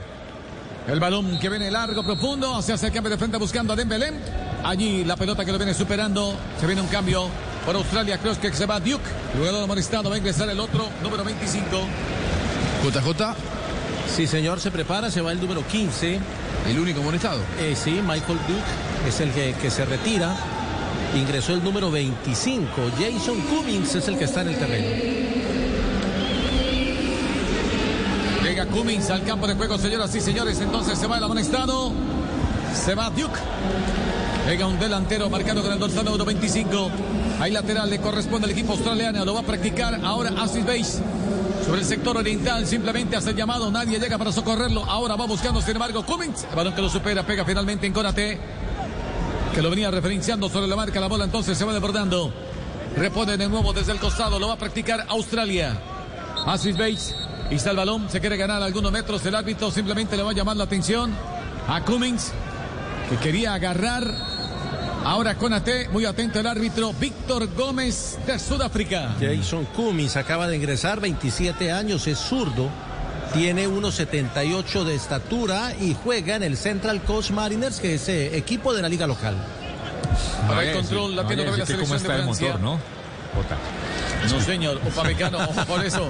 [0.89, 4.11] El balón que viene largo, profundo, se hace el cambio de frente buscando a Dembélé.
[4.65, 6.35] Allí la pelota que lo viene superando.
[6.59, 7.29] Se viene un cambio
[7.67, 8.17] por Australia.
[8.19, 9.05] Creo que se va Duke.
[9.37, 11.63] Luego amonestado va a ingresar el otro, número 25.
[12.83, 13.35] JJ.
[14.17, 16.19] Sí, señor, se prepara, se va el número 15.
[16.67, 17.41] El único amonestado.
[17.61, 20.35] Eh, sí, Michael Duke es el que, que se retira.
[21.15, 22.69] Ingresó el número 25.
[22.99, 24.89] Jason Cummings es el que está en el terreno.
[28.43, 30.61] Llega Cummings al campo de juego, señoras y señores.
[30.61, 31.93] Entonces se va el amonestado.
[32.75, 33.39] Se va Duke.
[34.49, 36.91] Llega un delantero marcado con el dorsal número 25.
[37.41, 39.25] Ahí lateral le corresponde al equipo australiano.
[39.25, 41.03] Lo va a practicar ahora Asis Base.
[41.65, 43.71] Sobre el sector oriental, simplemente hace el llamado.
[43.71, 44.85] Nadie llega para socorrerlo.
[44.85, 46.45] Ahora va buscando, sin embargo, Cummings.
[46.45, 48.39] El balón que lo supera, pega finalmente en Conate.
[49.55, 51.01] Que lo venía referenciando sobre la marca.
[51.01, 52.33] La bola entonces se va desbordando.
[52.97, 54.39] Repone de nuevo desde el costado.
[54.39, 55.79] Lo va a practicar Australia.
[56.47, 57.15] Asis Bates.
[57.51, 58.09] Y está el balón.
[58.11, 59.25] Se quiere ganar algunos metros.
[59.27, 61.13] El árbitro simplemente le va a llamar la atención
[61.69, 62.33] a Cummings.
[63.11, 64.28] Que quería agarrar.
[65.05, 65.89] Ahora Conate.
[65.89, 66.93] Muy atento el árbitro.
[66.93, 69.15] Víctor Gómez de Sudáfrica.
[69.21, 72.69] Jason Cummings acaba de ingresar, 27 años, es zurdo.
[73.33, 78.73] Tiene 1,78 de estatura y juega en el Central Coast Mariners, que es eh, equipo
[78.75, 79.35] de la liga local.
[80.47, 82.47] Para el control, la tiene vez la cómo selección de está el Francia.
[82.49, 82.81] motor, ¿no?
[83.35, 83.57] Jota.
[84.35, 84.81] No, señor.
[84.87, 86.09] Upamecano, ojo por eso.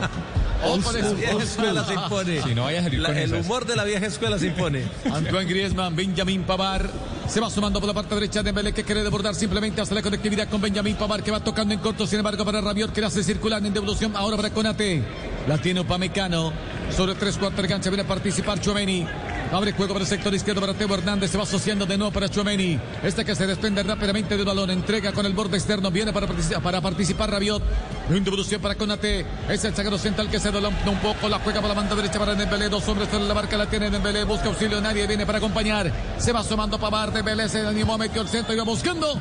[0.65, 1.09] Ojo por eso.
[1.09, 2.43] La vieja escuela se impone.
[2.43, 3.45] Si no vaya a salir La- con el esas.
[3.45, 4.85] humor de la vieja escuela se impone.
[5.13, 6.89] Antoine Griezmann, Benjamín Pavar.
[7.29, 10.01] Se va sumando por la parte derecha de Mbele que quiere desbordar simplemente hasta la
[10.01, 13.09] conectividad con Benjamín Pavar que va tocando en corto, sin embargo para Rabiot que la
[13.09, 15.03] hace circular en devolución ahora para Conate.
[15.47, 16.53] La tiene Upamecano.
[16.91, 19.07] Sobre 3-4 de cancha viene a participar Chuameni.
[19.51, 21.31] Abre juego para el sector izquierdo para Teo Hernández.
[21.31, 22.79] Se va asociando de nuevo para Chuameni.
[23.03, 24.71] Este que se desprende rápidamente del balón.
[24.71, 25.91] Entrega con el borde externo.
[25.91, 27.63] Viene para, partici- para participar Rabiot.
[28.11, 29.25] En devolución para Conate.
[29.49, 31.31] Es el zaguero central que se adelanta un poco.
[31.31, 32.69] La juega por la banda derecha para Dembélé.
[32.69, 33.57] Dos hombres sobre la marca.
[33.57, 34.25] La tiene Dembélé.
[34.25, 34.83] Busca auxilio.
[34.83, 35.91] Nadie viene para acompañar.
[36.19, 37.11] Se va asomando Pavar.
[37.11, 37.97] Dembélé se animó.
[37.97, 39.19] Metió el centro va buscando.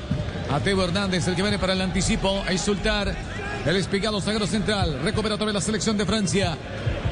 [0.52, 1.26] A Teo Hernández.
[1.30, 2.44] El que viene para el anticipo.
[2.46, 3.16] A insultar.
[3.66, 5.00] El espigado zaguero central.
[5.04, 6.58] Recupera otra la selección de Francia.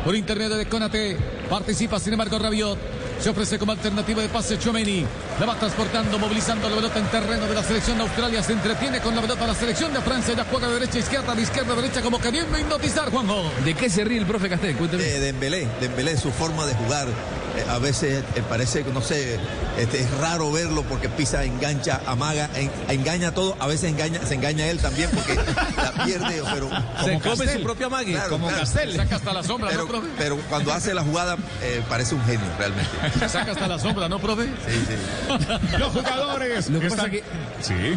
[0.03, 1.17] Por intermedio de Conate.
[1.49, 2.94] Participa sin embargo Rabiot.
[3.19, 5.05] Se ofrece como alternativa de pase Chomeni.
[5.39, 8.43] La va transportando, movilizando la pelota en terreno de la selección de Australia.
[8.43, 10.35] Se entretiene con la pelota la selección de Francia.
[10.35, 13.51] Ya juega de derecha a izquierda, de izquierda a derecha, como queriendo hipnotizar, Juanjo.
[13.63, 14.75] ¿De qué se ríe el profe Castel?
[14.75, 15.03] Cuénteme.
[15.03, 17.07] De Dembélé, Dembélé, su forma de jugar.
[17.57, 19.37] Eh, a veces eh, parece, no sé,
[19.77, 23.55] este, es raro verlo porque pisa, engancha, amaga, en- engaña todo.
[23.59, 26.69] A veces engaña, se engaña él también porque la pierde, pero...
[27.03, 27.57] Se come Castel.
[27.57, 28.11] su propia mague.
[28.13, 28.61] Claro, Como claro.
[28.61, 28.95] Castel.
[28.95, 30.07] Saca hasta la sombra, Pero, ¿no, profe?
[30.17, 32.91] pero cuando hace la jugada eh, parece un genio realmente.
[33.29, 34.45] Saca hasta la sombra, ¿no, profe?
[34.45, 35.77] Sí, sí.
[35.79, 36.69] Los jugadores.
[36.69, 37.23] Lo que están- pasa que-
[37.61, 37.95] Sí.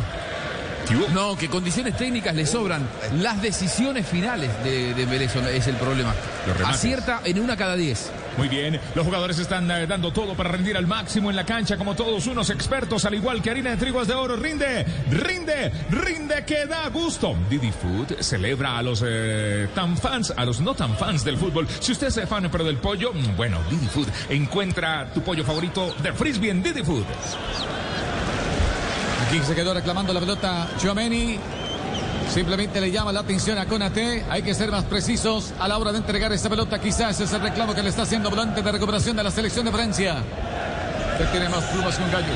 [1.13, 2.89] No, que condiciones técnicas le sobran.
[3.21, 5.25] Las decisiones finales de, de
[5.55, 6.15] es el problema.
[6.67, 8.11] Acierta en una cada diez.
[8.39, 11.77] Muy bien, los jugadores están eh, dando todo para rendir al máximo en la cancha,
[11.77, 14.37] como todos unos expertos, al igual que harina de trigo es de oro.
[14.37, 17.35] Rinde, rinde, rinde, que da gusto.
[17.51, 21.67] Didi Food celebra a los eh, tan fans, a los no tan fans del fútbol.
[21.81, 25.93] Si usted es fan pero del pollo, mm, bueno, Didi Food encuentra tu pollo favorito
[26.01, 27.07] de frisbee en Didi Food.
[29.27, 31.41] Aquí se quedó reclamando la pelota Chouameni.
[32.33, 34.25] Simplemente le llama la atención a Conate.
[34.29, 36.79] Hay que ser más precisos a la hora de entregar esta pelota.
[36.79, 39.73] Quizás es el reclamo que le está haciendo volante de recuperación de la selección de
[39.73, 40.17] Francia.
[41.17, 42.33] Que tiene más plumas que un gallo.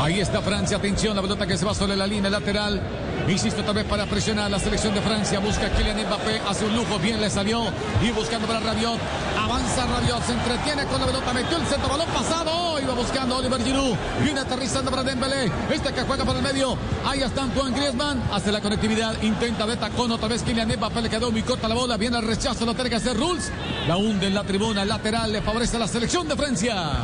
[0.00, 2.78] Ahí está Francia, atención, la pelota que se va sobre la línea lateral.
[3.26, 5.38] Insisto, vez para presionar la selección de Francia.
[5.38, 7.64] Busca a Kylian Mbappé, hace un lujo, bien le salió.
[8.02, 8.98] Y buscando para Rabiot.
[9.44, 12.80] Avanza Rabiot, se entretiene con la pelota, metió el centro, balón pasado.
[12.80, 13.94] Iba buscando Oliver Giroud.
[14.22, 15.52] Viene aterrizando para Dembélé.
[15.70, 16.78] Este que juega por el medio.
[17.04, 18.22] Ahí está Antoine Griezmann.
[18.32, 21.02] Hace la conectividad, intenta de tacón otra vez Kylian Mbappé.
[21.02, 21.98] Le quedó muy corta la bola.
[21.98, 23.52] Viene el rechazo, lo tiene que hacer Rules.
[23.86, 27.02] La hunde en la tribuna lateral, le favorece a la selección de Francia.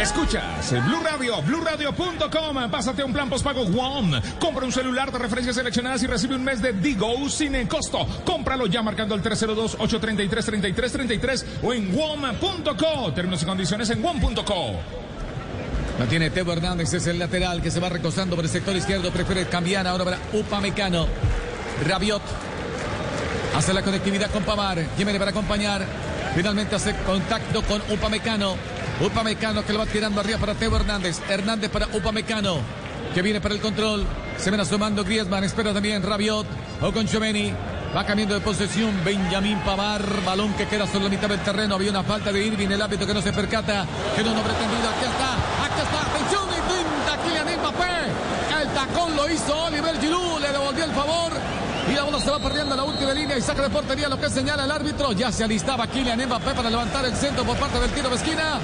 [0.00, 2.70] Escuchas Blue Radio, BlueRadio.com.
[2.70, 4.20] Pásate un plan postpago One.
[4.40, 8.04] Compra un celular de referencias seleccionadas y recibe un mes de Digo sin costo.
[8.24, 13.12] Cómpralo ya marcando el 302-833-3333 o en WOM.co.
[13.12, 14.72] Términos y condiciones en WOM.co.
[15.98, 19.12] La tiene Teo Hernández, es el lateral que se va recostando por el sector izquierdo.
[19.12, 21.06] Prefiere cambiar ahora para Upamecano.
[21.86, 22.22] Rabiot.
[23.56, 24.84] Hace la conectividad con Pamar.
[24.96, 25.86] viene para acompañar.
[26.34, 28.56] Finalmente hace contacto con Upamecano.
[29.00, 31.20] Upamecano que lo va tirando arriba para Teo Hernández.
[31.28, 32.58] Hernández para Upamecano
[33.14, 34.04] que viene para el control.
[34.38, 35.44] Se ven asomando Griezmann.
[35.44, 36.46] Espera también Rabiot
[36.80, 37.52] o con Chomeni.
[37.96, 40.02] Va cambiando de posesión Benjamín Pavar.
[40.24, 41.76] Balón que queda sobre la mitad del terreno.
[41.76, 42.68] Había una falta de Irving.
[42.68, 43.86] El árbitro que no se percata.
[44.16, 44.88] Que no nombre tendido.
[44.88, 45.34] Aquí está.
[45.64, 46.00] Aquí está.
[46.10, 46.48] Atención.
[46.54, 48.62] Intenta Kylian Mbappé.
[48.62, 50.40] El tacón lo hizo Oliver Giroud.
[50.40, 51.32] Le devolvió el favor.
[51.94, 54.18] Y la bola se va perdiendo en la última línea y saca de portería lo
[54.18, 55.12] que señala el árbitro.
[55.12, 58.58] Ya se alistaba Kylian Mbappé para levantar el centro por parte del tiro de esquina.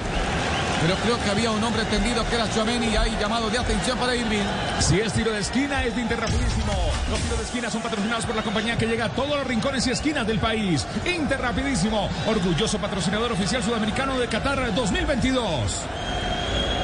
[0.83, 3.97] Pero creo que había un hombre tendido que era Chouameni y hay llamado de atención
[3.99, 4.43] para Irving.
[4.81, 6.73] Si es tiro de esquina, es de Interrapidísimo.
[7.09, 9.87] Los tiros de esquina son patrocinados por la compañía que llega a todos los rincones
[9.87, 10.85] y esquinas del país.
[11.05, 15.83] Interrapidísimo, orgulloso patrocinador oficial sudamericano de Qatar 2022.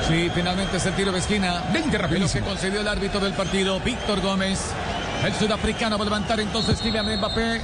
[0.06, 1.62] Sí, finalmente es el tiro de esquina.
[1.73, 2.27] De Interrapidísimo.
[2.27, 4.60] Lo que concedió el árbitro del partido, Víctor Gómez.
[5.25, 7.61] El sudafricano va a levantar entonces Kylian Mbappé.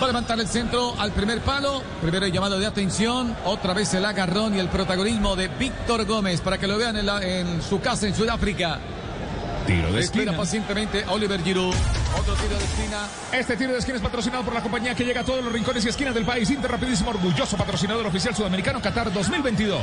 [0.00, 1.82] Va a levantar el centro al primer palo.
[2.02, 3.34] Primero el llamado de atención.
[3.44, 7.08] Otra vez el agarrón y el protagonismo de Víctor Gómez para que lo vean en,
[7.08, 8.78] en su casa en Sudáfrica.
[9.66, 10.36] Tiro de Espera esquina.
[10.36, 11.74] pacientemente Oliver Giroud.
[12.20, 12.98] Otro tiro de esquina.
[13.32, 15.84] Este tiro de esquina es patrocinado por la compañía que llega a todos los rincones
[15.86, 16.50] y esquinas del país.
[16.50, 19.80] Interrapidísimo, orgulloso patrocinador oficial sudamericano Qatar 2022.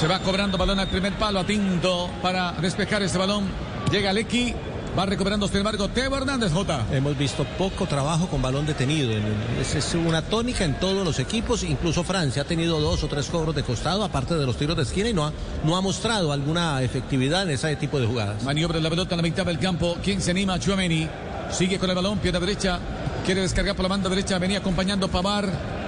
[0.00, 3.48] Se va cobrando balón al primer palo a Tinto para despejar ese balón.
[3.90, 4.54] Llega Lecky.
[5.00, 6.84] Va recuperando, sin embargo, Teo Hernández J.
[6.92, 9.12] Hemos visto poco trabajo con balón detenido.
[9.58, 11.62] Es, es una tónica en todos los equipos.
[11.62, 14.82] Incluso Francia ha tenido dos o tres cobros de costado, aparte de los tiros de
[14.82, 15.32] esquina, y no ha,
[15.64, 18.42] no ha mostrado alguna efectividad en ese tipo de jugadas.
[18.42, 19.96] Maniobra la pelota en la mitad del campo.
[20.04, 20.58] ¿Quién se anima?
[20.58, 21.08] Chouameni.
[21.50, 22.78] Sigue con el balón, pierna derecha.
[23.24, 24.38] Quiere descargar por la banda derecha.
[24.38, 25.79] Venía acompañando Pavar.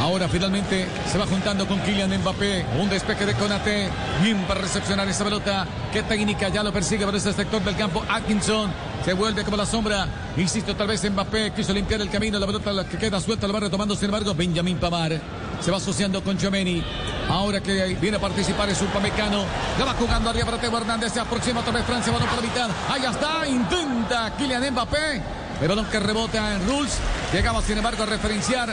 [0.00, 2.64] Ahora finalmente se va juntando con Kylian Mbappé.
[2.78, 3.88] Un despeje de Conate.
[4.22, 5.66] Bien para recepcionar esa pelota.
[5.92, 8.04] Qué técnica ya lo persigue por ese sector del campo.
[8.08, 8.70] Atkinson
[9.04, 10.06] se vuelve como la sombra.
[10.36, 12.38] Insisto, tal vez Mbappé quiso limpiar el camino.
[12.38, 15.20] La pelota que queda suelta la va retomando, sin embargo, Benjamín Pamar.
[15.60, 16.82] Se va asociando con Chomeni.
[17.28, 19.44] Ahora que viene a participar es un pamecano.
[19.78, 21.12] La va jugando arriba para Teo Hernández.
[21.12, 22.12] Se aproxima otra vez Francia.
[22.12, 22.70] Balón por la mitad.
[22.88, 23.48] Ahí está.
[23.48, 25.22] Intenta Kylian Mbappé.
[25.60, 26.98] El balón que rebota en Rules.
[27.32, 28.72] Llegaba, sin embargo, a referenciar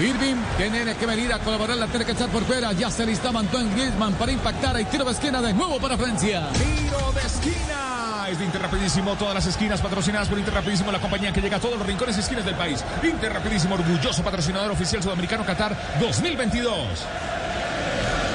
[0.00, 2.72] Irving tiene que venir a colaborar, la tiene que echar por fuera.
[2.72, 4.76] Ya se listaba Antoine Griezmann para impactar.
[4.76, 6.48] Hay tiro de esquina de nuevo para Francia.
[6.52, 8.26] Tiro de esquina.
[8.30, 9.14] Es de Interrapidísimo.
[9.16, 12.20] Todas las esquinas patrocinadas por Interrapidísimo, la compañía que llega a todos los rincones y
[12.20, 12.84] esquinas del país.
[13.02, 16.86] Interrapidísimo, orgulloso patrocinador oficial sudamericano Qatar 2022.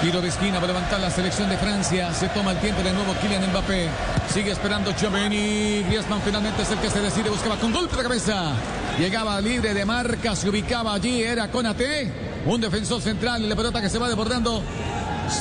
[0.02, 2.14] Tiro de esquina para levantar la selección de Francia.
[2.14, 3.90] Se toma el tiempo de nuevo Kylian Mbappé.
[4.32, 5.84] Sigue esperando Chomeni.
[5.88, 7.30] Griezmann finalmente es el que se decide.
[7.30, 8.54] Buscaba con golpe de cabeza.
[9.00, 10.36] Llegaba libre de marca.
[10.36, 11.24] Se ubicaba allí.
[11.24, 12.12] Era Conate.
[12.46, 13.50] Un defensor central.
[13.50, 14.62] La pelota que se va desbordando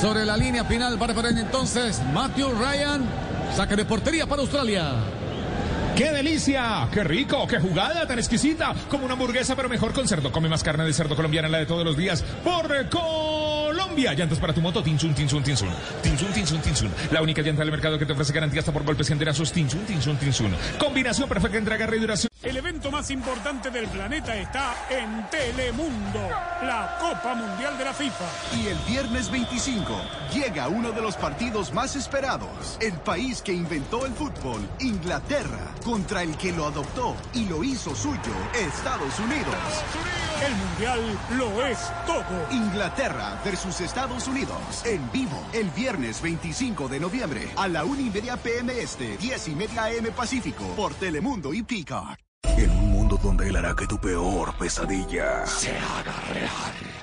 [0.01, 0.97] sobre la línea final.
[0.97, 3.05] Para entonces Matthew Ryan.
[3.55, 4.93] Saque de portería para Australia.
[5.95, 6.87] ¡Qué delicia!
[6.91, 7.47] ¡Qué rico!
[7.47, 8.73] ¡Qué jugada tan exquisita!
[8.89, 10.31] Como una hamburguesa, pero mejor con cerdo.
[10.31, 12.23] Come más carne de cerdo colombiana, la de todos los días.
[12.43, 12.67] Por
[13.97, 14.13] Colombia.
[14.13, 14.83] Llantas para tu moto.
[14.83, 15.69] Tinsun, Tinsun, Tinsun.
[16.03, 16.91] Tinsun, Tinsun, Tinsun.
[17.11, 19.51] La única llanta del mercado que te ofrece garantía hasta por golpes y enterazos.
[19.51, 20.55] Tinsun, Tinsun, Tinsun.
[20.79, 22.29] Combinación perfecta entre agarre y duración.
[22.43, 26.29] El evento más importante del planeta está en Telemundo,
[26.61, 28.25] la Copa Mundial de la FIFA.
[28.61, 29.99] Y el viernes 25
[30.33, 32.77] llega uno de los partidos más esperados.
[32.79, 37.95] El país que inventó el fútbol, Inglaterra, contra el que lo adoptó y lo hizo
[37.95, 39.55] suyo, Estados Unidos.
[40.45, 40.99] El Mundial
[41.35, 42.23] lo es todo.
[42.51, 44.85] Inglaterra versus Estados Unidos.
[44.85, 49.47] En vivo, el viernes 25 de noviembre, a la 1 y media PM Este, 10
[49.47, 52.17] y media AM Pacífico, por Telemundo y Peacock.
[52.55, 56.76] En un mundo donde él hará que tu peor pesadilla se haga real.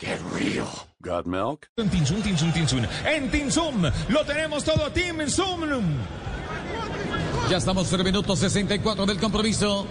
[0.00, 0.64] ¡Qué río!
[1.00, 1.68] Got milk?
[1.76, 2.80] En Tinsum, Tinsum, Tinsum.
[3.04, 5.60] En Tinsum lo tenemos todo, Team Zoom.
[7.50, 9.86] Ya estamos en el minuto 64 del compromiso.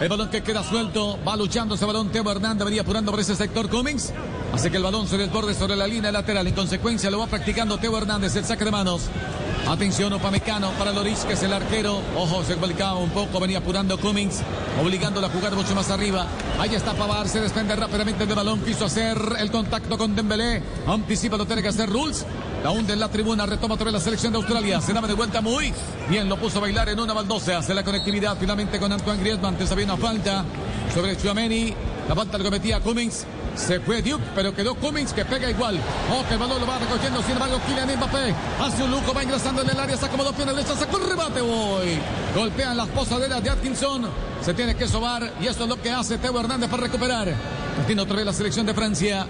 [0.00, 1.18] El balón que queda suelto.
[1.26, 2.10] Va luchando ese balón.
[2.10, 4.12] Teo Hernández venía apurando por ese sector Cummings.
[4.52, 6.46] Hace que el balón se desborde sobre la línea lateral.
[6.46, 8.34] En consecuencia lo va practicando Teo Hernández.
[8.36, 9.02] El saque de manos.
[9.68, 12.02] Atención, Opamecano para Loris, que es el arquero.
[12.16, 13.38] Ojo, se complicaba un poco.
[13.40, 14.42] Venía apurando Cummings.
[14.82, 16.26] Obligándolo a jugar mucho más arriba.
[16.58, 17.28] Ahí está Pavar.
[17.28, 18.60] Se desprende rápidamente del balón.
[18.60, 20.62] Quiso hacer el contacto con Dembélé.
[20.86, 22.26] Anticipa lo tiene que hacer Rules.
[22.64, 24.80] La hunde en la tribuna, retoma otra vez la selección de Australia.
[24.80, 25.70] Se daba de vuelta muy
[26.08, 27.58] bien, lo puso a bailar en una baldosa.
[27.58, 29.52] Hace la conectividad finalmente con Antoine Griezmann.
[29.52, 30.46] Antes había una falta
[30.94, 31.74] sobre Chuameni.
[32.08, 33.26] La falta lo cometía Cummings.
[33.54, 35.78] Se fue Duke, pero quedó Cummings que pega igual.
[36.10, 37.22] Oh, que el balón lo va recogiendo.
[37.22, 40.56] Sin embargo, Kylian Mbappé hace un lujo, va ingresando en el área, saca dos piernas
[40.56, 41.98] derechas, sacó el rebate hoy.
[42.34, 44.08] Golpean las posaderas de Atkinson.
[44.40, 47.30] Se tiene que sobar y esto es lo que hace Teo Hernández para recuperar.
[47.86, 49.26] Tiene otra vez la selección de Francia.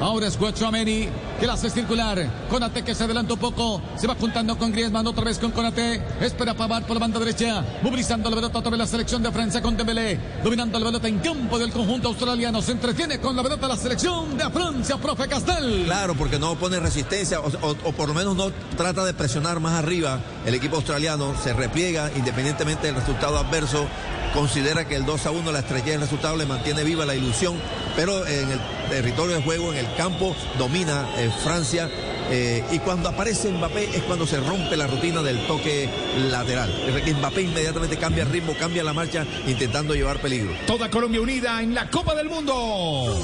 [0.00, 1.08] Ahora es Guachuameni
[1.38, 2.26] que la hace circular.
[2.48, 3.82] Conate que se adelanta un poco.
[3.96, 6.02] Se va juntando con Griezmann otra vez con Conate.
[6.20, 7.62] Espera Pavard por la banda derecha.
[7.82, 10.18] Movilizando la pelota otra vez la selección de Francia con Dembélé.
[10.42, 12.62] Dominando la pelota en campo del conjunto australiano.
[12.62, 15.84] Se entretiene con la pelota la selección de Francia, profe Castel.
[15.84, 20.18] Claro, porque no pone resistencia o por lo menos no trata de presionar más arriba.
[20.46, 23.86] El equipo australiano se repliega independientemente del resultado adverso.
[24.32, 27.56] Considera que el 2 a 1, la estrella del resultado, le mantiene viva la ilusión.
[27.96, 31.90] Pero en el territorio de juego, en el campo, domina eh, Francia.
[32.30, 35.88] eh, y cuando aparece Mbappé es cuando se rompe la rutina del toque
[36.30, 36.72] lateral.
[37.18, 40.52] Mbappé inmediatamente cambia el ritmo, cambia la marcha, intentando llevar peligro.
[40.66, 43.18] Toda Colombia unida en la Copa del Mundo.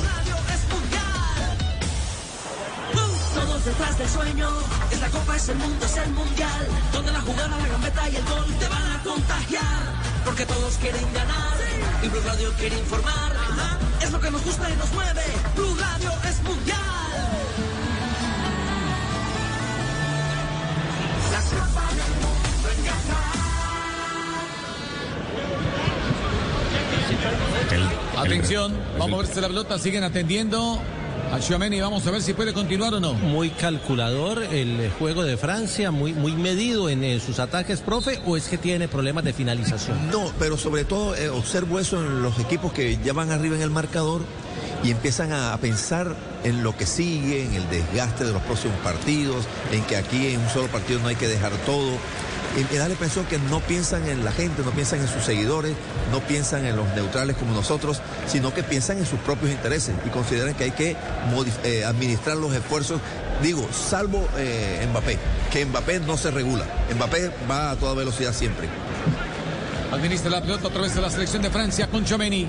[3.67, 4.49] Detrás del sueño,
[4.93, 6.69] es la copa, es el mundo, es el mundial.
[6.93, 9.83] Donde la jugada, la gambeta y el gol te van a contagiar.
[10.25, 11.57] Porque todos quieren ganar
[12.03, 13.33] y Blue Radio quiere informar.
[13.37, 15.23] Ajá, Es lo que nos gusta y nos mueve.
[15.57, 16.79] Blue Radio es mundial.
[21.33, 22.69] La copa del mundo
[28.15, 30.81] en Atención, vamos a ver si la pelota siguen atendiendo
[31.33, 31.81] a Chuameni.
[31.81, 33.15] Vamos a ver si puede continuar o no.
[33.15, 38.37] Muy calculador el juego de Francia, muy, muy medido en, eh, sus ataques, profe, o
[38.37, 40.11] es que tiene problemas de finalización.
[40.11, 43.63] No, pero sobre todo eh, observo eso en los equipos que ya van arriba en
[43.63, 44.23] el marcador
[44.83, 48.77] y empiezan a, a pensar en lo que sigue, en el desgaste de los próximos
[48.79, 51.91] partidos, en que aquí en un solo partido no hay que dejar todo.
[52.57, 55.75] Y me da que no piensan en la gente, no piensan en sus seguidores,
[56.11, 60.09] no piensan en los neutrales como nosotros, sino que piensan en sus propios intereses y
[60.09, 60.97] consideran que hay que
[61.65, 63.01] eh, administrar los esfuerzos,
[63.43, 65.19] digo, salvo eh, Mbappé,
[65.53, 66.65] que Mbappé no se regula,
[66.95, 68.69] Mbappé va a toda velocidad siempre.
[69.93, 72.49] Administra la pelota otra vez de la selección de Francia con Chomeni.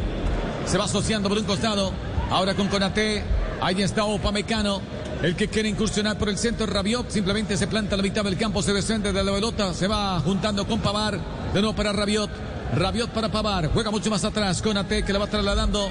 [0.65, 1.93] Se va asociando por un costado.
[2.29, 3.23] Ahora con Conate.
[3.61, 4.81] Ahí está Opamecano.
[5.21, 8.37] El que quiere incursionar por el centro, Rabiot, simplemente se planta a la mitad del
[8.37, 11.19] campo, se desciende de la pelota, se va juntando con Pavar.
[11.53, 12.29] De nuevo para Rabiot.
[12.75, 13.67] Rabiot para Pavar.
[13.73, 14.61] Juega mucho más atrás.
[14.61, 15.89] Conate que la va trasladando.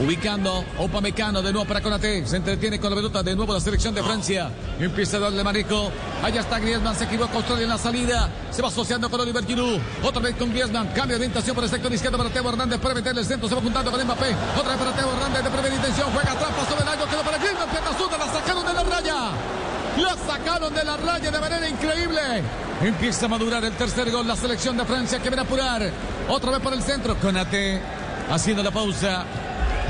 [0.00, 2.24] Ubicando Opamecano de nuevo para Conate.
[2.24, 4.48] Se entretiene con la pelota de nuevo la selección de Francia.
[4.78, 5.90] Empieza a darle Marico.
[6.22, 6.94] Allá está Griezmann.
[6.94, 8.28] Se equivoca Australia en la salida.
[8.52, 9.80] Se va asociando con Oliver Giroud.
[10.04, 10.86] Otra vez con Griezmann.
[10.88, 12.78] Cambio de orientación por el sector izquierdo para Teo Hernández.
[12.78, 13.48] Para meterle el centro.
[13.48, 14.36] Se va juntando con Mbappé.
[14.56, 16.12] Otra vez para Teo Hernández de primera intención.
[16.12, 16.50] Juega atrás.
[16.56, 17.10] Pasó del año.
[17.10, 17.68] Quedó para Griezmann.
[17.68, 18.18] Pierna zurda.
[18.18, 19.30] La sacaron de la raya.
[19.96, 22.20] La sacaron de la raya de manera increíble.
[22.82, 24.28] Empieza a madurar el tercer gol.
[24.28, 25.90] La selección de Francia que viene a apurar.
[26.28, 27.16] Otra vez por el centro.
[27.16, 27.82] Conate
[28.30, 29.24] haciendo la pausa.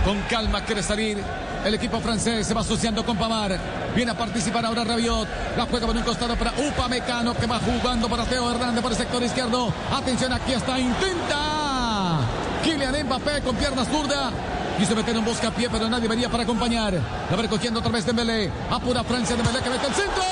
[0.08, 1.22] Con calma quiere salir.
[1.66, 3.60] El equipo francés se va asociando con Pamar.
[3.94, 5.28] Viene a participar ahora Rabiot.
[5.54, 8.96] La juega por un costado para Upamecano que va jugando para Teo Hernández por el
[8.96, 9.70] sector izquierdo.
[9.92, 10.78] Atención, aquí está.
[10.78, 12.20] Intenta.
[12.64, 14.30] Kylian Mbappé con pierna zurda.
[14.78, 16.94] Quiso meter un buscapié, pero nadie venía para acompañar.
[16.94, 18.50] La va recogiendo otra vez Dembélé.
[18.70, 20.22] Apura Francia Dembélé que mete el centro.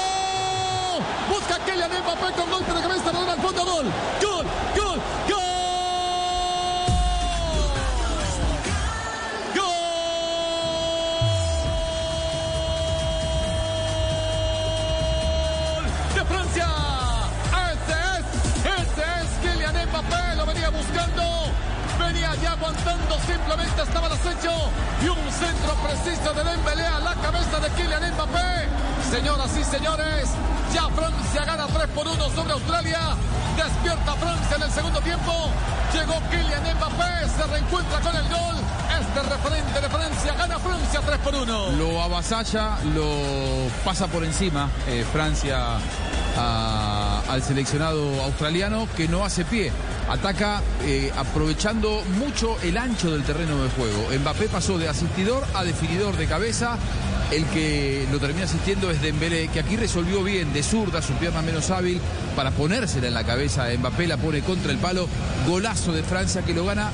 [1.28, 3.11] Busca Kylian Mbappé con golpe de cabeza.
[3.11, 3.62] Al fondo.
[3.62, 3.85] Gol.
[4.23, 4.47] Gol.
[4.74, 5.01] Gol.
[5.28, 5.45] Gol.
[22.66, 24.52] Aguantando, simplemente estaba al acecho.
[25.02, 28.68] Y un centro preciso de Dembélé a la cabeza de Kylian Mbappé.
[29.10, 30.30] Señoras y señores,
[30.74, 33.01] ya Francia gana 3 por 1 sobre Australia.
[33.56, 35.32] Despierta Francia en el segundo tiempo.
[35.93, 38.56] Llegó Kylian Mbappé, se reencuentra con el gol.
[39.01, 41.72] Este referente de Francia gana Francia 3 por 1.
[41.72, 43.06] Lo avasalla, lo
[43.84, 45.78] pasa por encima eh, Francia
[46.36, 49.72] al seleccionado australiano que no hace pie.
[50.09, 54.09] Ataca eh, aprovechando mucho el ancho del terreno de juego.
[54.20, 56.78] Mbappé pasó de asistidor a definidor de cabeza.
[57.31, 61.43] El que lo termina asistiendo es Dembélé, que aquí resolvió bien de zurda, su pierna
[61.43, 62.01] menos hábil,
[62.37, 63.66] para ponérsela en la cabeza.
[63.77, 65.09] Mbappé la pone contra el palo.
[65.47, 66.93] Golazo de Francia que lo gana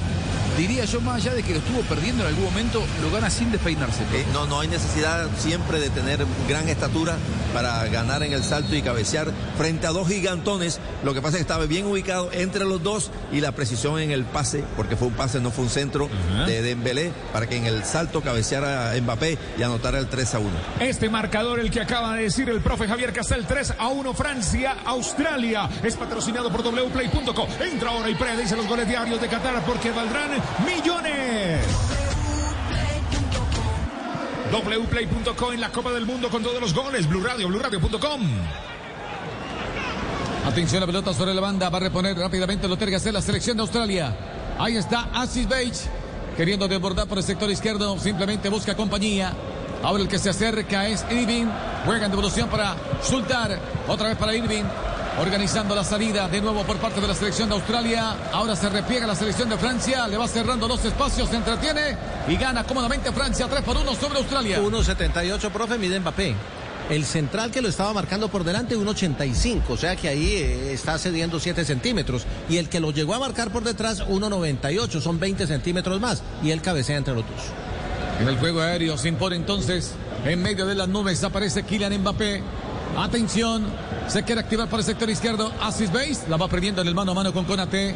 [0.57, 3.51] diría yo, más allá de que lo estuvo perdiendo en algún momento, lo gana sin
[3.53, 4.03] despeinarse.
[4.13, 7.17] Eh, no, no hay necesidad siempre de tener gran estatura
[7.53, 10.81] para ganar en el salto y cabecear frente a dos gigantones.
[11.05, 14.11] Lo que pasa es que estaba bien ubicado entre los dos y la precisión en
[14.11, 16.09] el pase, porque fue un pase, no fue un centro
[16.47, 20.39] de Dembélé, para que en el salto cabeceara a Mbappé y anotara el 3 a
[20.39, 20.51] 1.
[20.81, 24.77] Este marcador, el que acaba de decir el profe Javier Castel, 3 a 1 Francia,
[24.85, 27.49] Australia, es patrocinado por wplay.com.
[27.61, 31.67] Entra ahora y predice los goles diarios de Qatar porque valdrán millones.
[34.53, 37.09] wplay.com en la Copa del Mundo con todos los goles.
[37.09, 38.21] Blue Radio, BlueRadio.com.
[40.47, 41.71] Atención, la pelota sobre la banda.
[41.71, 44.15] Va a reponer rápidamente lo tiene que hacer la selección de Australia.
[44.59, 45.89] Ahí está Asis Bates.
[46.37, 47.99] Queriendo desbordar por el sector izquierdo.
[47.99, 49.33] Simplemente busca compañía.
[49.83, 51.47] Ahora el que se acerca es Irving.
[51.87, 53.59] Juega en devolución para Sultar.
[53.89, 54.65] Otra vez para Irving.
[55.21, 58.17] Organizando la salida de nuevo por parte de la selección de Australia.
[58.33, 60.09] Ahora se repliega la selección de Francia.
[60.09, 61.97] Le va cerrando los espacios, se entretiene
[62.29, 64.61] y gana cómodamente Francia 3 por 1 sobre Australia.
[64.61, 66.35] 1.78, profe, mide Mbappé.
[66.89, 70.99] El central que lo estaba marcando por delante, 1.85, o sea que ahí eh, está
[70.99, 72.25] cediendo 7 centímetros.
[72.49, 76.23] Y el que lo llegó a marcar por detrás, 1.98, son 20 centímetros más.
[76.43, 77.43] Y él cabecea entre los dos.
[78.21, 79.93] En el juego aéreo se impone entonces,
[80.25, 82.43] en medio de las nubes aparece Kylian Mbappé.
[82.97, 83.65] Atención,
[84.07, 85.51] se quiere activar por el sector izquierdo.
[85.61, 87.95] Asis Base la va perdiendo en el mano a mano con Conate.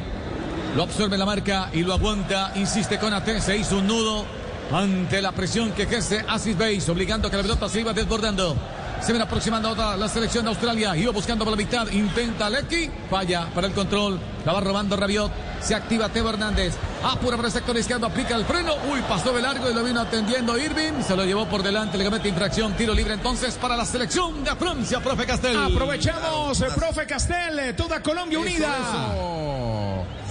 [0.74, 2.52] Lo absorbe la marca y lo aguanta.
[2.54, 4.24] Insiste Conate, se hizo un nudo
[4.72, 8.56] ante la presión que ejerce Asis Base, obligando a que la pelota se iba desbordando.
[9.00, 10.96] Se ven aproximando a la selección de Australia.
[10.96, 11.86] Iba buscando por la mitad.
[11.90, 12.90] Intenta Lecky.
[13.10, 14.18] Falla para el control.
[14.44, 15.30] La va robando Rabiot.
[15.60, 16.74] Se activa Teo Hernández.
[17.08, 18.06] Apura por el sector izquierdo.
[18.06, 18.74] Aplica el freno.
[18.92, 21.02] Uy, pasó de largo y lo vino atendiendo Irving.
[21.06, 21.96] Se lo llevó por delante.
[21.98, 22.74] Le comete infracción.
[22.74, 25.56] Tiro libre entonces para la selección de Francia, profe Castel.
[25.56, 27.58] Aprovechamos, eh, profe Castel.
[27.58, 28.68] eh, Toda Colombia unida.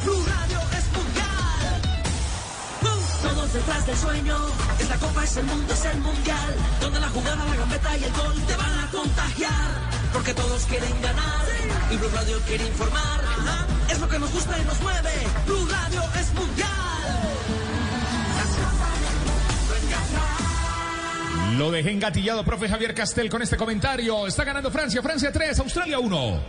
[0.03, 1.81] Blue Radio es mundial.
[2.81, 4.37] Uh, Todos detrás del sueño.
[4.79, 6.55] Esta copa es el mundo, es el mundial.
[6.81, 9.71] Donde la jugada, la gambeta y el gol te van a contagiar.
[10.13, 11.45] Porque todos quieren ganar.
[11.91, 13.21] Y Blue Radio quiere informar.
[13.39, 13.65] Ajá.
[13.89, 15.11] Es lo que nos gusta y nos mueve.
[15.45, 16.64] Blue Radio es mundial.
[21.57, 24.27] Lo dejé engatillado, profe Javier Castel, con este comentario.
[24.27, 26.39] Está ganando Francia, Francia 3, Australia 1.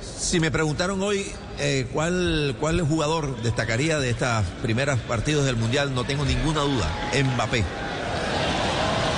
[0.00, 1.26] Si me preguntaron hoy
[1.58, 6.88] eh, cuál, cuál jugador destacaría de estas primeras partidos del Mundial, no tengo ninguna duda.
[7.12, 7.64] Mbappé.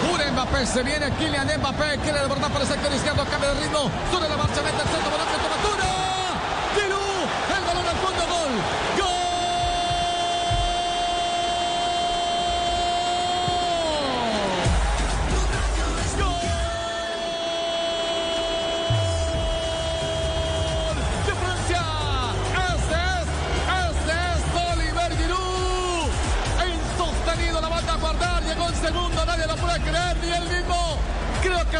[0.09, 3.91] Pura Mbappé, se viene Kylian Mbappé, quiere desbordar por el sector izquierdo, cambia de ritmo,
[4.11, 5.36] sobre la marcha, mete el centro, balón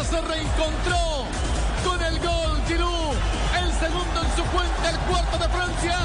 [0.03, 1.25] se reencontró
[1.83, 2.37] con el gol.
[3.87, 5.97] Segundo en su cuenta, el cuarto de Francia.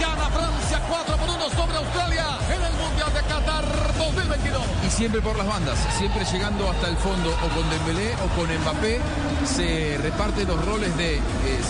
[0.00, 3.64] Gana Francia 4 por 1 sobre Australia en el Mundial de Qatar
[3.96, 4.62] 2022.
[4.86, 8.48] Y siempre por las bandas, siempre llegando hasta el fondo o con Dembélé o con
[8.62, 9.00] Mbappé,
[9.44, 11.20] se reparten los roles de eh,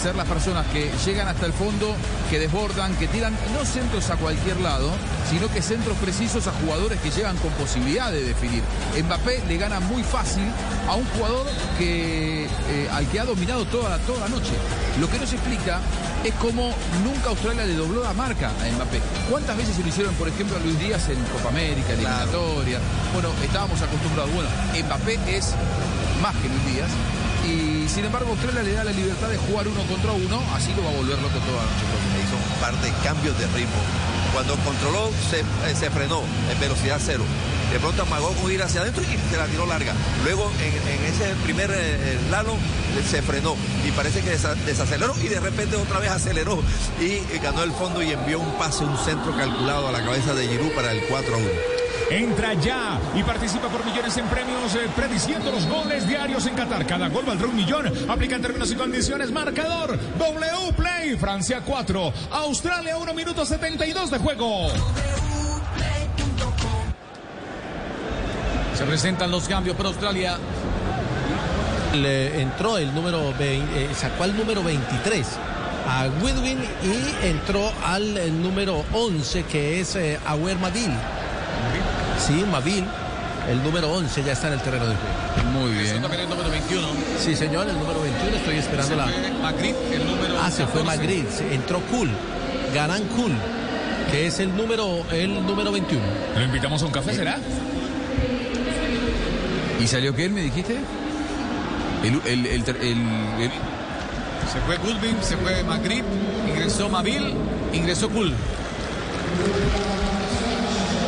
[0.03, 1.95] ser las personas que llegan hasta el fondo,
[2.31, 4.91] que desbordan, que tiran no centros a cualquier lado,
[5.29, 8.63] sino que centros precisos a jugadores que llegan con posibilidad de definir.
[9.03, 10.45] Mbappé le gana muy fácil
[10.89, 11.47] a un jugador
[11.79, 14.53] que eh, al que ha dominado toda, toda la noche.
[15.01, 15.58] Lo que no se explica
[16.25, 16.71] es cómo
[17.05, 19.01] nunca Australia le dobló la marca a Mbappé.
[19.31, 22.79] ¿Cuántas veces se lo hicieron, por ejemplo, a Luis Díaz en Copa América, en eliminatoria?
[23.13, 24.33] Bueno, estábamos acostumbrados.
[24.33, 24.49] Bueno,
[24.87, 25.55] Mbappé es
[26.23, 26.91] más que Luis Díaz.
[27.47, 30.85] Y sin embargo, Australia le da la libertad de jugar uno contra uno, así lo
[30.85, 31.85] va a volver loco toda la noche.
[32.23, 33.81] Hizo un par de cambios de ritmo.
[34.35, 37.25] Cuando controló, se, eh, se frenó en velocidad cero.
[37.73, 39.93] De pronto amagó con ir hacia adentro y se la tiró larga.
[40.25, 45.29] Luego, en, ese primer eh, lalo, eh, se frenó y parece que desa- desaceleró y
[45.29, 46.63] de repente otra vez aceleró
[47.01, 50.35] y eh, ganó el fondo y envió un pase, un centro calculado a la cabeza
[50.35, 51.47] de Giroud para el 4 a 1.
[52.11, 56.87] Entra ya y participa por millones en premios eh, prediciendo los goles diarios en Qatar.
[56.87, 57.93] Cada gol valdrá un millón.
[58.09, 59.31] Aplica en términos y condiciones.
[59.31, 61.17] Marcador W Play.
[61.19, 62.13] Francia 4.
[62.31, 64.69] Australia 1 minuto 72 de juego.
[68.79, 70.39] Se presentan los cambios para Australia.
[71.95, 75.27] Le entró el número 20, eh, sacó el número 23.
[75.89, 80.93] a Goodwin y entró al eh, número 11 que es eh, Awer Mavil.
[82.25, 82.85] Sí, Mavil,
[83.51, 85.51] el número 11 ya está en el terreno de juego.
[85.51, 86.03] Muy Eso bien.
[86.03, 86.87] también el número 21.
[87.19, 89.07] Sí, señor, el número 21, estoy esperando la...
[89.43, 90.85] Magritte, el número Ah, se fue 14.
[90.85, 92.11] Magritte, sí, entró Cool,
[92.75, 93.33] Garán Cool,
[94.13, 96.05] que es el número, el número 21.
[96.37, 97.39] ¿Lo invitamos a un café, será?
[99.81, 100.79] ¿Y salió quién, me dijiste?
[102.03, 102.99] El, el, el, ter- el-
[103.41, 103.51] el-
[104.53, 106.05] Se fue Goodwin, se fue Magritte,
[106.49, 107.35] ingresó Mavil,
[107.73, 108.35] ingresó Cool.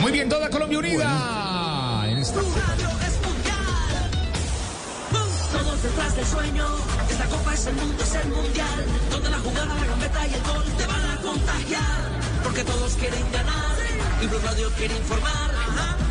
[0.01, 2.05] Muy bien, toda Colombia unida.
[2.07, 2.41] En esta
[5.53, 6.67] Todos detrás del sueño,
[7.11, 10.43] esta copa es el mundo, es el mundial, donde la jugada, la gambeta y el
[10.43, 13.77] gol te van a contagiar, porque todos quieren ganar.
[14.23, 15.51] Y Blue Radio quiere informar,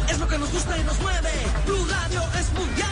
[0.10, 1.30] es lo que nos gusta y nos mueve,
[1.66, 2.90] Blue Radio es mundial.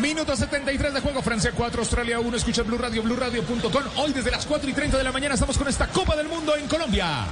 [0.00, 2.36] Minuto 73 de juego, Francia 4, Australia 1.
[2.36, 3.82] Escucha Blue Radio, BlueRadio.com.
[3.96, 6.54] Hoy desde las 4 y 30 de la mañana estamos con esta Copa del Mundo
[6.56, 7.24] en Colombia.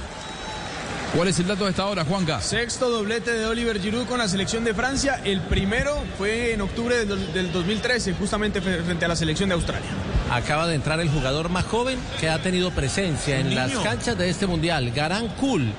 [1.15, 2.41] ¿Cuál es el dato de esta hora, Juanca?
[2.41, 5.21] Sexto doblete de Oliver Giroud con la selección de Francia.
[5.23, 9.55] El primero fue en octubre del, do- del 2013, justamente frente a la selección de
[9.55, 9.89] Australia.
[10.31, 14.29] Acaba de entrar el jugador más joven que ha tenido presencia en las canchas de
[14.29, 15.71] este mundial, Garán Kul.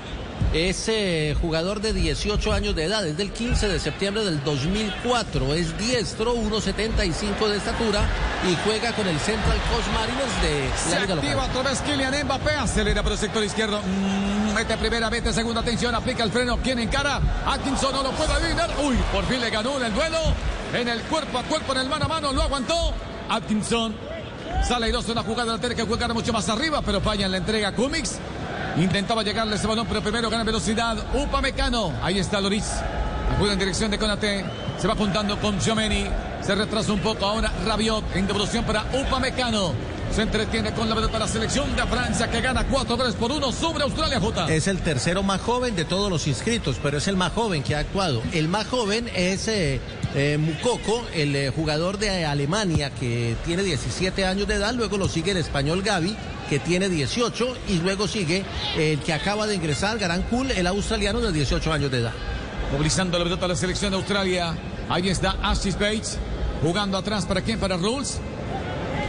[0.53, 5.55] Es eh, jugador de 18 años de edad, es del 15 de septiembre del 2004,
[5.55, 8.03] es diestro, 1,75 de estatura
[8.49, 11.51] y juega con el Central Coast Mariners de Se la Liga activa Local.
[11.51, 13.81] otra vez Kylian Mbappé, acelera por el sector izquierdo.
[13.83, 16.59] Mm, mete primera, mete segunda, atención, aplica el freno.
[16.63, 17.21] ¿Quién encara?
[17.47, 18.71] Atkinson no lo puede adivinar.
[18.83, 20.19] Uy, por fin le ganó en el duelo.
[20.75, 22.95] En el cuerpo a cuerpo, en el mano a mano, lo aguantó.
[23.29, 23.95] Atkinson
[24.65, 28.19] sale en la jugada del que jugar mucho más arriba, pero falla la entrega Cummings.
[28.79, 30.97] Intentaba llegarle ese balón, pero primero gana velocidad.
[31.15, 31.93] Upamecano.
[32.03, 32.73] Ahí está Loris.
[33.35, 34.45] Acude en dirección de Conate.
[34.79, 36.07] Se va juntando con Giomeni.
[36.43, 39.73] Se retrasa un poco ahora Rabiot en devolución para Upamecano.
[40.15, 43.53] Se entretiene con la pelota la selección de Francia que gana 4 goles por 1
[43.53, 44.53] sobre Australia J.
[44.53, 47.75] Es el tercero más joven de todos los inscritos, pero es el más joven que
[47.75, 48.23] ha actuado.
[48.33, 49.81] El más joven es eh,
[50.17, 54.75] eh, Mukoko, el eh, jugador de Alemania que tiene 17 años de edad.
[54.75, 56.17] Luego lo sigue el español Gaby,
[56.49, 57.55] que tiene 18.
[57.69, 58.43] Y luego sigue
[58.79, 62.13] el que acaba de ingresar, Garán Kul, el australiano de 18 años de edad.
[62.73, 64.57] Movilizando la pelota a la selección de Australia.
[64.89, 66.19] Ahí está Ashley Bates.
[66.63, 67.61] Jugando atrás para quién?
[67.61, 68.19] Para Rules.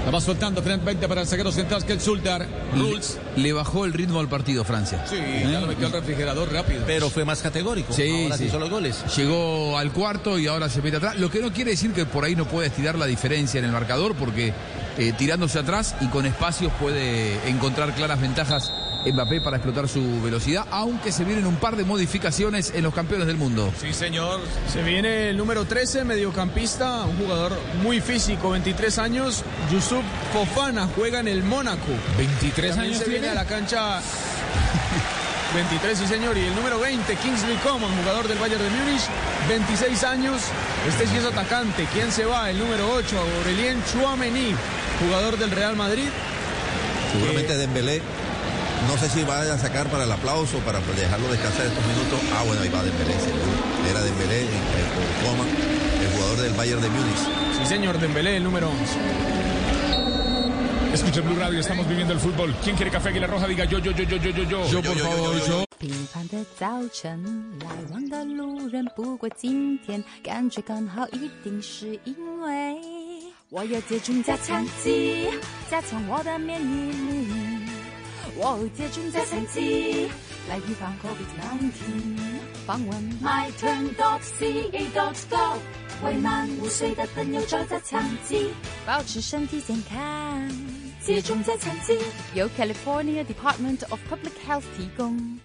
[0.08, 2.48] La va soltando frente para el zaguero central que el Sultar.
[2.74, 3.20] Rules.
[3.36, 5.06] Le bajó el ritmo al partido Francia.
[5.06, 6.84] Sí, ya lo metió al refrigerador rápido.
[6.88, 7.92] Pero fue más categórico.
[7.92, 8.46] Sí, Ahora sí.
[8.46, 9.04] hizo los goles.
[9.18, 11.18] Llegó al cuarto y ahora se mete atrás.
[11.18, 13.74] Lo que no quiere decir que por ahí no puede estirar la diferencia en el
[13.74, 14.54] marcador, porque
[14.98, 18.72] eh, tirándose atrás y con espacios puede encontrar claras ventajas
[19.12, 23.28] Mbappé para explotar su velocidad, aunque se vienen un par de modificaciones en los campeones
[23.28, 23.72] del mundo.
[23.80, 24.42] Sí, señor.
[24.72, 27.54] Se viene el número 13, mediocampista, un jugador
[27.84, 29.44] muy físico, 23 años.
[29.72, 30.04] Yusuf
[30.34, 31.92] Fofana juega en el Mónaco.
[32.18, 34.00] 23 También años se viene a la cancha
[35.56, 36.38] 23, sí señor.
[36.38, 39.02] Y el número 20, Kingsley Coman, jugador del Bayern de Múnich,
[39.50, 40.42] 26 años.
[40.88, 41.88] Este sí es atacante.
[41.94, 42.50] ¿Quién se va?
[42.50, 44.54] El número 8, Aurelien Chouameni,
[45.04, 46.10] jugador del Real Madrid.
[47.14, 48.02] Seguramente Dembélé.
[48.89, 52.21] No sé si va a sacar para el aplauso, para dejarlo descansar estos minutos.
[52.35, 53.53] Ah, bueno, ahí va Dembélé, seguro.
[53.91, 54.49] Era Dembélé, eh,
[55.23, 55.49] con Coman,
[56.03, 57.23] el jugador del Bayern de Múnich.
[57.59, 58.99] Sí señor, Dembélé, el número 11.
[60.93, 62.55] Escucha Blue Radio, estamos viviendo el fútbol.
[62.63, 63.47] ¿Quién quiere café Aguilar Roja?
[63.47, 64.67] Diga yo, yo, yo, yo, yo, yo, yo.
[64.69, 65.65] Yo, por favor, yo.
[65.79, 67.25] 平凡的早晨，
[67.61, 72.77] 来往的路人不过今天，感觉刚好，一定是因为
[73.49, 75.29] 我有接种加强剂，
[75.71, 77.56] 加强我的免疫力。
[78.40, 79.60] 我会接种这城市，
[80.48, 81.82] 来预防个别难题。
[82.68, 85.58] 访问 my turn dot c a dot go，
[86.06, 88.52] 为漫无岁的朋友做这场机，
[88.86, 89.98] 保持身体健康。
[91.02, 91.98] 接种这城市
[92.36, 95.40] 由 California Department of Public Health 提供。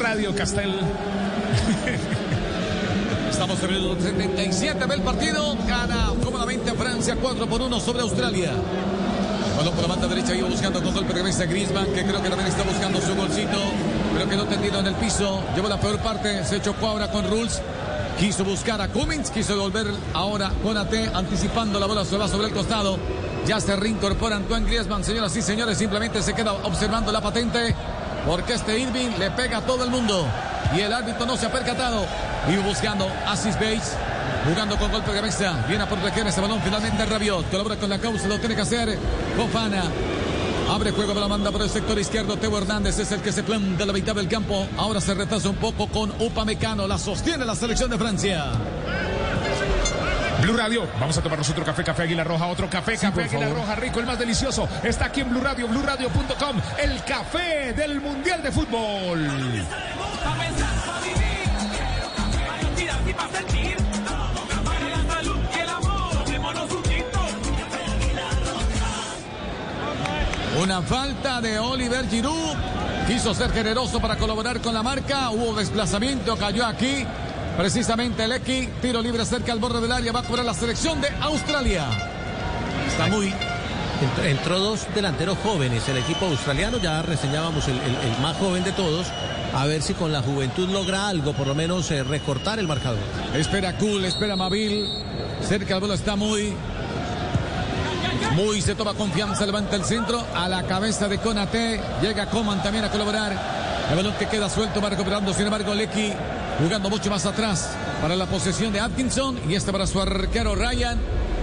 [0.00, 0.70] Radio Castel.
[3.40, 5.56] Estamos en el 77 del partido.
[5.64, 8.50] Gana cómodamente Francia 4 por 1 sobre Australia.
[9.56, 12.30] Balón por la banda derecha iba buscando con golpe de cabeza Griezmann, que creo que
[12.30, 13.58] también está buscando su golcito,
[14.12, 15.40] pero quedó tendido en el piso.
[15.54, 17.62] Llevó la peor parte, se chocó ahora con Rules.
[18.18, 22.48] Quiso buscar a Cummings, quiso devolver ahora con AT, anticipando la bola, se va sobre
[22.48, 22.98] el costado.
[23.46, 27.72] Ya se reincorpora Antoine Griezmann, señoras y señores, simplemente se queda observando la patente,
[28.28, 30.26] porque este Irving le pega a todo el mundo.
[30.76, 32.04] Y el árbitro no se ha percatado.
[32.52, 33.96] Iba buscando Assis Bates,
[34.46, 35.64] jugando con golpe de cabeza.
[35.66, 37.50] Viene a proteger ese balón finalmente Rabiot.
[37.50, 38.98] Colabora con la causa, lo tiene que hacer
[39.34, 39.84] Fofana.
[40.70, 42.36] Abre juego de la banda por el sector izquierdo.
[42.36, 44.66] Teo Hernández es el que se planta la mitad del campo.
[44.76, 46.86] Ahora se retrasa un poco con Upamecano.
[46.86, 48.52] La sostiene la selección de Francia.
[50.40, 53.40] Blue Radio, vamos a tomar nosotros café, café Águila Roja, otro café, Sí, café Águila
[53.40, 53.58] favor.
[53.58, 54.68] Roja, rico, el más delicioso.
[54.82, 59.28] Está aquí en Blue Radio, BlueRadio.com, el café del Mundial de Fútbol.
[70.62, 72.56] Una falta de Oliver Giroud.
[73.06, 75.30] Quiso ser generoso para colaborar con la marca.
[75.30, 77.06] Hubo desplazamiento, cayó aquí.
[77.58, 80.12] Precisamente Lecky, tiro libre cerca al borde del área.
[80.12, 81.86] Va a cobrar la selección de Australia.
[82.86, 83.34] Está muy.
[84.24, 88.70] Entró, dos delanteros jóvenes, el equipo australiano, ya reseñábamos el, el- el más joven de
[88.70, 89.08] todos,
[89.52, 93.00] a ver si con la juventud logra algo, por lo menos eh, recortar el marcador.
[93.34, 94.86] Espera Cool, espera Mabil.
[95.42, 96.54] Cerca el vuelo está muy.
[98.36, 101.80] Muy se toma confianza, levanta el centro a la cabeza de Conate.
[102.00, 103.32] Llega Coman también a colaborar.
[103.90, 106.12] El balón que queda suelto va recuperando, sin embargo, Lecky
[106.58, 107.70] jugando mucho más atrás
[108.02, 110.98] para la posesión de Atkinson y este para su arquero Ryan.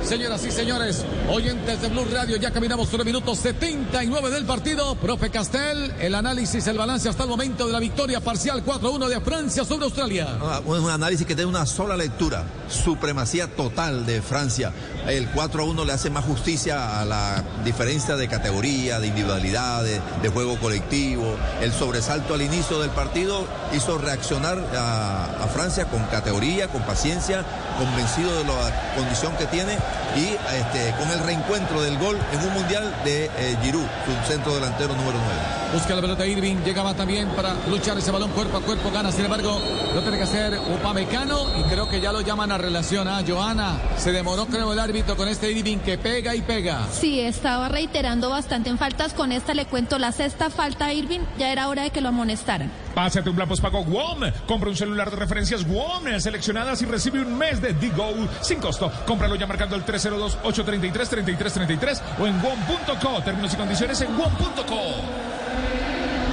[0.06, 4.94] Señoras y señores, oyentes de Blue Radio, ya caminamos sobre minutos 79 del partido.
[4.95, 9.19] Profe Castel, el análisis, el balance hasta el momento de la victoria parcial 4-1 de
[9.22, 10.27] Francia sobre Australia.
[10.40, 12.44] Ah, Es un análisis que tiene una sola lectura.
[12.69, 14.72] Supremacía total de Francia.
[15.07, 19.84] El 4 a 1 le hace más justicia a la diferencia de categoría, de individualidad,
[19.84, 21.36] de, juego colectivo.
[21.61, 27.44] El sobresalto al inicio del partido hizo reaccionar a Francia con categoría, con paciencia,
[27.80, 29.77] convencido de la condición que tiene
[30.16, 34.56] y este, con el reencuentro del gol en un mundial de eh, Giroud, su centro
[34.56, 35.65] delantero número 9.
[35.74, 39.26] Busca la pelota Irving, llegaba también para luchar ese balón cuerpo a cuerpo, gana, sin
[39.26, 39.60] embargo,
[39.94, 43.78] lo tiene que hacer Upamecano y creo que ya lo llaman a relación a Joana.
[43.98, 46.88] Se demoró, creo, el árbitro con este Irving que pega y pega.
[46.92, 49.14] Sí, estaba reiterando bastante en faltas.
[49.14, 51.22] Con esta le cuento la sexta falta a Irving.
[51.38, 52.72] Ya era hora de que lo amonestaran.
[52.94, 54.22] Pásate un plan postpago WOM.
[54.48, 58.06] Compra un celular de referencias WOM seleccionadas y recibe un mes de Digo
[58.42, 58.92] sin costo.
[59.06, 63.22] Cómpralo ya marcando el 302-833-3333 o en WOM.co.
[63.24, 65.35] Términos y condiciones en WOM.co.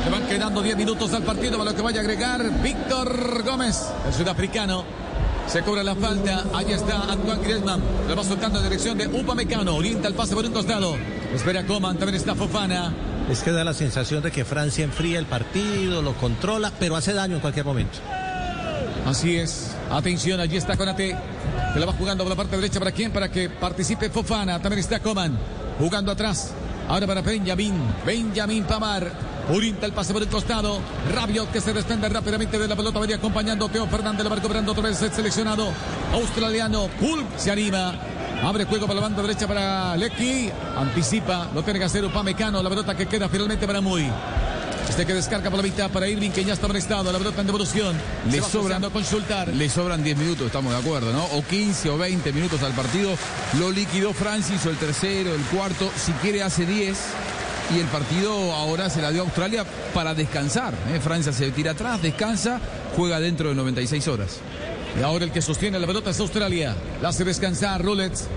[0.05, 3.87] Le van quedando 10 minutos al partido para lo que vaya a agregar Víctor Gómez,
[4.07, 4.85] el sudafricano.
[5.47, 6.45] Se cobra la falta.
[6.55, 7.81] Ahí está Antoine Griezmann.
[8.09, 9.77] Lo va soltando en dirección de Upamecano.
[9.77, 10.97] Orienta el pase por un costado.
[11.35, 11.99] Espera Coman.
[11.99, 12.93] También está Fofana.
[13.31, 17.13] Es que da la sensación de que Francia enfría el partido, lo controla, pero hace
[17.13, 17.99] daño en cualquier momento.
[19.07, 19.77] Así es.
[19.91, 21.17] Atención, allí está Conate.
[21.75, 22.79] Que la va jugando por la parte derecha.
[22.79, 23.13] ¿Para quién?
[23.13, 24.61] Para que participe Fofana.
[24.61, 25.37] También está Coman.
[25.79, 26.53] Jugando atrás.
[26.89, 27.75] Ahora para Benjamin.
[28.07, 29.32] Benjamin Pamar.
[29.51, 30.79] Orienta el pase por el costado.
[31.15, 33.01] Rabiot que se desprende rápidamente de la pelota.
[33.01, 34.23] Venía acompañando Teo Fernández.
[34.23, 35.73] La va recuperando otra vez el seleccionado
[36.13, 36.89] australiano.
[37.01, 37.95] Hulk se anima.
[38.43, 40.51] Abre juego para la banda derecha para Lecky.
[40.77, 41.49] Anticipa.
[41.55, 42.63] Lo tiene que hacer Upamecano.
[42.63, 44.09] La pelota que queda finalmente para Muy.
[44.89, 47.11] Este que descarga por la mitad para Irving, que ya está prestado.
[47.11, 47.97] La pelota en devolución.
[48.31, 49.49] Le sobran, a consultar.
[49.49, 51.25] le sobran 10 minutos, estamos de acuerdo, ¿no?
[51.33, 53.15] O 15 o 20 minutos al partido.
[53.59, 56.99] Lo liquidó Francia, hizo el tercero, el cuarto, si quiere hace 10.
[57.75, 60.75] Y el partido ahora se la dio a Australia para descansar.
[60.93, 61.01] ¿eh?
[61.01, 62.61] Francia se tira atrás, descansa,
[62.97, 64.41] juega dentro de 96 horas.
[64.99, 66.77] Y ahora el que sostiene la pelota es Australia.
[67.01, 68.29] La hace descansar Roulets.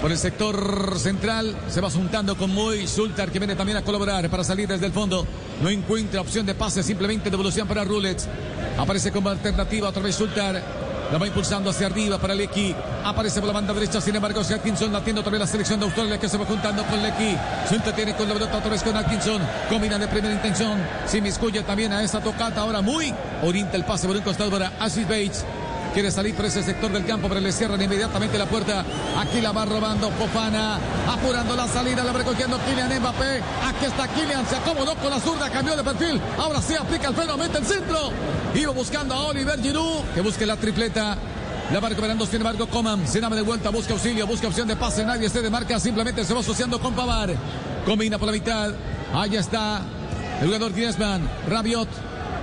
[0.00, 4.28] Por el sector central se va juntando con Muy Sultar que viene también a colaborar
[4.30, 5.26] para salir desde el fondo.
[5.62, 8.26] No encuentra opción de pase, simplemente devolución para Roulets.
[8.78, 10.89] Aparece como alternativa otra vez Sultar.
[11.10, 12.74] La va impulsando hacia arriba para Lecky.
[13.04, 15.86] Aparece por la banda derecha, sin embargo, si Atkinson la tiene otra la selección de
[15.86, 17.36] Australia que se va juntando con Lecky.
[17.68, 19.42] Se entretiene con la pelota otra vez con Atkinson.
[19.68, 20.78] Combina de primera intención.
[21.06, 22.60] Se inmiscuye también a esa tocata.
[22.60, 23.12] Ahora muy
[23.42, 25.44] orienta el pase por un costado para Assis Bates.
[25.92, 28.84] Quiere salir por ese sector del campo, pero le cierran inmediatamente la puerta.
[29.18, 30.78] Aquí la va robando Fofana.
[31.08, 33.42] Apurando la salida, la va recogiendo Kylian Mbappé.
[33.66, 36.20] Aquí está Kylian, se acomodó con la zurda, cambió de perfil.
[36.38, 38.12] Ahora sí aplica el freno, mete el centro.
[38.54, 41.16] Iba buscando a Oliver Giroud, que busque la tripleta.
[41.72, 43.06] La va recuperando, sin embargo, Coman.
[43.06, 45.04] Se de vuelta, busca auxilio, busca opción de pase.
[45.04, 47.34] Nadie se demarca, simplemente se va asociando con Pavar.
[47.84, 48.72] Combina por la mitad.
[49.12, 49.82] Ahí está
[50.40, 51.28] el jugador Griezmann.
[51.48, 51.88] Rabiot.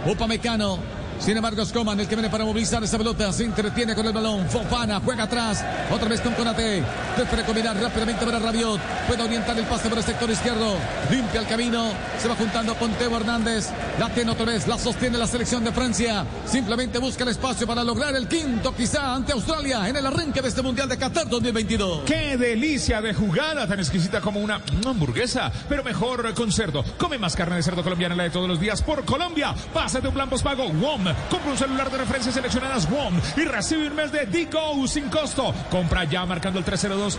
[0.06, 0.97] Upamecano.
[1.20, 3.32] Sin embargo, es el que viene para movilizar esa pelota.
[3.34, 4.48] Se entretiene con el balón.
[4.50, 5.64] Fofana juega atrás.
[5.92, 6.84] Otra vez con Conate.
[7.16, 8.80] Prefiere combinar rápidamente para Rabiot.
[9.08, 10.76] Puede orientar el pase por el sector izquierdo.
[11.10, 11.92] Limpia el camino.
[12.20, 13.70] Se va juntando con Teo Hernández.
[14.00, 14.68] La tiene otra vez.
[14.68, 16.26] La sostiene la selección de Francia.
[16.46, 20.48] Simplemente busca el espacio para lograr el quinto, quizá ante Australia en el arranque de
[20.48, 22.04] este Mundial de Qatar 2022.
[22.06, 23.68] ¡Qué delicia de jugada!
[23.68, 26.84] Tan exquisita como una hamburguesa, pero mejor con cerdo.
[26.98, 29.54] Come más carne de cerdo colombiana, la de todos los días por Colombia.
[29.74, 31.07] Pásate un plan postpago WOM.
[31.30, 35.54] Compra un celular de referencias seleccionadas WOM y recibe un mes de Digo sin costo.
[35.70, 37.18] Compra ya marcando el 302-833-3333.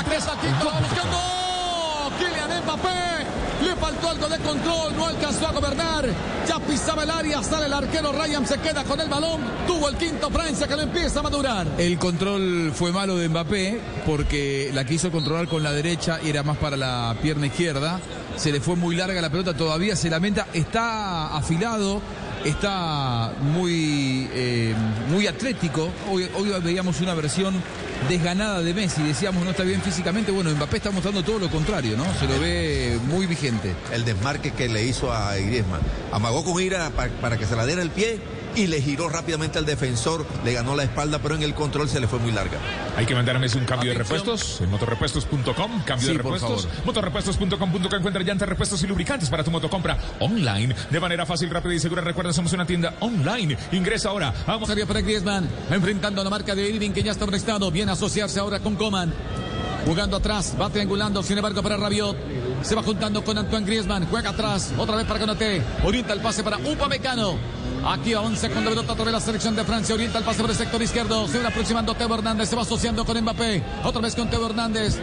[0.00, 1.18] Aquí está buscando
[2.18, 3.10] Kylian Mbappé.
[3.64, 6.06] Le faltó algo de control, no alcanzó a gobernar.
[6.48, 9.42] Ya pisaba el área, sale el arquero Ryan, se queda con el balón.
[9.66, 11.66] Tuvo el quinto Francia que lo empieza a madurar.
[11.76, 16.42] El control fue malo de Mbappé porque la quiso controlar con la derecha y era
[16.42, 18.00] más para la pierna izquierda.
[18.36, 20.46] Se le fue muy larga la pelota, todavía se lamenta.
[20.54, 22.00] Está afilado,
[22.44, 24.74] está muy, eh,
[25.10, 25.90] muy atlético.
[26.10, 27.54] Hoy, hoy veíamos una versión
[28.08, 29.02] desganada de Messi.
[29.02, 30.32] Decíamos no está bien físicamente.
[30.32, 32.04] Bueno, Mbappé está mostrando todo lo contrario, ¿no?
[32.18, 33.74] Se lo ve muy vigente.
[33.92, 35.80] El desmarque que le hizo a Griezmann.
[36.12, 38.18] Amagó con ira pa- para que se la diera el pie
[38.54, 40.26] y le giró rápidamente al defensor.
[40.44, 42.58] Le ganó la espalda, pero en el control se le fue muy larga.
[42.96, 45.82] Hay que mandar a Messi un cambio de repuestos en motorrepuestos.com.
[45.84, 46.68] Cambio Sí, de repuestos.
[46.84, 51.80] Motorrepuestos.com.co encuentra llantas, repuestos y lubricantes para tu motocompra online de manera fácil, rápida y
[51.80, 52.02] segura.
[52.02, 53.56] Recuerda, somos una tienda online.
[53.72, 54.32] Ingresa ahora.
[54.46, 54.68] Vamos.
[54.68, 57.70] Sería para Griezmann, enfrentando a la marca de Irving que ya está prestado.
[57.70, 59.12] Viene a asociarse ahora con Coman.
[59.86, 62.16] Jugando atrás, va triangulando, sin embargo, para Rabiot.
[62.62, 64.06] Se va juntando con Antoine Griezmann.
[64.06, 65.62] Juega atrás, otra vez para Konaté.
[65.84, 67.36] Orienta el pase para Upamecano.
[67.84, 69.94] Aquí avanza con la pelota sobre la selección de Francia.
[69.94, 71.26] Orienta el pase por el sector izquierdo.
[71.26, 72.48] Se va aproximando Teo Hernández.
[72.50, 73.62] Se va asociando con Mbappé.
[73.84, 74.98] Otra vez con Teo Hernández.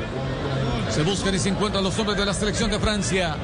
[0.92, 3.36] Se buscan y se encuentran los hombres de la selección de Francia.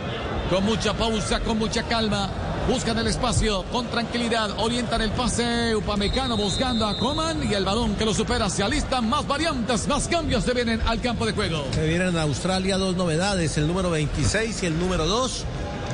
[0.50, 2.30] Con mucha pausa, con mucha calma.
[2.70, 4.52] Buscan el espacio con tranquilidad.
[4.58, 5.76] Orientan el pase.
[5.76, 8.52] Upamecano buscando a Coman y el balón que lo supera.
[8.52, 11.66] Se alistan más variantes, más cambios se vienen al campo de juego.
[11.74, 15.46] Se vienen en Australia dos novedades, el número 26 y el número 2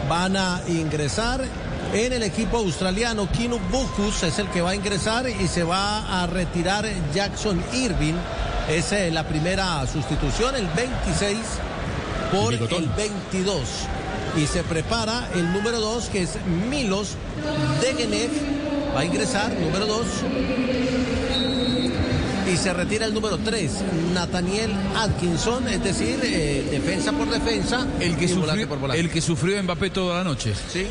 [0.09, 1.45] van a ingresar
[1.93, 3.29] en el equipo australiano.
[3.31, 8.15] Kino Bucus es el que va a ingresar y se va a retirar Jackson Irving.
[8.69, 11.37] Es eh, la primera sustitución, el 26
[12.31, 13.61] por el 22.
[14.37, 16.37] Y se prepara el número 2 que es
[16.69, 17.15] Milos
[17.81, 18.29] Degenev.
[18.95, 20.05] Va a ingresar, número 2.
[22.51, 23.71] Y se retira el número 3,
[24.13, 27.85] Nathaniel Atkinson, es decir, eh, defensa por defensa.
[27.99, 29.01] El que, volante sufrió, por volante.
[29.01, 30.53] el que sufrió Mbappé toda la noche.
[30.71, 30.79] Sí.
[30.79, 30.87] ¿Eh?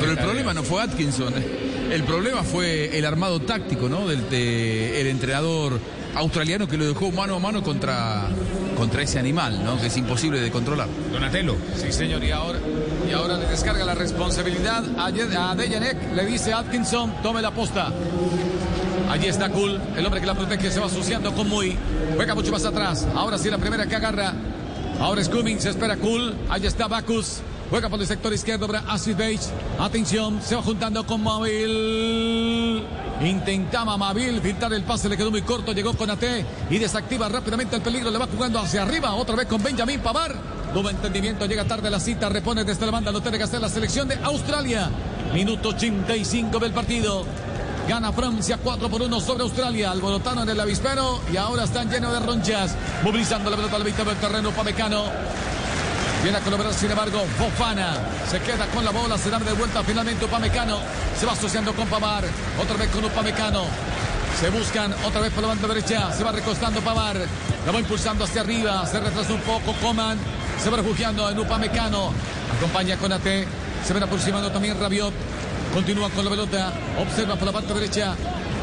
[0.00, 1.32] Pero el problema no fue Atkinson.
[1.36, 1.46] ¿eh?
[1.92, 4.06] El problema fue el armado táctico, ¿no?
[4.08, 5.78] Del de- el entrenador
[6.16, 8.26] australiano que lo dejó mano a mano contra,
[8.76, 9.80] contra ese animal, ¿no?
[9.80, 10.88] Que es imposible de controlar.
[11.12, 11.56] Donatello.
[11.80, 12.58] Sí, señor, y ahora,
[13.08, 16.14] y ahora le descarga la responsabilidad a, a Dejanek.
[16.16, 17.92] Le dice Atkinson, tome la posta.
[19.08, 21.76] Allí está Cool, el hombre que la protege, se va asociando con Muy.
[22.14, 23.06] Juega mucho más atrás.
[23.14, 24.34] Ahora sí la primera que agarra.
[25.00, 26.34] Ahora es Cummings, espera Cool.
[26.50, 27.40] Allí está Bacus.
[27.70, 29.44] Juega por el sector izquierdo para Acid Beige.
[29.78, 32.84] Atención, se va juntando con Mabil.
[33.22, 35.72] Intentaba Mabil filtrar el pase, le quedó muy corto.
[35.72, 36.24] Llegó con AT
[36.70, 38.10] y desactiva rápidamente el peligro.
[38.10, 40.34] Le va jugando hacia arriba, otra vez con Benjamín Pavar.
[40.74, 43.70] Tuvo entendimiento, llega tarde la cita, repone desde la banda, lo tiene que hacer la
[43.70, 44.90] selección de Australia.
[45.32, 47.24] Minuto 85 del partido.
[47.88, 49.90] Gana Francia 4 por 1 sobre Australia.
[49.90, 52.76] Alborotaron en el avispero y ahora están llenos de ronchas.
[53.02, 54.50] Movilizando la pelota a la mitad del terreno.
[54.50, 55.04] Pamecano.
[56.22, 57.96] Viene a colaborar, sin embargo, Fofana.
[58.30, 60.76] Se queda con la bola, se da de vuelta finalmente Upamecano.
[61.18, 62.24] Se va asociando con Pamar.
[62.60, 63.64] Otra vez con Upamecano.
[64.38, 66.12] Se buscan otra vez por la banda derecha.
[66.12, 67.16] Se va recostando Pamar.
[67.64, 68.86] La va impulsando hacia arriba.
[68.86, 70.18] Se retrasa un poco Coman.
[70.62, 72.12] Se va refugiando en Upamecano.
[72.54, 73.24] Acompaña con AT.
[73.86, 75.14] Se ven aproximando también Rabiot.
[75.74, 76.72] Continúa con la pelota.
[77.00, 78.14] Observa por la parte derecha.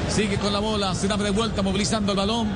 [0.09, 0.93] Sigue con la bola.
[0.95, 2.49] Se da de vuelta movilizando el balón.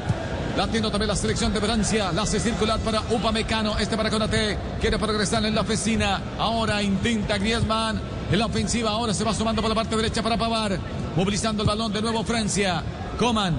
[0.57, 2.11] La tiene también la selección de Francia.
[2.11, 3.77] La hace circular para Upamecano.
[3.77, 4.57] Este para Conate.
[4.81, 6.21] Quiere progresar en la oficina.
[6.37, 8.01] Ahora intenta Griezmann.
[8.31, 10.77] En la ofensiva ahora se va sumando por la parte derecha para Pavar.
[11.15, 12.83] Movilizando el balón de nuevo Francia.
[13.17, 13.55] Coman.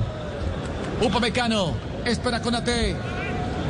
[1.00, 1.74] Upamecano.
[2.04, 3.19] Espera Conate.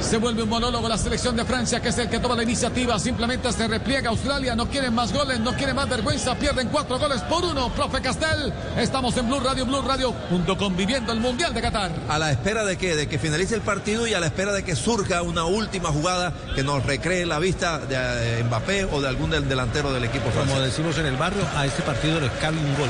[0.00, 2.98] Se vuelve un monólogo la selección de Francia, que es el que toma la iniciativa.
[2.98, 4.56] Simplemente se repliega Australia.
[4.56, 6.34] No quieren más goles, no quieren más vergüenza.
[6.34, 7.68] Pierden cuatro goles por uno.
[7.70, 8.52] Profe Castel.
[8.76, 11.92] Estamos en Blue Radio, Blue Radio.com viviendo el Mundial de Qatar.
[12.08, 14.64] A la espera de que, de que finalice el partido y a la espera de
[14.64, 19.08] que surja una última jugada que nos recree la vista de eh, Mbappé o de
[19.08, 20.64] algún del delantero del equipo Como francés.
[20.64, 22.88] decimos en el barrio, a este partido le cabe un gol.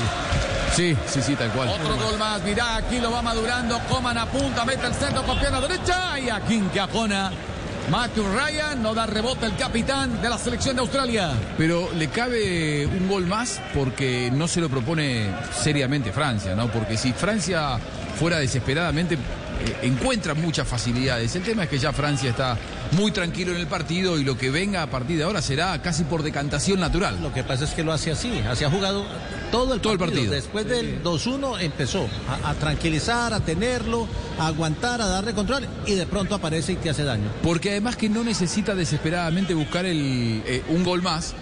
[0.75, 1.67] Sí, sí, sí, tal cual.
[1.67, 3.77] Otro gol más, mirá, aquí lo va madurando.
[3.89, 6.17] Coman a punta, mete el centro con pierna derecha.
[6.17, 6.79] Y aquí que
[7.89, 11.31] Matthew Ryan no da rebote el capitán de la selección de Australia.
[11.57, 16.67] Pero le cabe un gol más porque no se lo propone seriamente Francia, ¿no?
[16.67, 17.79] Porque si Francia
[18.19, 19.17] fuera desesperadamente,
[19.81, 21.35] encuentra muchas facilidades.
[21.35, 22.57] El tema es que ya Francia está
[22.91, 26.03] muy tranquilo en el partido y lo que venga a partir de ahora será casi
[26.03, 27.21] por decantación natural.
[27.21, 29.05] Lo que pasa es que lo hace así, así ha jugado
[29.51, 30.31] todo el Todo el partido.
[30.31, 32.07] Después del 2-1 empezó
[32.43, 34.07] a, a tranquilizar, a tenerlo,
[34.39, 37.29] a aguantar, a darle control y de pronto aparece y te hace daño.
[37.43, 41.33] Porque además que no necesita desesperadamente buscar el, eh, un gol más,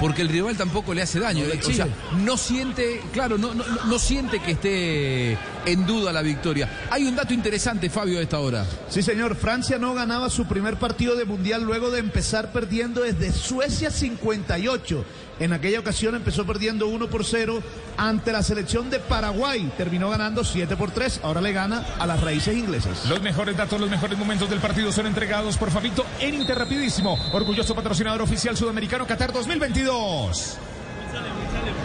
[0.00, 1.44] porque el rival tampoco le hace daño.
[1.44, 2.24] No le o sea, exige.
[2.24, 6.68] no siente, claro, no, no, no siente que esté en duda la victoria.
[6.90, 8.66] Hay un dato interesante, Fabio, a esta hora.
[8.88, 9.36] Sí, señor.
[9.36, 15.04] Francia no ganaba su primer partido de mundial luego de empezar perdiendo desde Suecia 58.
[15.38, 17.62] En aquella ocasión empezó perdiendo 1 por 0
[17.98, 19.70] ante la selección de Paraguay.
[19.76, 21.20] Terminó ganando 7 por 3.
[21.22, 23.06] Ahora le gana a las raíces inglesas.
[23.06, 27.74] Los mejores datos, los mejores momentos del partido son entregados por Fabito en Interrapidísimo, orgulloso
[27.74, 30.56] patrocinador oficial sudamericano Qatar 2022.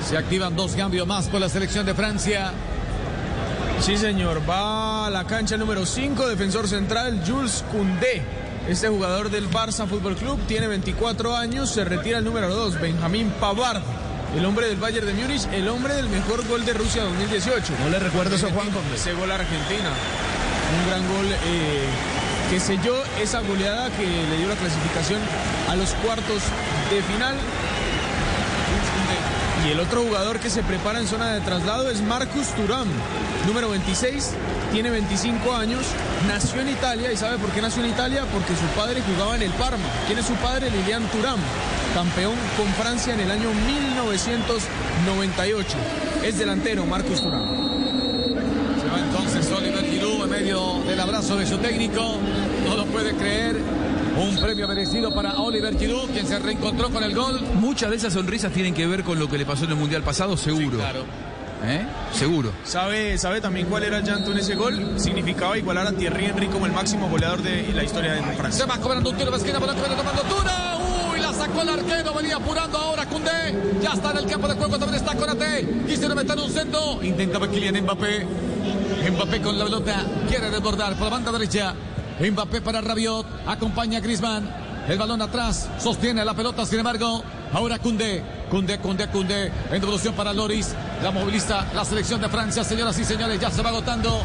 [0.08, 2.54] Se activan dos cambios más por la selección de Francia.
[3.80, 4.42] Sí, señor.
[4.50, 8.22] Va a la cancha número 5, defensor central Jules Koundé.
[8.68, 13.32] Este jugador del Barça Fútbol Club tiene 24 años, se retira el número 2, Benjamín
[13.40, 13.82] Pavard.
[14.38, 17.74] El hombre del Bayern de Múnich, el hombre del mejor gol de Rusia 2018.
[17.84, 18.70] No le recuerdo eso, Juan.
[18.94, 19.90] Ese gol a Argentina.
[20.80, 21.86] Un gran gol eh,
[22.50, 25.20] que selló esa goleada que le dio la clasificación
[25.70, 26.42] a los cuartos
[26.90, 27.36] de final.
[29.66, 32.88] Y el otro jugador que se prepara en zona de traslado es Marcus Turam,
[33.46, 34.32] número 26,
[34.72, 35.86] tiene 25 años,
[36.28, 38.26] nació en Italia y ¿sabe por qué nació en Italia?
[38.34, 39.86] Porque su padre jugaba en el Parma.
[40.08, 40.72] ¿Quién es su padre?
[40.72, 41.38] Lilian Turam,
[41.94, 45.78] campeón con Francia en el año 1998.
[46.24, 47.46] Es delantero Marcus Turam.
[48.82, 52.18] Se va entonces Oliver Giroud en medio del abrazo de su técnico.
[52.66, 53.58] No lo puede creer.
[54.18, 57.40] Un premio merecido para Oliver Giroud, quien se reencontró con el gol.
[57.56, 60.04] Muchas de esas sonrisas tienen que ver con lo que le pasó en el Mundial
[60.04, 60.78] pasado, seguro.
[60.78, 61.06] claro.
[61.64, 61.86] ¿Eh?
[62.12, 62.52] Seguro.
[62.64, 64.94] ¿Sabe, ¿Sabe también cuál era el llanto en ese gol?
[65.00, 68.66] Significaba igualar a Thierry Henry como el máximo goleador de la historia de Francia.
[68.66, 70.78] Se va cobrando un tiro de esquina por la que viene tomando Tura.
[71.14, 73.56] Uy, la sacó el arquero, venía apurando ahora Cundé.
[73.80, 75.68] Ya está en el campo de juego, también está Conate.
[75.88, 77.00] Quisieron meter un centro.
[77.04, 78.26] Intentaba Kylian Mbappé.
[79.12, 81.76] Mbappé con la pelota, quiere desbordar por la banda derecha.
[82.30, 84.48] Mbappé para Rabiot, acompaña a Griezmann.
[84.88, 87.24] El balón atrás, sostiene la pelota, sin embargo,
[87.54, 90.74] ahora Cundé, Cundé, Cundé, Cundé, en devolución para Loris,
[91.04, 94.24] la moviliza la selección de Francia, señoras y señores, ya se va agotando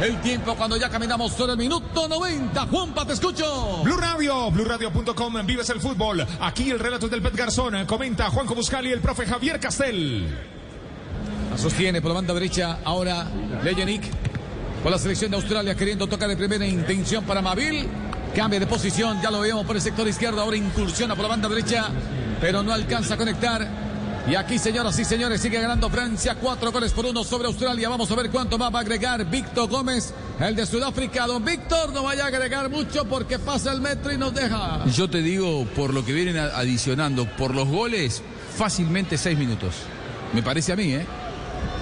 [0.00, 2.66] el tiempo cuando ya caminamos sobre el minuto 90.
[2.66, 3.82] Juanpa, te escucho.
[3.82, 6.26] Blue Radio, BlueRadio.com, vives el fútbol.
[6.40, 7.84] Aquí el relato del Pet Garzón.
[7.84, 10.28] Comenta Juanjo Buscali y el profe Javier Castel.
[11.50, 13.26] La sostiene por la banda derecha ahora
[13.64, 14.27] Leyenik
[14.82, 17.88] con la selección de Australia queriendo tocar de primera intención para Mavil.
[18.34, 21.48] Cambia de posición, ya lo vemos por el sector izquierdo, ahora incursiona por la banda
[21.48, 21.88] derecha,
[22.40, 23.66] pero no alcanza a conectar.
[24.28, 27.88] Y aquí, señoras y señores, sigue ganando Francia, cuatro goles por uno sobre Australia.
[27.88, 31.26] Vamos a ver cuánto más va a agregar Víctor Gómez, el de Sudáfrica.
[31.26, 34.84] Don Víctor no vaya a agregar mucho porque pasa el metro y nos deja.
[34.94, 38.22] Yo te digo, por lo que vienen adicionando, por los goles,
[38.54, 39.74] fácilmente seis minutos.
[40.34, 41.06] Me parece a mí, ¿eh?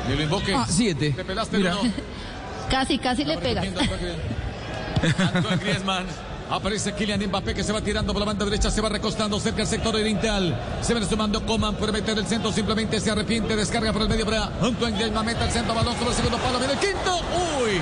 [0.08, 0.54] Y lo invoque.
[0.54, 1.10] Ah, siete.
[1.10, 1.72] Te pelaste Mira.
[1.72, 1.92] el uno.
[2.70, 3.62] Casi, casi le pega.
[5.34, 6.06] Antoine Griezmann.
[6.48, 9.58] Aparece Kylian Mbappé que se va tirando por la banda derecha, se va recostando cerca
[9.58, 10.56] del sector oriental.
[10.80, 14.24] Se viene sumando Coman por meter el centro, simplemente se arrepiente, descarga por el medio
[14.24, 17.16] para Antoine Griezmann, mete el centro, balón sobre el segundo palo, viene el quinto.
[17.60, 17.80] Uy,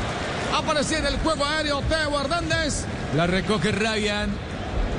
[0.56, 2.86] aparecía en el juego aéreo Teo Hernández.
[3.14, 4.30] La recoge Ryan.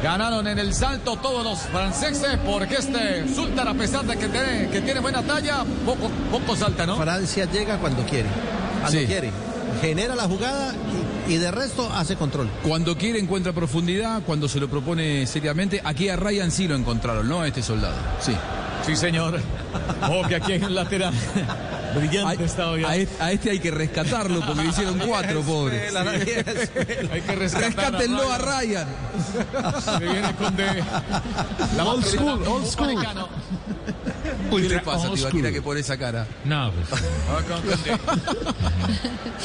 [0.03, 4.69] Ganaron en el salto todos los franceses porque este Sultan, a pesar de que tiene,
[4.69, 6.97] que tiene buena talla, poco, poco salta, ¿no?
[6.97, 8.27] Francia llega cuando quiere.
[8.81, 9.05] Cuando Sí.
[9.07, 9.31] quiere.
[9.85, 10.73] Genera la jugada
[11.27, 12.49] y, y de resto hace control.
[12.63, 15.79] Cuando quiere encuentra profundidad, cuando se lo propone seriamente.
[15.83, 17.41] Aquí a Ryan sí lo encontraron, ¿no?
[17.41, 17.95] A este soldado.
[18.19, 18.35] Sí.
[18.83, 19.39] Sí, señor.
[20.09, 21.13] Oh, que aquí hay un lateral.
[21.95, 22.83] Brillante está hoy.
[22.83, 25.87] A este, a este hay que rescatarlo porque le hicieron cuatro, pobre.
[27.11, 28.87] Hay que Rescátenlo a Ryan.
[29.83, 30.83] Se viene con de
[31.77, 32.95] la Old school, old school.
[34.49, 36.27] ¿Qué le pasa, Tibaquira, que pone esa cara?
[36.43, 37.01] No, pues.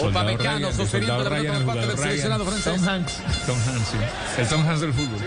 [0.00, 2.74] Upamecano Ryan, sosteniendo la pelota el parte del seleccionado francés.
[2.74, 3.16] Tom Hanks.
[3.46, 3.96] Tom Hanks, sí.
[4.40, 5.20] El Tom Hanks del fútbol.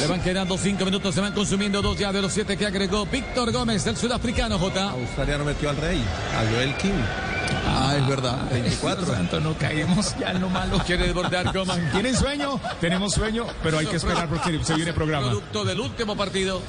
[0.00, 3.06] Le van quedando cinco minutos, se van consumiendo dos ya de los siete que agregó
[3.06, 4.90] Víctor Gómez, el sudafricano, J.
[4.90, 6.02] Australia no metió al rey,
[6.36, 7.41] a Joel King.
[7.74, 8.36] Ah, es verdad.
[8.50, 9.06] 24.
[9.06, 10.78] Santo, no caemos ya en lo malo.
[10.86, 11.90] Quiere desbordar Coman.
[11.92, 12.60] ¿Tienen sueño?
[12.80, 15.28] Tenemos sueño, pero hay que esperar porque se viene programa.
[15.28, 16.60] Producto del último partido.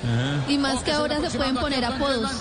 [0.48, 2.32] Y más que ahora se pueden poner apodos.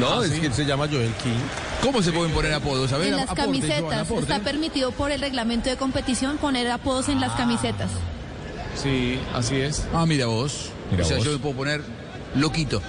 [0.00, 0.40] No, Ah, es ¿sí?
[0.40, 1.38] que él se llama Joel King.
[1.82, 2.92] ¿Cómo se pueden poner apodos?
[2.92, 4.00] A ver, En las aporte, Joan, camisetas.
[4.00, 4.22] aporte.
[4.32, 7.90] Está permitido por el reglamento de competición poner apodos en las camisetas.
[8.74, 9.86] Sí, así es.
[9.94, 10.70] Ah, mira vos.
[10.90, 11.26] Mira o sea, vos.
[11.26, 11.82] yo me puedo poner
[12.34, 12.82] loquito.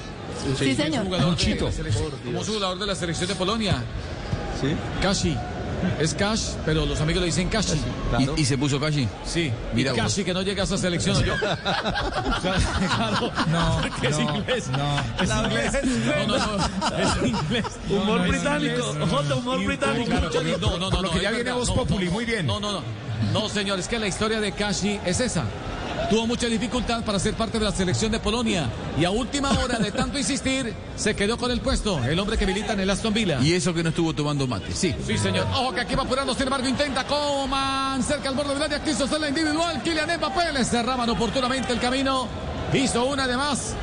[0.58, 1.06] Sí, señor.
[1.06, 1.38] Jugador
[1.72, 3.82] selección- como jugador de la selección de Polonia.
[4.62, 4.76] Sí.
[5.02, 5.38] Kashi.
[6.00, 7.80] Es Cash, pero los amigos le dicen Kashi.
[8.38, 9.08] Y, y se puso Kashi.
[9.26, 11.22] Sí, Mira y que no llega a esa selección.
[11.24, 11.34] yo.
[11.40, 14.68] claro, No, porque es no, inglés.
[14.70, 15.00] no.
[15.22, 15.74] Es inglés.
[16.28, 16.98] No, no, no.
[16.98, 17.66] Es inglés.
[17.90, 18.96] Humor No, es británico.
[19.10, 20.06] Jota, humor Y- británico.
[20.10, 20.30] Claro,
[20.60, 21.02] No, no, no.
[21.02, 21.52] Lo que no, ya es viene.
[21.52, 22.46] Voz No, Populi, no, muy bien.
[22.48, 22.82] No, no, no.
[23.34, 25.44] No, señor, es que la historia de Kashi es esa.
[26.10, 28.70] Tuvo mucha dificultad para ser parte de la selección de Polonia
[29.00, 32.46] y a última hora de tanto insistir se quedó con el puesto, el hombre que
[32.46, 33.40] milita en el Aston Villa.
[33.42, 34.94] Y eso que no estuvo tomando mate, sí.
[35.06, 35.48] Sí, señor.
[35.54, 39.06] Ojo que aquí va apurando, sin embargo intenta Coman cerca al borde del área, quiso
[39.06, 39.82] hacer la individual.
[39.84, 42.28] Kylian Mbappé le cerraban oportunamente el camino.
[42.74, 43.74] Hizo una de más.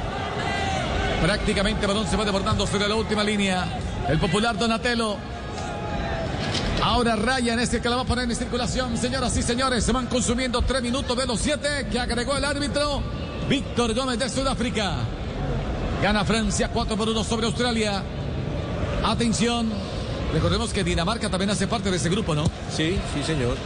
[1.23, 3.79] Prácticamente balón se va desbordando sobre la última línea.
[4.09, 5.17] El popular Donatello.
[6.83, 8.99] Ahora Ryan es el que la va a poner en circulación.
[8.99, 13.01] Señoras y señores, se van consumiendo tres minutos de los siete que agregó el árbitro
[13.49, 14.97] Víctor Gómez de Sudáfrica.
[16.03, 18.03] Gana Francia 4 por 1 sobre Australia.
[19.05, 19.71] Atención.
[20.33, 22.47] Recordemos que Dinamarca también hace parte de ese grupo, ¿no?
[22.75, 23.57] Sí, sí, señor.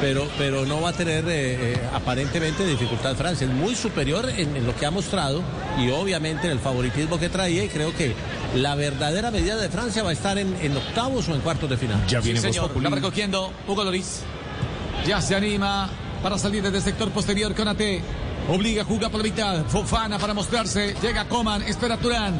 [0.00, 3.46] Pero, pero no va a tener eh, eh, aparentemente dificultad Francia.
[3.46, 5.42] Es muy superior en, en lo que ha mostrado
[5.78, 7.64] y obviamente en el favoritismo que traía.
[7.64, 8.14] Y creo que
[8.54, 11.76] la verdadera medida de Francia va a estar en, en octavos o en cuartos de
[11.76, 12.06] final.
[12.06, 12.70] Ya viene sí, señor.
[12.82, 14.20] La va recogiendo Hugo Loris.
[15.06, 15.88] Ya se anima
[16.22, 17.80] para salir desde el sector posterior con AT.
[18.48, 19.64] Obliga a jugar por la mitad.
[19.66, 20.94] Fofana para mostrarse.
[21.00, 21.62] Llega Coman.
[21.62, 22.34] Espera Turán.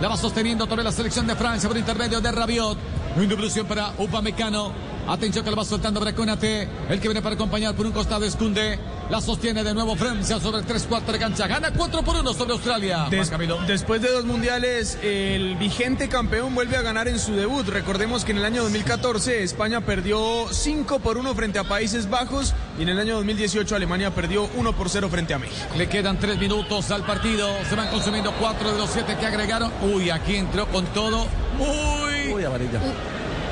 [0.00, 2.78] La va sosteniendo toda la selección de Francia por intermedio de Rabiot.
[3.16, 4.72] Una devolución para Upamecano.
[5.06, 6.68] Atención que lo va soltando para Conate.
[6.88, 8.78] El que viene para acompañar por un costado esconde.
[9.10, 11.46] La sostiene de nuevo Francia sobre tres cuartos de cancha.
[11.46, 13.08] Gana 4 por 1 sobre Australia.
[13.10, 13.30] Des,
[13.66, 17.66] después de dos mundiales, el vigente campeón vuelve a ganar en su debut.
[17.68, 22.54] Recordemos que en el año 2014 España perdió 5 por 1 frente a Países Bajos
[22.78, 25.66] y en el año 2018 Alemania perdió 1 por 0 frente a México.
[25.76, 27.48] Le quedan 3 minutos al partido.
[27.68, 29.72] Se van consumiendo 4 de los 7 que agregaron.
[29.82, 31.26] Uy, aquí entró con todo.
[31.58, 32.32] Muy.
[32.32, 32.80] Uy, amarilla.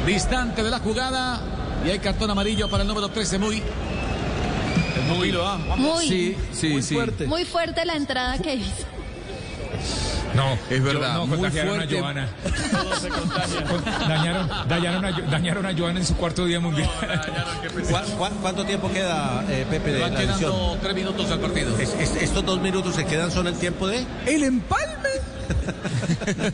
[0.06, 1.40] Distante de la jugada.
[1.84, 3.62] Y hay cartón amarillo para el número 13, muy.
[5.16, 6.94] Muy lo Muy, Sí, sí, muy sí.
[6.94, 7.26] fuerte.
[7.26, 8.86] Muy fuerte la entrada que hizo.
[10.34, 11.96] No, Es verdad, yo- no, muy contagiaron fuerte.
[11.96, 12.28] a Joana.
[14.08, 16.88] dañaron, dañaron, a, dañaron a Joana en su cuarto día mundial.
[17.90, 20.38] ¿Cuá- cuá- cuánto tiempo queda, eh, Pepe, de Van la edición?
[20.52, 21.76] quedando 3 minutos al partido.
[21.78, 24.06] Es- es- estos dos minutos se quedan son el tiempo de.
[24.26, 25.08] El empalme.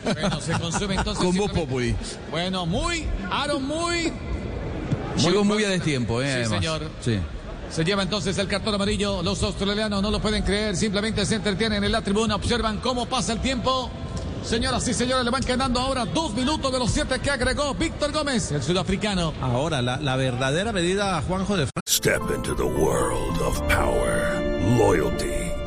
[0.03, 1.23] Bueno, se consume entonces.
[1.53, 1.95] Populi.
[2.31, 3.05] Bueno, muy.
[3.31, 4.11] Aaron, muy.
[5.17, 6.25] Llegó muy a destiempo, ¿eh?
[6.25, 6.59] Sí, además.
[6.59, 6.91] señor.
[7.01, 7.19] Sí.
[7.71, 9.21] Se lleva entonces el cartón amarillo.
[9.21, 10.75] Los australianos no lo pueden creer.
[10.75, 12.35] Simplemente se entretienen en la tribuna.
[12.35, 13.89] Observan cómo pasa el tiempo.
[14.43, 18.13] Señoras y señores, le van quedando ahora dos minutos de los siete que agregó Víctor
[18.13, 19.33] Gómez, el sudafricano.
[19.41, 24.39] Ahora, la, la verdadera medida, Juanjo, de Step into the world of power,
[24.77, 25.46] loyalty,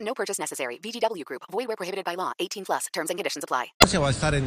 [0.00, 0.78] No purchase necessary.
[0.82, 1.42] VGW Group.
[1.52, 2.32] Void where prohibited by law.
[2.38, 2.86] 18 plus.
[2.92, 3.72] Terms and conditions apply.
[3.78, 4.44] Francia va a estar en,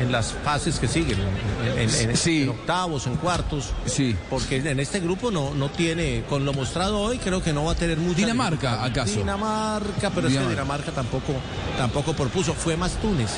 [0.00, 2.42] en las fases que siguen, en, en- en- Sí.
[2.44, 3.72] en octavos, en cuartos.
[3.86, 4.16] Sí.
[4.30, 7.72] Porque en este grupo no, no tiene, con lo mostrado hoy, creo que no va
[7.72, 8.16] a tener mucha.
[8.16, 8.82] Dinamarca.
[8.82, 9.16] ¿acaso?
[9.16, 10.50] Dinamarca, pero es que Dinamarca.
[10.50, 11.34] Dinamarca tampoco,
[11.76, 12.54] tampoco propuso.
[12.54, 13.30] Fue más Túnez.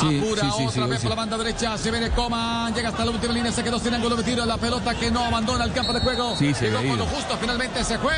[0.00, 1.06] Sí, Apura sí, sí, otra sí, vez sí.
[1.06, 1.78] por la banda derecha.
[1.78, 2.74] Se viene Coman.
[2.74, 3.50] Llega hasta la última línea.
[3.52, 4.44] Se quedó sin ángulo de tiro.
[4.44, 6.34] La pelota que no abandona el campo de juego.
[6.36, 7.14] Sí, se Llegó había con lo ido.
[7.14, 7.36] justo.
[7.38, 8.14] Finalmente se fue.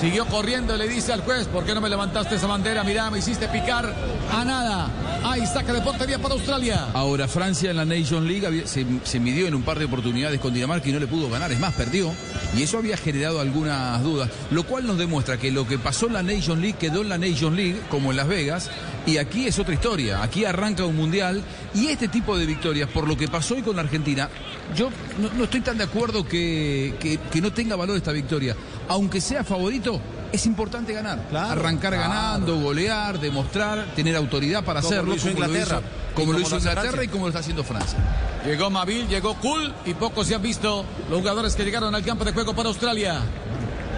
[0.00, 2.84] Siguió corriendo y le dice al juez, ¿por qué no me levantaste esa bandera?
[2.84, 3.94] Mirá, me hiciste picar
[4.30, 4.90] a nada.
[5.24, 6.88] Ahí saca de portería para Australia.
[6.92, 10.88] Ahora Francia en la Nation League se midió en un par de oportunidades con Dinamarca
[10.88, 12.12] y no le pudo ganar, es más, perdió.
[12.54, 16.12] Y eso había generado algunas dudas, lo cual nos demuestra que lo que pasó en
[16.12, 18.70] la Nation League quedó en la Nation League, como en Las Vegas,
[19.06, 20.22] y aquí es otra historia.
[20.22, 21.42] Aquí arranca un mundial
[21.74, 24.28] y este tipo de victorias, por lo que pasó hoy con la Argentina,
[24.74, 28.56] yo no, no estoy tan de acuerdo que, que- que no tenga valor esta victoria.
[28.88, 30.00] Aunque sea favorito,
[30.32, 31.20] es importante ganar.
[31.32, 32.08] Arrancar claro.
[32.12, 35.14] ganando, golear, demostrar, tener autoridad para Como lo hacerlo.
[35.16, 35.78] hizo como lo Inglaterra.
[35.80, 37.04] hizo- como lo como hizo lo hace Inglaterra Francia.
[37.04, 37.98] y como lo está haciendo Francia.
[38.44, 42.24] Llegó Mabil, llegó Cool y pocos se han visto los jugadores que llegaron al campo
[42.24, 43.20] de juego para Australia.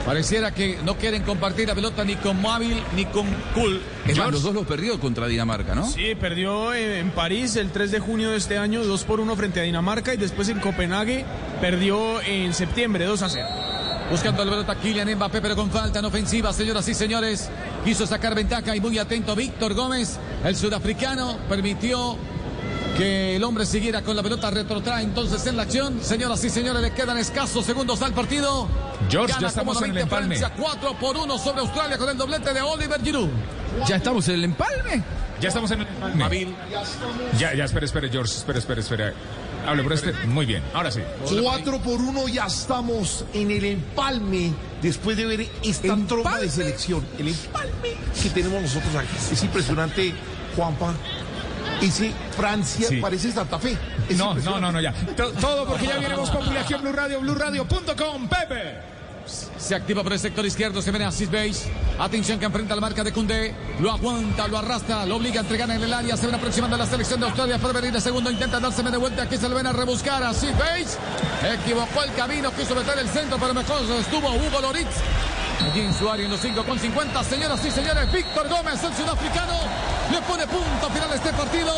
[0.04, 3.80] Pareciera que no quieren compartir la pelota ni con Mabil ni con Cool.
[4.06, 5.86] Es más, los dos los perdió contra Dinamarca, ¿no?
[5.86, 9.36] Sí, perdió en en París el 3 de junio de este año 2 por 1
[9.36, 11.24] frente a Dinamarca y después en Copenhague
[11.60, 13.46] perdió en septiembre 2 a 0.
[14.10, 17.50] Buscando la pelota Kylian Mbappé, pero con falta en ofensiva, señoras y señores.
[17.84, 22.16] Quiso sacar ventaja y muy atento Víctor Gómez, el sudafricano, permitió
[22.98, 26.00] que el hombre siguiera con la pelota, retrotrae entonces en la acción.
[26.02, 28.66] Señoras y señores, le quedan escasos segundos al partido.
[29.08, 30.36] George, ya Gana estamos en el empalme.
[30.36, 33.28] Francia 4 por 1 sobre Australia con el doblete de Oliver Giroud.
[33.86, 35.04] ¿Ya estamos en el empalme?
[35.40, 36.48] Ya estamos en el empalme.
[37.38, 39.12] Ya, ya, espere, espere, George, espere, espere, espere.
[39.64, 40.12] Hable por este.
[40.26, 41.00] Muy bien, ahora sí.
[41.40, 44.52] 4 por 1 ya estamos en el empalme
[44.82, 47.06] después de ver esta trompa de selección.
[47.16, 49.32] El empalme que tenemos nosotros aquí.
[49.32, 50.12] Es impresionante
[50.56, 50.94] Juanpa.
[51.80, 52.96] Y sí, Francia Sí.
[52.96, 53.76] parece Santa Fe.
[54.16, 54.92] No, no, no, no, ya.
[55.16, 58.28] To- Todo porque ya viene Voz Populi aquí en Blue Radio, BlueRadio.com.
[58.28, 58.98] Pepe.
[59.58, 61.70] Se activa por el sector izquierdo, se viene Asís Base.
[61.98, 63.54] Atención que enfrenta la marca de Cundé.
[63.78, 66.16] Lo aguanta, lo arrastra, lo obliga a entregar en el área.
[66.16, 68.30] Se ven aproximando a la selección de Australia para venir de segundo.
[68.30, 69.24] Intenta darse de vuelta.
[69.24, 70.96] Aquí se le ven a rebuscar a Asís Base.
[71.60, 74.96] Equivocó el camino, quiso meter el centro, pero mejor estuvo Hugo Loritz.
[75.70, 77.22] Allí en su área en los 5 con 50.
[77.24, 79.58] Señoras y señores, Víctor Gómez, el sudafricano,
[80.10, 81.72] le pone punto final a este partido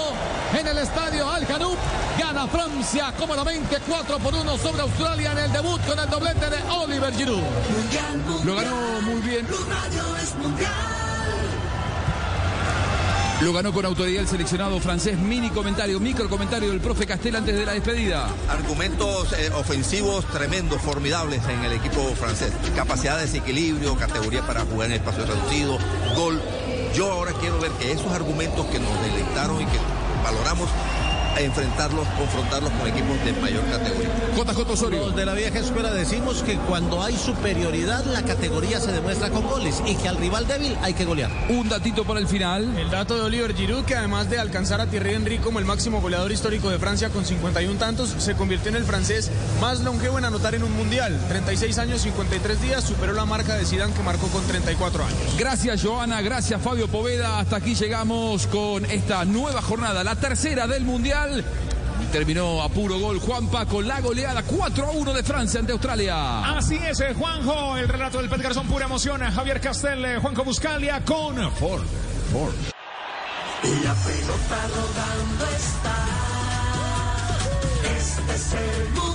[0.58, 1.76] en el estadio Al Janoub.
[2.18, 6.62] Gana Francia cómodamente 4 por 1 sobre Australia en el debut con el doblete de
[6.70, 7.42] Oliver Giroud.
[8.44, 9.46] Lo ganó muy bien.
[13.40, 15.18] Lo ganó con autoridad el seleccionado francés.
[15.18, 18.28] Mini comentario, micro comentario del profe Castel antes de la despedida.
[18.50, 22.52] Argumentos eh, ofensivos tremendos, formidables en el equipo francés.
[22.76, 25.78] Capacidad de desequilibrio, categoría para jugar en espacio reducido,
[26.14, 26.38] gol.
[26.94, 29.78] Yo ahora quiero ver que esos argumentos que nos deleitaron y que
[30.24, 30.68] valoramos,
[31.38, 34.10] enfrentarlos, confrontarlos con equipos de mayor categoría.
[34.36, 35.06] JJ Osorio.
[35.06, 39.46] Los de la vieja escuela decimos que cuando hay superioridad la categoría se demuestra con
[39.46, 41.30] goles y que al rival débil hay que golear.
[41.48, 42.76] Un datito para el final.
[42.78, 46.00] El dato de Oliver Giroud, que además de alcanzar a Thierry Henry como el máximo
[46.00, 49.30] goleador histórico de Francia con 51 tantos, se convirtió en el francés
[49.60, 51.18] más longevo en anotar en un mundial.
[51.28, 55.18] 36 años, 53 días, superó la marca de Zidane que marcó con 34 años.
[55.38, 57.38] Gracias Joana, gracias Fabio Poveda.
[57.38, 61.19] Hasta aquí llegamos con esta nueva jornada, la tercera del Mundial.
[62.12, 66.56] Terminó a puro gol Juanpa con la goleada 4 a 1 de Francia ante Australia.
[66.56, 67.76] Así es, eh, Juanjo.
[67.76, 69.20] El relato del Pet Garzón, pura emoción.
[69.20, 71.84] Javier Castel, eh, Juanjo Buscalia con Ford.
[72.32, 72.54] Ford.
[73.84, 75.96] La pelota rodando está.
[77.96, 79.09] Este es el mundial.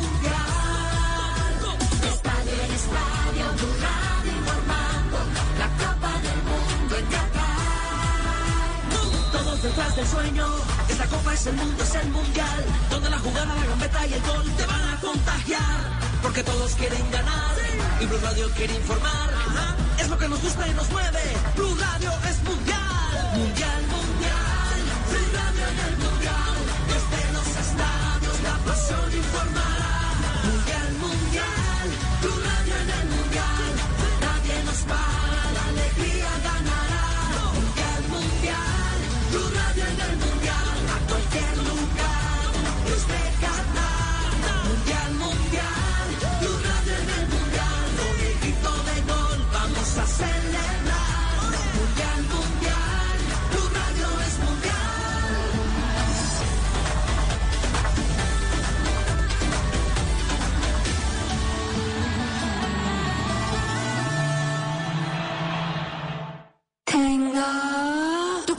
[9.66, 10.46] Detrás del sueño.
[10.90, 12.66] Esta copa es el mundo, es el mundial.
[12.90, 15.80] Donde la jugada, la gambeta y el gol te van a contagiar.
[16.22, 17.56] Porque todos quieren ganar.
[18.00, 19.30] Y Blue Radio quiere informar.
[20.00, 21.24] Es lo que nos gusta y nos mueve.
[21.56, 23.14] Blue Radio es mundial.
[23.40, 24.78] Mundial, mundial.
[25.10, 26.58] Blue Radio en el mundial.
[26.92, 29.85] Desde los estadios la pasión informará.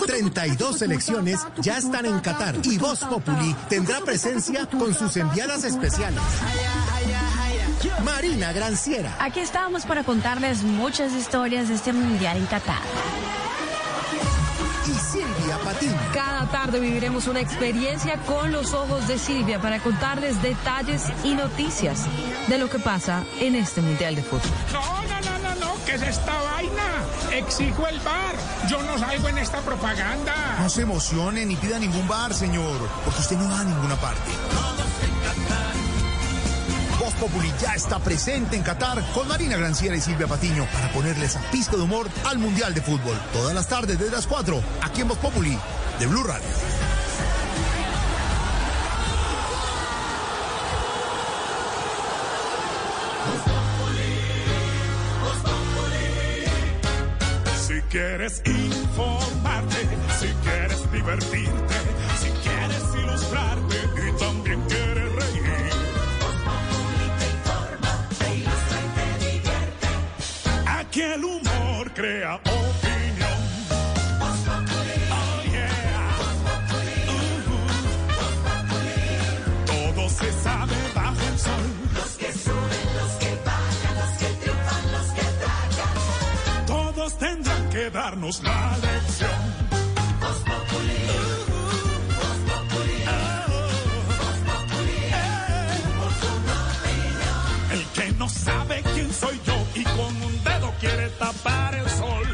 [0.06, 6.20] 32 selecciones ya están en Qatar y Voz Populi tendrá presencia con sus enviadas especiales.
[8.04, 12.78] Marina Granciera, Aquí estamos para contarles muchas historias de este mundial en Qatar.
[14.86, 15.92] y Silvia Patiño.
[16.14, 22.04] Cada tarde viviremos una experiencia con los ojos de Silvia para contarles detalles y noticias
[22.48, 24.50] de lo que pasa en este Mundial de Fútbol.
[25.86, 27.04] ¿Qué es esta vaina?
[27.32, 28.34] Exijo el bar.
[28.68, 30.34] Yo no salgo en esta propaganda.
[30.58, 34.30] No se emocione ni pida ningún bar, señor, porque usted no va a ninguna parte.
[36.98, 41.26] Voz Populi ya está presente en Qatar con Marina Granciera y Silvia Patiño para ponerle
[41.26, 43.16] esa pizca de humor al Mundial de Fútbol.
[43.32, 45.56] Todas las tardes desde las 4, aquí en Voz Populi,
[46.00, 46.95] de Blue Radio.
[57.90, 59.76] Quieres informarte,
[60.18, 61.74] si quieres divertirte,
[62.20, 63.76] si quieres ilustrarte
[64.08, 65.36] y también quieres reír.
[70.66, 72.40] Aquí el humor crea
[87.90, 89.30] darnos la lección.
[97.70, 102.26] El que no sabe quién soy yo y con un dedo quiere tapar el sol.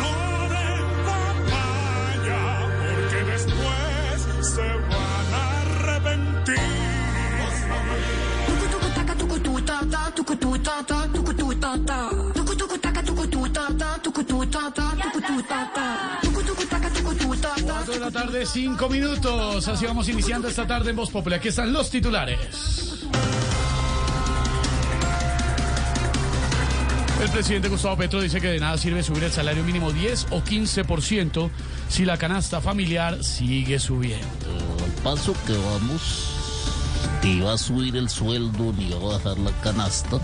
[0.00, 2.42] No den papaya,
[2.80, 6.76] porque después se van a arrepentir.
[17.64, 19.68] 4 de la tarde, 5 minutos.
[19.68, 21.38] Así vamos iniciando esta tarde en Voz Popular.
[21.38, 23.06] Aquí están los titulares.
[27.20, 30.42] El presidente Gustavo Petro dice que de nada sirve subir el salario mínimo 10 o
[30.42, 31.50] 15%
[31.88, 34.26] si la canasta familiar sigue subiendo.
[34.84, 36.30] Al paso que vamos,
[37.22, 40.18] ni va a subir el sueldo ni va a bajar la canasta.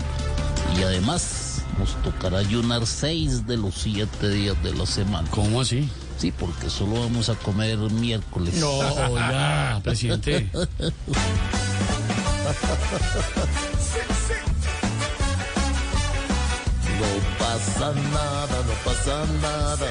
[0.77, 1.42] Y además
[1.77, 5.27] nos tocará ayunar seis de los siete días de la semana.
[5.31, 5.89] ¿Cómo así?
[6.17, 8.55] Sí, porque solo vamos a comer miércoles.
[8.55, 10.49] No, oiga, presidente.
[16.93, 17.09] No
[17.39, 19.87] pasa nada, no pasa nada.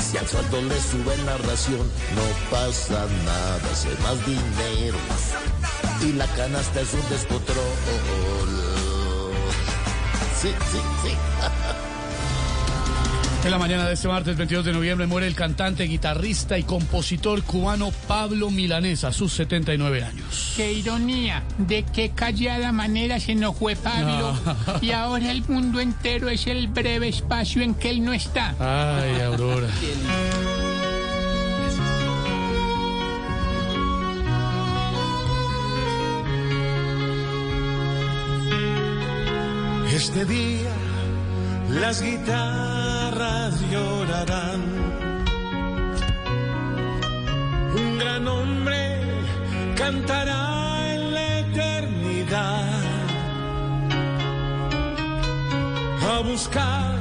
[0.00, 4.98] Si al sueldo le suben la ración, no pasa nada, si hay más dinero.
[6.02, 8.39] Y la canasta es un descontrol.
[10.40, 11.10] Sí, sí, sí.
[13.42, 17.42] En la mañana de este martes 22 de noviembre muere el cantante, guitarrista y compositor
[17.42, 20.52] cubano Pablo Milanesa a sus 79 años.
[20.56, 24.38] Qué ironía, de qué callada manera se nos fue Pablo.
[24.82, 28.54] Y ahora el mundo entero es el breve espacio en que él no está.
[28.58, 29.68] Ay, Aurora.
[40.02, 40.72] Este día
[41.68, 44.62] las guitarras llorarán.
[47.76, 48.82] Un gran hombre
[49.76, 52.82] cantará en la eternidad.
[56.14, 56.98] A buscar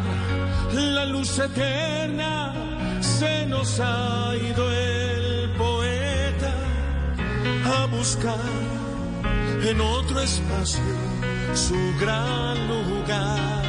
[0.74, 2.54] la luz eterna
[3.00, 6.54] se nos ha ido el poeta.
[7.78, 8.50] A buscar
[9.64, 11.09] en otro espacio
[11.56, 13.69] su gran lugar.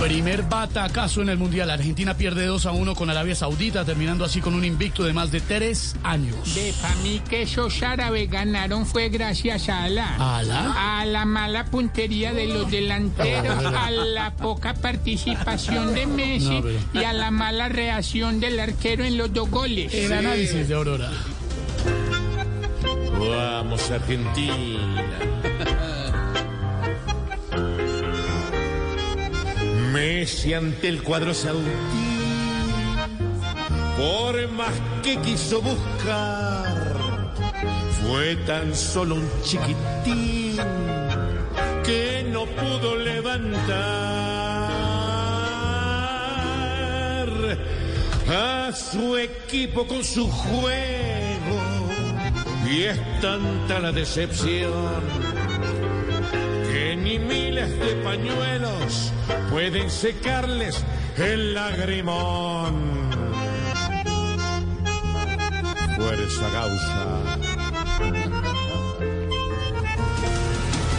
[0.00, 1.70] Primer batacazo en el Mundial.
[1.70, 5.30] Argentina pierde 2 a 1 con Arabia Saudita, terminando así con un invicto de más
[5.32, 6.54] de tres años.
[6.54, 11.64] De pa' mí que esos árabes ganaron fue gracias a la, ¿A a la mala
[11.64, 17.30] puntería de los delanteros, a la poca participación de Messi No, pero- y a la
[17.30, 19.92] mala reacción del arquero en los dos goles.
[19.94, 21.10] El análisis de Aurora.
[23.18, 24.54] Vamos Argentina.
[30.06, 31.68] Messi ante el cuadro saudí.
[33.98, 34.70] Por más
[35.02, 37.02] que quiso buscar,
[38.00, 40.58] fue tan solo un chiquitín
[41.84, 43.66] que no pudo levantar
[48.28, 51.58] a su equipo con su juego.
[52.70, 55.35] Y es tanta la decepción
[56.96, 59.12] ni miles de pañuelos
[59.50, 60.84] pueden secarles
[61.16, 63.10] el lagrimón.
[65.96, 67.16] Fuerza Gausa.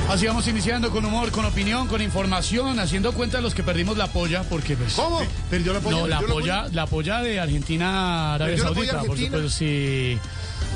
[0.10, 3.98] Así vamos iniciando con humor, con opinión, con información, haciendo cuenta de los que perdimos
[3.98, 4.94] la polla, porque pues...
[4.94, 5.20] ¿Cómo?
[5.50, 5.98] ¿Perdió la polla?
[5.98, 9.18] No, la ¿Perdió la polla, la polla de Argentina, Arabia ¿Perdió la polla Saudita, por
[9.18, 10.18] supuesto, sí.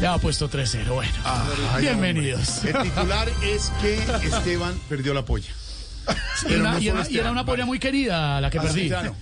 [0.02, 1.12] Le ha puesto 3-0, bueno.
[1.24, 2.64] Ay, Bienvenidos.
[2.66, 3.96] El titular es que
[4.28, 5.50] Esteban perdió la polla.
[6.42, 7.22] Y, Pero una- no y solo era, y Esteban.
[7.22, 8.88] era una polla muy querida la que Ah, perdí.
[8.88, 9.16] claro.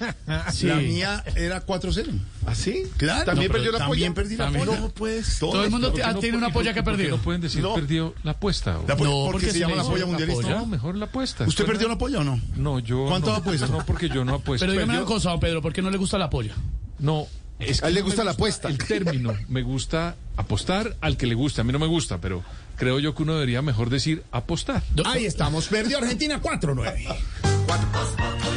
[0.54, 0.68] Sí.
[0.68, 2.06] La mía era 4-0.
[2.48, 2.84] ¿Ah, sí?
[2.96, 3.26] Claro.
[3.26, 4.24] ¿También No, perdió la También polla?
[4.24, 4.66] perdí la También.
[4.66, 4.80] polla.
[4.80, 5.40] No, pues.
[5.40, 7.10] Todo el mundo ¿Por qué t- no- tiene una polla que qué perdió.
[7.10, 8.80] no pueden decir perdió la apuesta?
[8.88, 10.42] La polla- No, ¿Por porque qué se se llama la polla la mundialista?
[10.44, 10.56] polla.
[10.60, 11.44] No, mejor la apuesta.
[11.44, 12.40] ¿Usted perdió la polla o no?
[12.56, 13.06] No, yo.
[13.10, 13.68] ¿Cuánto apuesta?
[13.68, 14.64] No, porque yo no apuesto.
[14.66, 16.54] Pero dígame una cosa, don Pedro, ¿por qué no le gusta la polla?
[17.00, 17.28] No.
[17.60, 18.70] Es que A él le no gusta la apuesta.
[18.70, 19.36] El término.
[19.50, 21.62] Me gusta apostar al que le gusta.
[21.62, 22.44] A mí no me gusta, pero
[22.78, 24.82] creo yo que uno debería mejor decir apostar.
[25.06, 25.68] Ahí estamos.
[25.68, 27.06] Perdió Argentina 4-9.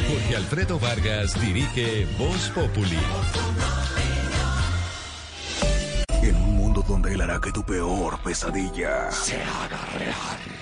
[0.08, 2.98] Jorge Alfredo Vargas dirige Voz Populi.
[6.22, 10.61] En un mundo donde él hará que tu peor pesadilla se haga real.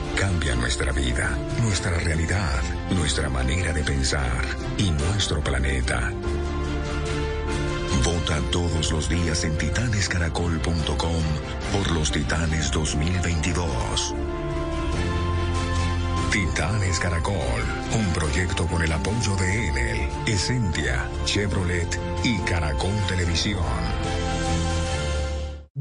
[0.15, 2.61] Cambia nuestra vida, nuestra realidad,
[2.91, 4.43] nuestra manera de pensar
[4.77, 6.11] y nuestro planeta.
[8.03, 11.23] Vota todos los días en titanescaracol.com
[11.71, 14.15] por los Titanes 2022.
[16.31, 17.35] Titanes Caracol,
[17.93, 24.30] un proyecto con el apoyo de Enel, Essentia, Chevrolet y Caracol Televisión.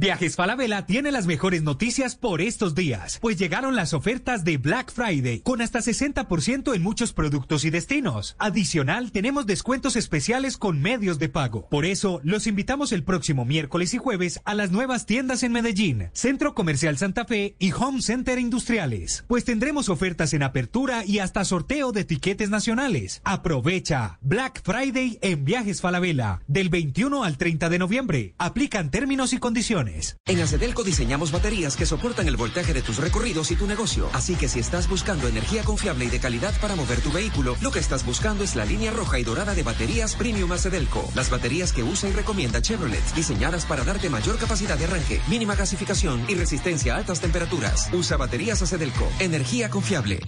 [0.01, 4.91] Viajes Falabella tiene las mejores noticias por estos días, pues llegaron las ofertas de Black
[4.91, 8.35] Friday con hasta 60% en muchos productos y destinos.
[8.39, 11.69] Adicional, tenemos descuentos especiales con medios de pago.
[11.69, 16.09] Por eso, los invitamos el próximo miércoles y jueves a las nuevas tiendas en Medellín,
[16.15, 21.45] Centro Comercial Santa Fe y Home Center Industriales, pues tendremos ofertas en apertura y hasta
[21.45, 23.21] sorteo de tiquetes nacionales.
[23.23, 28.35] Aprovecha Black Friday en Viajes Falabella del 21 al 30 de noviembre.
[28.39, 29.90] Aplican términos y condiciones.
[30.27, 34.09] En Acedelco diseñamos baterías que soportan el voltaje de tus recorridos y tu negocio.
[34.13, 37.71] Así que si estás buscando energía confiable y de calidad para mover tu vehículo, lo
[37.71, 41.11] que estás buscando es la línea roja y dorada de baterías Premium Acedelco.
[41.15, 45.55] Las baterías que usa y recomienda Chevrolet, diseñadas para darte mayor capacidad de arranque, mínima
[45.55, 47.91] gasificación y resistencia a altas temperaturas.
[47.93, 49.09] Usa baterías Acedelco.
[49.19, 50.21] Energía confiable.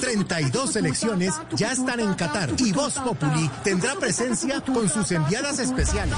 [0.00, 6.16] 32 selecciones ya están en Qatar y Voz Populi tendrá presencia con sus enviadas especiales.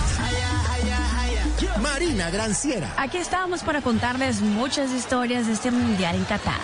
[1.81, 2.93] Marina Granciera.
[2.97, 6.61] Aquí estamos para contarles muchas historias de este mundial en Qatar.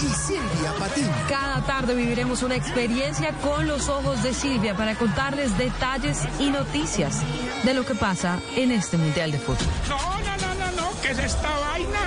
[0.00, 1.08] Y Silvia Patiño.
[1.28, 7.16] Cada tarde viviremos una experiencia con los ojos de Silvia para contarles detalles y noticias
[7.64, 9.66] de lo que pasa en este mundial de fútbol.
[9.88, 11.98] No, no, no, no, no, ¿qué es esta vaina?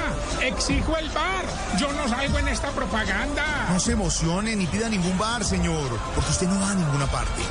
[0.42, 1.46] Exijo el bar.
[1.80, 3.68] Yo no salgo en esta propaganda.
[3.70, 7.42] No se emocione ni pida ningún bar, señor, porque usted no va a ninguna parte.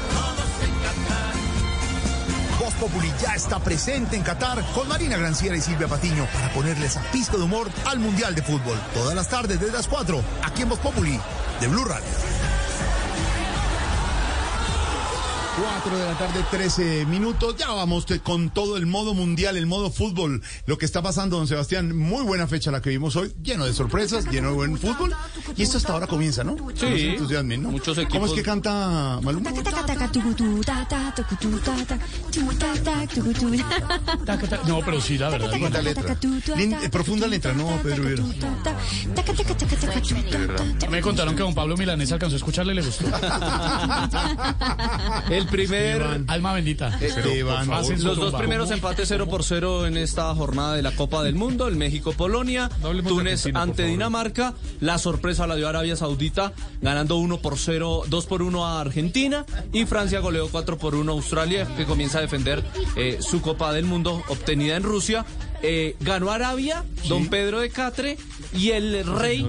[2.59, 6.87] Voz Populi ya está presente en Qatar con Marina Granciera y Silvia Patiño para ponerle
[6.87, 8.79] esa pizca de humor al Mundial de Fútbol.
[8.95, 11.21] Todas las tardes desde las 4, aquí en Voz Populi,
[11.61, 12.68] de Blue Radio.
[15.61, 17.57] 4 de la tarde, 13 minutos.
[17.57, 20.43] Ya vamos con todo el modo mundial, el modo fútbol.
[20.67, 21.97] Lo que está pasando, don Sebastián.
[21.97, 23.33] Muy buena fecha la que vimos hoy.
[23.43, 25.15] Lleno de sorpresas, lleno de buen fútbol.
[25.57, 26.57] Y esto hasta ahora comienza, ¿no?
[26.75, 27.17] Sí.
[27.59, 27.71] No.
[27.71, 29.51] Muchos ¿Cómo es equipos- que canta Maluma?
[34.67, 35.53] No, pero sí, la verdad.
[35.55, 36.17] Linda letra.
[36.57, 38.05] Lin- eh, profunda letra, no, Pedro.
[40.91, 43.05] Me contaron que don Pablo Milanés alcanzó a escucharle y le gustó.
[45.31, 46.23] El primer.
[46.27, 46.97] Alma bendita.
[47.01, 47.99] Esteban, favor.
[48.01, 51.69] los dos primeros empates 0 por 0 en esta jornada de la Copa del Mundo,
[51.69, 52.71] el México-Polonia,
[53.07, 53.87] Túnez ante.
[53.87, 56.53] Dinamarca, la sorpresa la dio Arabia Saudita
[56.83, 61.11] ganando 1 por 0, 2 por 1 a Argentina y Francia goleó 4 por 1
[61.11, 62.63] a Australia que comienza a defender
[62.97, 65.25] eh, su Copa del Mundo obtenida en Rusia.
[65.63, 68.17] Eh, ganó Arabia, don Pedro de Catre,
[68.53, 69.43] y el rey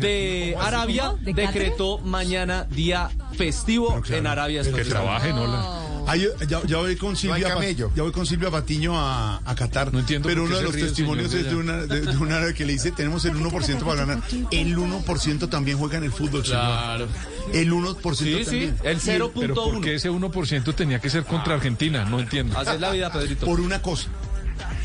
[0.00, 4.82] de Arabia decretó mañana día festivo en Arabia Saudita.
[4.82, 5.78] Que trabajen, hola.
[6.04, 9.54] Ah, yo- ya, ya voy con Silvia, Pa- ya voy con Silvia Patiño a, a
[9.54, 9.92] Qatar.
[9.92, 12.38] No entiendo Pero uno de los ríe testimonios señor es de una, de, de una
[12.38, 14.20] árabe que le dice, tenemos el 1% para ganar.
[14.50, 16.60] El 1% también juega en el fútbol, señor.
[16.60, 17.06] Claro.
[17.52, 18.76] El 1% Sí, sí, también.
[18.82, 22.04] el Y el- Pero ¿por qué ese 1% tenía que ser contra Argentina?
[22.04, 22.58] No entiendo.
[22.58, 23.46] Así es la vida, Pedrito.
[23.46, 24.08] Por una cosa.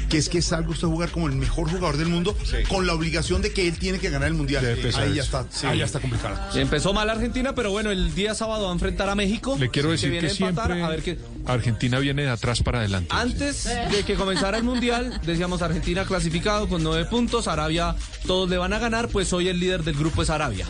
[0.09, 2.35] Que es que salga usted a jugar como el mejor jugador del mundo
[2.69, 4.65] con la obligación de que él tiene que ganar el mundial.
[4.95, 6.37] Ahí ya está, ahí ya está complicado.
[6.55, 9.57] Empezó mal Argentina, pero bueno, el día sábado va a enfrentar a México.
[9.59, 11.17] Le quiero que decir viene que a empatar, siempre A ver qué.
[11.47, 13.09] Argentina viene de atrás para adelante.
[13.15, 17.95] Antes de que comenzara el mundial, decíamos Argentina clasificado con nueve puntos, Arabia
[18.25, 20.67] todos le van a ganar, pues hoy el líder del grupo es Arabia.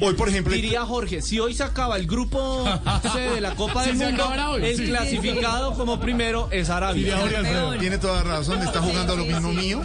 [0.00, 2.64] Hoy, por ejemplo, Diría Jorge, si hoy se acaba el grupo
[3.12, 4.86] C de la Copa del Mundo, hoy, el sí.
[4.86, 7.18] clasificado como primero es Arabia.
[7.78, 9.82] tiene toda razón, está jugando a lo mismo mío.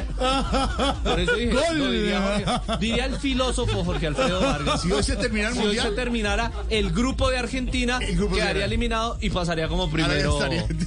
[1.04, 1.56] Por eso dije,
[1.92, 2.78] diría, Jorge.
[2.80, 4.82] Diría el filósofo Jorge Alfredo Vargas.
[4.82, 8.62] Si hoy se termina el Si hoy se terminara el grupo de Argentina, grupo quedaría
[8.62, 10.05] de- eliminado y pasaría como primero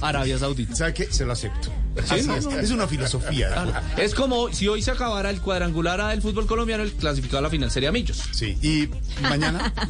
[0.01, 0.75] Arabia Saudita.
[0.75, 1.11] ¿Sabe qué?
[1.11, 1.71] Se lo acepto.
[2.01, 3.49] Así es, es una filosofía.
[3.51, 3.73] juego.
[3.97, 7.49] Es como si hoy se acabara el cuadrangular del fútbol colombiano, el clasificado a la
[7.49, 8.21] final sería Millos.
[8.31, 8.89] Sí, y
[9.21, 9.73] mañana.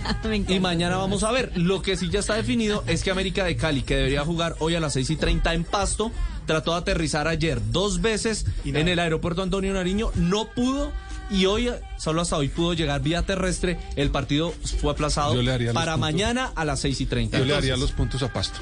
[0.47, 1.51] Y mañana vamos a ver.
[1.55, 4.75] Lo que sí ya está definido es que América de Cali, que debería jugar hoy
[4.75, 6.11] a las 6 y 30 en Pasto,
[6.45, 10.91] trató de aterrizar ayer dos veces en el aeropuerto Antonio Nariño, no pudo.
[11.29, 13.79] Y hoy, solo hasta hoy pudo llegar vía terrestre.
[13.95, 15.35] El partido fue aplazado
[15.73, 15.99] para puntos.
[15.99, 17.37] mañana a las 6 y 30.
[17.39, 18.59] Yo le haría los puntos a Pasto.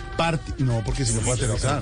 [0.57, 1.81] No, porque si lo puede aterrizar.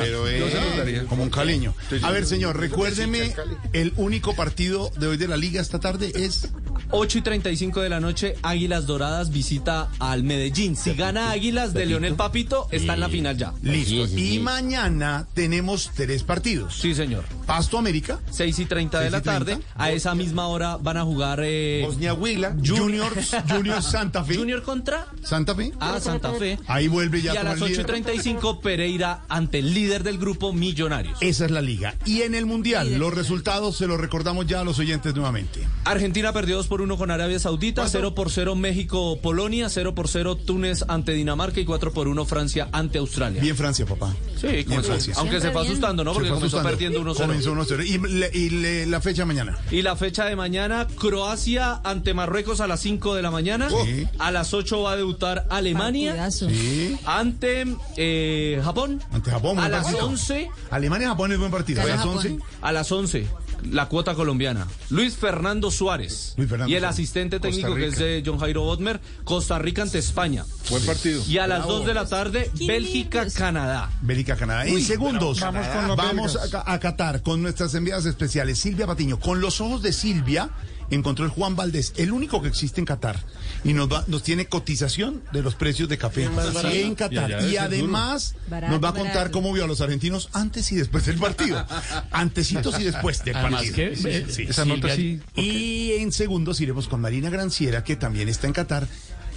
[0.00, 1.04] Pero, eh, Yo se los daría.
[1.04, 1.30] Como un.
[1.34, 3.34] Entonces, A ver, señor, recuérdeme,
[3.72, 6.48] el único partido de hoy de la liga esta tarde es
[6.90, 10.76] 8 y 35 de la noche, Águilas Doradas visita al Medellín.
[10.76, 13.52] Si gana Águilas de Leonel Papito, está en la final ya.
[13.62, 14.06] listo.
[14.16, 16.74] Y mañana tenemos tres partidos.
[16.76, 17.24] Sí, señor.
[17.46, 18.20] Pasto América.
[18.30, 19.44] 6 y 30 de la 6 y 30.
[19.56, 19.66] tarde.
[19.76, 21.40] A esa misma hora van a jugar.
[21.42, 24.36] Eh, Bosnia Huila, Juniors, Juniors Santa Fe.
[24.36, 25.06] Junior contra.
[25.22, 25.72] Santa Fe.
[25.80, 26.58] Ah, Santa Fe.
[26.66, 27.86] Ahí vuelve ya Y a como las el 8 y líder.
[27.86, 31.18] 35 Pereira ante el líder del grupo Millonarios.
[31.20, 31.94] Esa es la liga.
[32.04, 35.60] Y en el Mundial, los resultados se los recordamos ya a los oyentes nuevamente.
[35.84, 40.08] Argentina perdió 2 por 1 con Arabia Saudita, 0 por 0 México Polonia, 0 por
[40.08, 43.40] 0 Túnez ante Dinamarca y 4 por 1 Francia ante Australia.
[43.40, 44.14] Bien Francia, papá.
[44.40, 45.14] Sí, Bien Francia.
[45.16, 46.12] aunque se fue asustando, ¿no?
[46.12, 46.68] Porque comenzó asustando.
[46.70, 47.33] perdiendo 1-0.
[47.42, 47.84] Comenzó 1-0.
[47.86, 49.58] Y, le- y le- la fecha mañana.
[49.70, 53.68] Y la fecha de mañana, Croacia ante Marruecos a las 5 de la mañana.
[53.70, 54.06] Sí.
[54.18, 56.48] A las 8 va a debutar Alemania Partidazo.
[56.50, 56.96] Sí.
[57.06, 59.02] ante eh, Japón.
[59.12, 60.06] Ante Japón, A las partido.
[60.06, 60.48] 11.
[60.70, 61.82] Alemania-Japón es buen partido.
[61.82, 62.16] A las Japón.
[62.16, 62.38] 11.
[62.62, 63.26] A las 11.
[63.70, 64.66] La cuota colombiana.
[64.90, 66.34] Luis Fernando Suárez.
[66.36, 69.00] Luis Fernando y el asistente técnico que es de John Jairo Bodmer.
[69.24, 70.44] Costa Rica ante España.
[70.70, 71.22] Buen partido.
[71.26, 71.78] Y a las Bravo.
[71.78, 73.90] 2 de la tarde, Bélgica-Canadá.
[74.02, 74.66] Bélgica, Canadá.
[74.66, 78.58] En segundos, Vamos con a, a Qatar con nuestras enviadas especiales.
[78.58, 80.50] Silvia Patiño, con los ojos de Silvia,
[80.90, 83.18] encontró el Juan Valdés, el único que existe en Qatar.
[83.64, 87.44] Y nos, va- nos tiene cotización de los precios de café en Qatar.
[87.50, 89.32] Y, además Barato, nos va a contar barato.
[89.32, 91.64] cómo vio a los argentinos antes y después del partido.
[92.10, 93.74] Antecitos y después del Además partido.
[93.76, 94.42] que, Sí, eh, sí, sí.
[94.50, 94.94] Esa nota.
[94.96, 98.86] Y en segundos iremos con Marina Granciera, que también está en Qatar.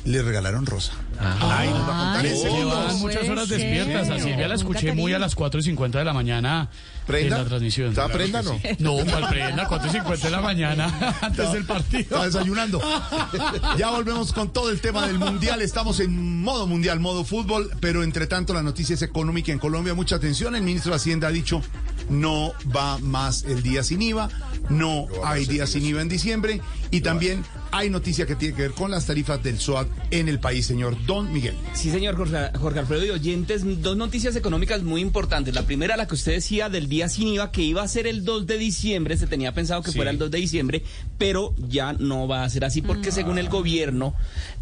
[0.06, 0.94] Le regalaron rosa.
[1.20, 2.34] Ahí nos va a contar Ay.
[2.44, 3.58] Llevan muchas horas ser.
[3.60, 4.10] despiertas.
[4.10, 6.70] A Silvia la escuché muy a las 4 y 50 de la mañana
[7.06, 7.38] ¿Prenda?
[7.38, 7.90] en la transmisión.
[7.90, 8.60] ¿Está prenda no?
[8.80, 9.68] No, ¿cuál prenda?
[9.68, 12.02] 4 y 50 de la mañana antes del partido.
[12.02, 12.82] Está desayunando.
[13.78, 15.62] Ya volvemos con todo el tema del mundial.
[15.62, 19.94] Estamos en modo mundial, modo fútbol, pero entre tanto la noticia es económica en Colombia.
[19.94, 20.56] Mucha atención.
[20.56, 21.62] El ministro de Hacienda ha dicho
[22.10, 24.30] no va más el día sin IVA,
[24.70, 28.72] no hay día sin IVA en diciembre y también hay noticia que tiene que ver
[28.72, 31.56] con las tarifas del SOAT en el país, señor Don Miguel.
[31.74, 35.54] Sí, señor Jorge, Jorge Alfredo y oyentes, dos noticias económicas muy importantes.
[35.54, 38.24] La primera, la que usted decía del día sin IVA, que iba a ser el
[38.24, 39.98] 2 de diciembre, se tenía pensado que Sí.
[39.98, 40.84] fuera el 2 de diciembre,
[41.18, 44.14] pero ya no va a ser así porque según el gobierno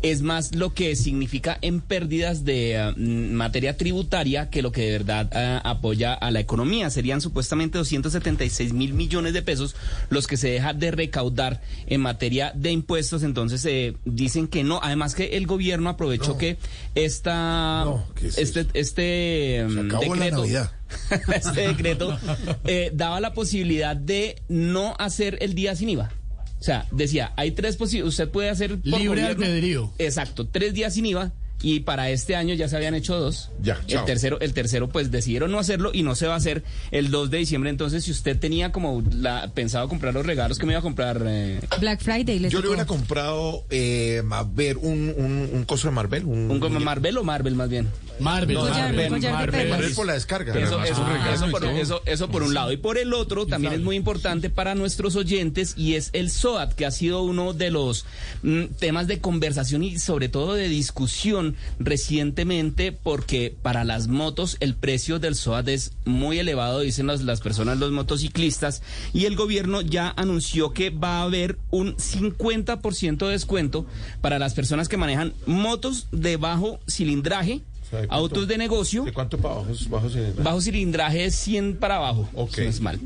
[0.01, 4.81] es más lo que significa en pérdidas de eh, mm, materia tributaria que lo que
[4.81, 6.89] de verdad eh, apoya a la economía.
[6.89, 9.75] Serían supuestamente 276 mil millones de pesos
[10.09, 13.23] los que se deja de recaudar en materia de impuestos.
[13.23, 14.79] Entonces eh, dicen que no.
[14.81, 16.57] Además que el gobierno aprovechó que
[16.95, 20.45] esta, ¿qué es este, este mm, la decreto,
[21.33, 22.17] este decreto
[22.65, 26.11] eh, daba la posibilidad de no hacer el día sin IVA.
[26.59, 28.13] O sea, decía, hay tres posibilidades.
[28.13, 29.91] Usted puede hacer por Libre gobierno- albedrío.
[29.99, 31.31] Exacto, tres días sin IVA.
[31.61, 33.49] Y para este año ya se habían hecho dos.
[33.61, 34.05] Ya, el chao.
[34.05, 37.31] tercero, el tercero, pues decidieron no hacerlo y no se va a hacer el 2
[37.31, 37.69] de diciembre.
[37.71, 41.23] Entonces, si usted tenía como la, pensado comprar los regalos que me iba a comprar,
[41.25, 45.87] eh, Black Friday les Yo le hubiera comprado eh, a ver un, un, un coso
[45.87, 46.25] de Marvel.
[46.25, 47.89] Un, un como Marvel o Marvel más bien.
[48.19, 49.69] Marvel, Collar, Marvel, Marvel.
[49.69, 50.53] Marvel por la descarga.
[50.57, 52.71] Eso, eso- eso por, eso- eso por un lado.
[52.71, 56.73] Y por el otro, también es muy importante para nuestros oyentes y es el SOAT,
[56.73, 58.05] que ha sido uno de los
[58.43, 61.44] mm, temas de conversación y sobre todo de discusión
[61.79, 67.41] recientemente, porque para las motos el precio del SOAT es muy elevado, dicen las, las
[67.41, 68.81] personas, los motociclistas,
[69.13, 73.85] y el gobierno ya anunció que va a haber un 50% de descuento
[74.21, 77.61] para las personas que manejan motos de bajo cilindraje.
[78.09, 79.87] Autos de negocio ¿De cuánto para bajos?
[79.89, 82.27] bajos en- Bajo cilindraje es 100 para abajo.
[82.33, 82.55] Ok.
[82.55, 82.99] si no es mal.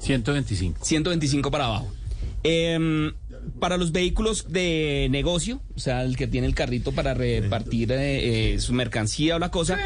[0.00, 0.84] 125.
[0.84, 1.88] 125 para abajo.
[2.42, 3.12] Em,
[3.60, 8.54] para los vehículos de negocio, o sea, el que tiene el carrito para repartir eh,
[8.54, 9.76] eh, su mercancía o la cosa.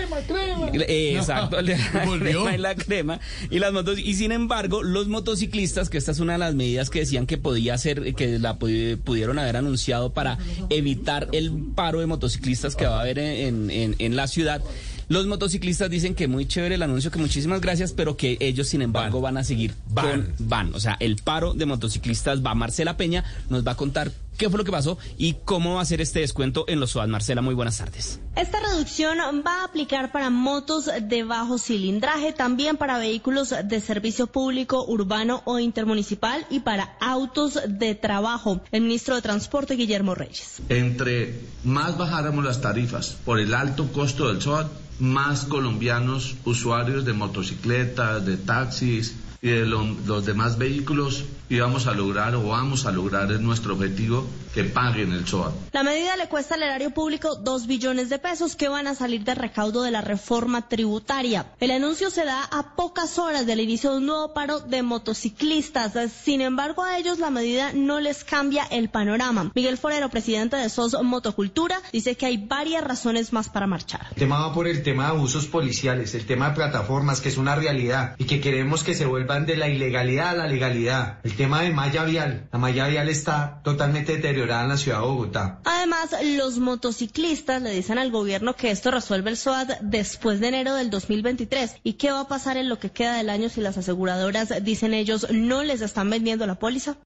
[0.89, 1.77] Eh, exacto, la
[2.21, 3.21] crema y la crema.
[3.51, 6.91] Y las motos, y sin embargo, los motociclistas, que esta es una de las medidas
[6.91, 10.39] que decían que podía ser, que la pu- pudieron haber anunciado para
[10.71, 14.63] evitar el paro de motociclistas que va a haber en, en- en la ciudad.
[15.09, 18.83] Los motociclistas dicen que muy chévere el anuncio, que muchísimas gracias, pero que ellos, sin
[18.83, 20.75] embargo, van, a seguir con van.
[20.75, 22.55] O sea, el paro de motociclistas va.
[22.55, 25.85] Marcela Peña nos va a contar qué fue lo que pasó y cómo va a
[25.85, 27.09] ser este descuento en los SOAT.
[27.09, 28.21] Marcela, muy buenas tardes.
[28.37, 34.29] Esta reducción va a aplicar para motos de bajo cilindraje, también para vehículos de servicio
[34.29, 38.63] público, urbano o intermunicipal y para autos de trabajo.
[38.71, 40.63] El ministro de Transporte, Guillermo Reyes.
[40.69, 47.13] Entre más bajáramos las tarifas por el alto costo del SOAT, más colombianos usuarios de
[47.13, 52.93] motocicletas, de taxis y de lo- los demás vehículos íbamos a lograr o vamos a
[52.93, 55.55] lograr es nuestro objetivo que paguen el SOAT.
[55.73, 59.23] La medida le cuesta al erario público dos billones de pesos que van a salir
[59.23, 61.47] de recaudo de la reforma tributaria.
[61.61, 65.93] El anuncio se da a pocas horas del inicio de un nuevo paro de motociclistas.
[66.25, 69.53] Sin embargo, a ellos la medida no les cambia el panorama.
[69.55, 74.07] Miguel Forero, presidente de SOS Motocultura, dice que hay varias razones más para marchar.
[74.11, 77.37] El tema va por el tema de abusos policiales, el tema de plataformas, que es
[77.37, 81.19] una realidad y que queremos que se vuelva vuelvan de la ilegalidad a la legalidad.
[81.23, 82.49] El tema de malla vial.
[82.51, 85.61] La malla vial está totalmente deteriorada en la ciudad de Bogotá.
[85.65, 90.75] Además, los motociclistas le dicen al gobierno que esto resuelve el SOAT después de enero
[90.75, 91.77] del 2023.
[91.83, 94.95] ¿Y qué va a pasar en lo que queda del año si las aseguradoras, dicen
[94.95, 96.97] ellos, no les están vendiendo la póliza?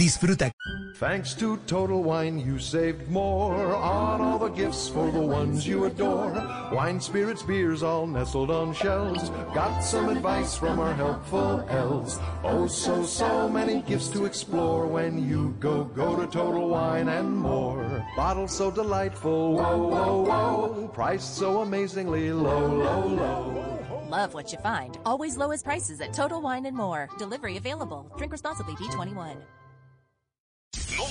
[0.00, 0.50] Disfruta.
[0.94, 5.84] Thanks to Total Wine, you saved more on all the gifts for the ones you
[5.84, 6.32] adore.
[6.72, 9.28] Wine, spirits, beers, all nestled on shelves.
[9.54, 12.18] Got some advice from our helpful elves.
[12.42, 17.36] Oh, so, so many gifts to explore when you go, go to Total Wine and
[17.36, 18.02] more.
[18.16, 20.88] Bottles so delightful, whoa, whoa, whoa.
[20.94, 24.06] Priced so amazingly low, low, low.
[24.08, 24.98] Love what you find.
[25.04, 27.10] Always lowest prices at Total Wine and More.
[27.18, 28.10] Delivery available.
[28.16, 28.74] Drink responsibly.
[28.76, 29.36] B21.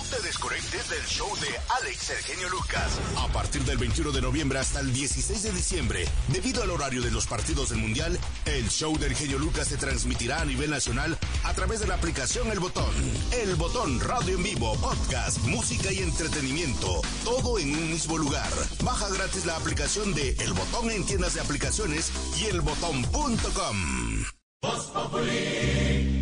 [0.10, 1.48] Te desconectes del show de
[1.82, 3.00] Alex Eugenio Lucas.
[3.18, 7.12] A partir del 21 de noviembre hasta el 16 de diciembre, debido al horario de
[7.12, 11.54] los partidos del Mundial, el show de Eugenio Lucas se transmitirá a nivel nacional a
[11.54, 12.92] través de la aplicación El Botón.
[13.32, 18.50] El Botón Radio en vivo, podcast, música y entretenimiento, todo en un mismo lugar.
[18.84, 24.26] Baja gratis la aplicación de El Botón en tiendas de aplicaciones y elbotón.com.
[24.62, 26.19] Sé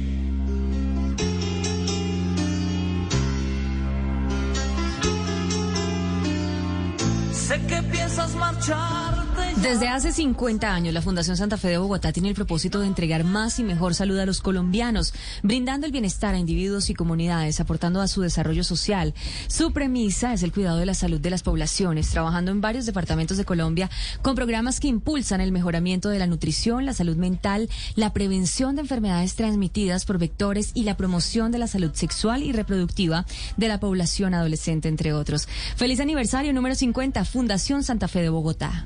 [7.78, 9.17] que piensas marcharte.
[9.62, 13.24] Desde hace 50 años, la Fundación Santa Fe de Bogotá tiene el propósito de entregar
[13.24, 18.00] más y mejor salud a los colombianos, brindando el bienestar a individuos y comunidades, aportando
[18.00, 19.16] a su desarrollo social.
[19.48, 23.36] Su premisa es el cuidado de la salud de las poblaciones, trabajando en varios departamentos
[23.36, 23.90] de Colombia
[24.22, 28.82] con programas que impulsan el mejoramiento de la nutrición, la salud mental, la prevención de
[28.82, 33.26] enfermedades transmitidas por vectores y la promoción de la salud sexual y reproductiva
[33.58, 35.48] de la población adolescente, entre otros.
[35.76, 38.86] Feliz aniversario número 50, Fundación Santa Fe de Bogotá.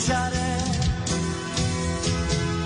[0.00, 0.56] escucharé.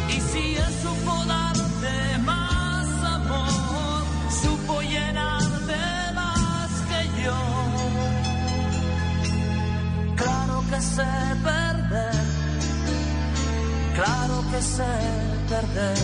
[0.08, 4.04] Y si él supo darte más amor,
[4.42, 7.38] supo llenarte más que yo.
[10.16, 11.06] Claro que sé
[11.42, 12.24] perder,
[13.94, 14.92] claro que sé
[15.48, 15.98] perder.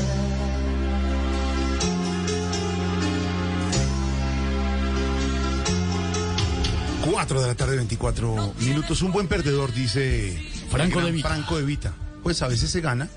[7.11, 9.03] Cuatro de la tarde, 24 minutos.
[9.03, 11.29] Un buen perdedor, dice Franco de Vita.
[11.29, 11.93] Franco de Vita.
[12.23, 13.09] Pues a veces se gana,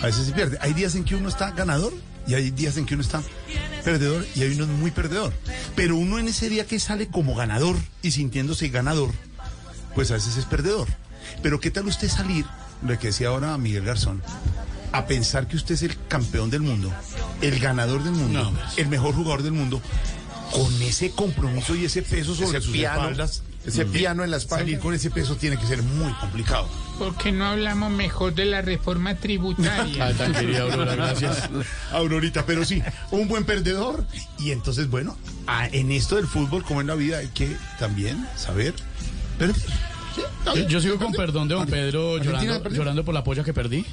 [0.00, 0.58] a veces se pierde.
[0.60, 1.92] Hay días en que uno está ganador
[2.26, 3.22] y hay días en que uno está
[3.84, 5.32] perdedor y hay uno muy perdedor.
[5.74, 9.10] Pero uno en ese día que sale como ganador y sintiéndose ganador,
[9.94, 10.88] pues a veces es perdedor.
[11.42, 12.44] Pero ¿qué tal usted salir,
[12.86, 14.22] lo que decía ahora Miguel Garzón,
[14.92, 16.92] a pensar que usted es el campeón del mundo,
[17.40, 19.80] el ganador del mundo, el mejor jugador del mundo,
[20.52, 23.42] con ese compromiso y ese peso sobre Ese sus espaldas?
[23.66, 23.90] Ese Mm.
[23.92, 24.64] piano en la espalda.
[24.64, 26.68] Salir con ese peso tiene que ser muy complicado.
[26.98, 30.04] ¿Por qué no hablamos mejor de la reforma tributaria?
[30.08, 31.48] Ah, tan querida Aurora, gracias.
[31.92, 34.06] Aurorita, pero sí, un buen perdedor.
[34.38, 35.16] Y entonces, bueno,
[35.72, 38.74] en esto del fútbol, como en la vida, hay que también saber
[39.38, 39.56] perder.
[40.54, 43.84] Yo, yo sigo con perdón de don Pedro llorando, llorando por la polla que perdí.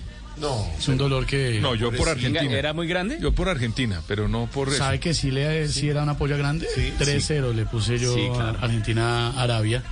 [0.41, 0.67] No.
[0.77, 1.59] Es un dolor que...
[1.61, 2.51] No, yo por Argentina.
[2.57, 3.17] ¿Era muy grande?
[3.21, 4.79] Yo por Argentina, pero no por eso.
[4.79, 6.67] ¿Sabe que sí, le, sí era una polla grande?
[6.99, 8.57] 3-0 le puse yo Sí, claro.
[8.59, 9.83] a Argentina-Arabia.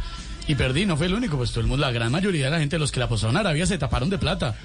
[0.47, 2.57] Y perdí, no fue el único, pues todo el mundo, la gran mayoría de la
[2.59, 4.55] gente, los que la apostaron a Arabia, se taparon de plata.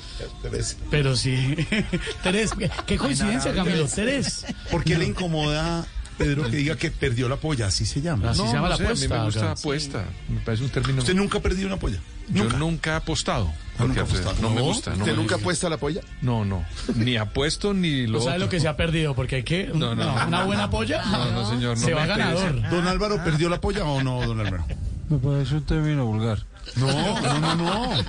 [0.90, 1.54] Pero sí,
[2.22, 4.46] tres, qué- qué coincidencia, Camilo, tres.
[4.70, 5.86] ¿Por qué le incomoda,
[6.18, 7.66] Pedro, que diga que perdió la polla?
[7.66, 8.30] Así se llama.
[8.30, 9.18] Así No, se llama no la sé, a mí apuesta.
[9.18, 9.50] me gusta acá.
[9.52, 10.04] apuesta.
[10.28, 10.98] Me parece un término.
[11.00, 11.98] ¿Usted nunca ha perdido una polla?
[12.28, 13.52] Yo nunca he apostado.
[13.78, 14.34] Ah, nunca apostado.
[14.40, 14.62] No, me ¿No?
[14.64, 14.90] gusta.
[14.90, 15.42] no ¿Usted me nunca gusta.
[15.44, 16.00] apuesta la polla?
[16.22, 16.64] No, no.
[16.94, 18.46] Ni apuesto ni lo ¿No sabe otro.
[18.46, 19.14] lo que se ha perdido?
[19.14, 19.66] Porque hay que...
[19.74, 20.26] No, no, no.
[20.26, 21.04] una buena polla.
[21.04, 21.76] No, no, señor.
[21.78, 22.70] no se va me ganador.
[22.70, 24.64] ¿Don Álvaro perdió la polla o no, don Álvaro?
[25.10, 26.38] Me parece un término vulgar.
[26.76, 26.86] No,
[27.20, 28.02] no, no, no.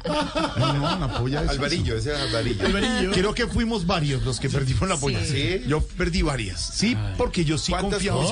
[0.57, 1.49] No, no, la polla es.
[1.49, 3.11] Alvarillo, ese es Alvarillo.
[3.11, 5.23] Creo que fuimos varios los que perdimos la polla.
[5.23, 5.61] Sí.
[5.67, 6.61] Yo perdí varias.
[6.73, 8.23] Sí, porque yo sí ¿Cuántas confiaba.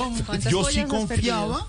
[0.50, 1.66] Yo pollas sí confiaba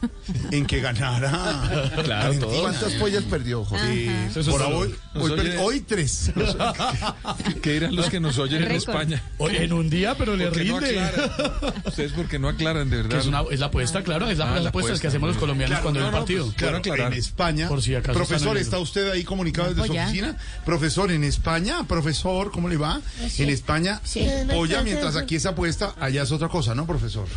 [0.51, 1.91] en que ganara.
[2.03, 2.33] Claro.
[2.61, 4.11] ¿Cuántas pollas perdió, Jorge?
[4.33, 6.31] Sí, por solo- hoy, hoy, oye- perdí- hoy tres.
[7.61, 8.71] ¿Qué dirán los que nos oyen en.
[8.71, 9.21] España?
[9.37, 10.99] Oye, en un día, pero le ¿Por qué no rinde.
[10.99, 11.73] aclaran?
[11.85, 13.19] Ustedes porque no aclaran, de verdad.
[13.19, 15.29] es, una, es la apuesta, claro, es la, Ah, las la apuestas apuesta, que hacemos
[15.29, 16.45] los colombianos Claro, cuando hay no, un no, partido.
[16.45, 17.13] pues, claro, aclarar.
[17.13, 18.13] en España, Por si acaso
[18.51, 18.57] profesor.
[18.57, 20.37] ¿está usted ahí comunicado desde su oficina?
[20.65, 23.01] Profesor, en España, profesor, ¿cómo le va?
[23.29, 23.43] Sí.
[23.43, 24.27] En España, Sí.
[24.51, 27.27] polla, mientras aquí es apuesta, allá es otra cosa, ¿no, profesor?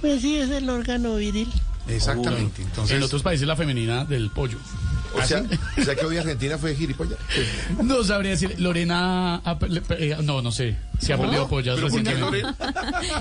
[0.00, 1.48] Pues sí, es el órgano viril.
[1.88, 2.62] Exactamente.
[2.62, 4.58] Entonces, En otros países la femenina del pollo.
[5.14, 7.18] O sea, ¿Ah, o sea que hoy Argentina fue gilipollas.
[7.82, 9.42] No sabría decir, Lorena,
[9.98, 11.28] eh, no, no sé, si ha ¿Cómo?
[11.28, 12.64] perdido pollas ¿Pero por qué, recientemente.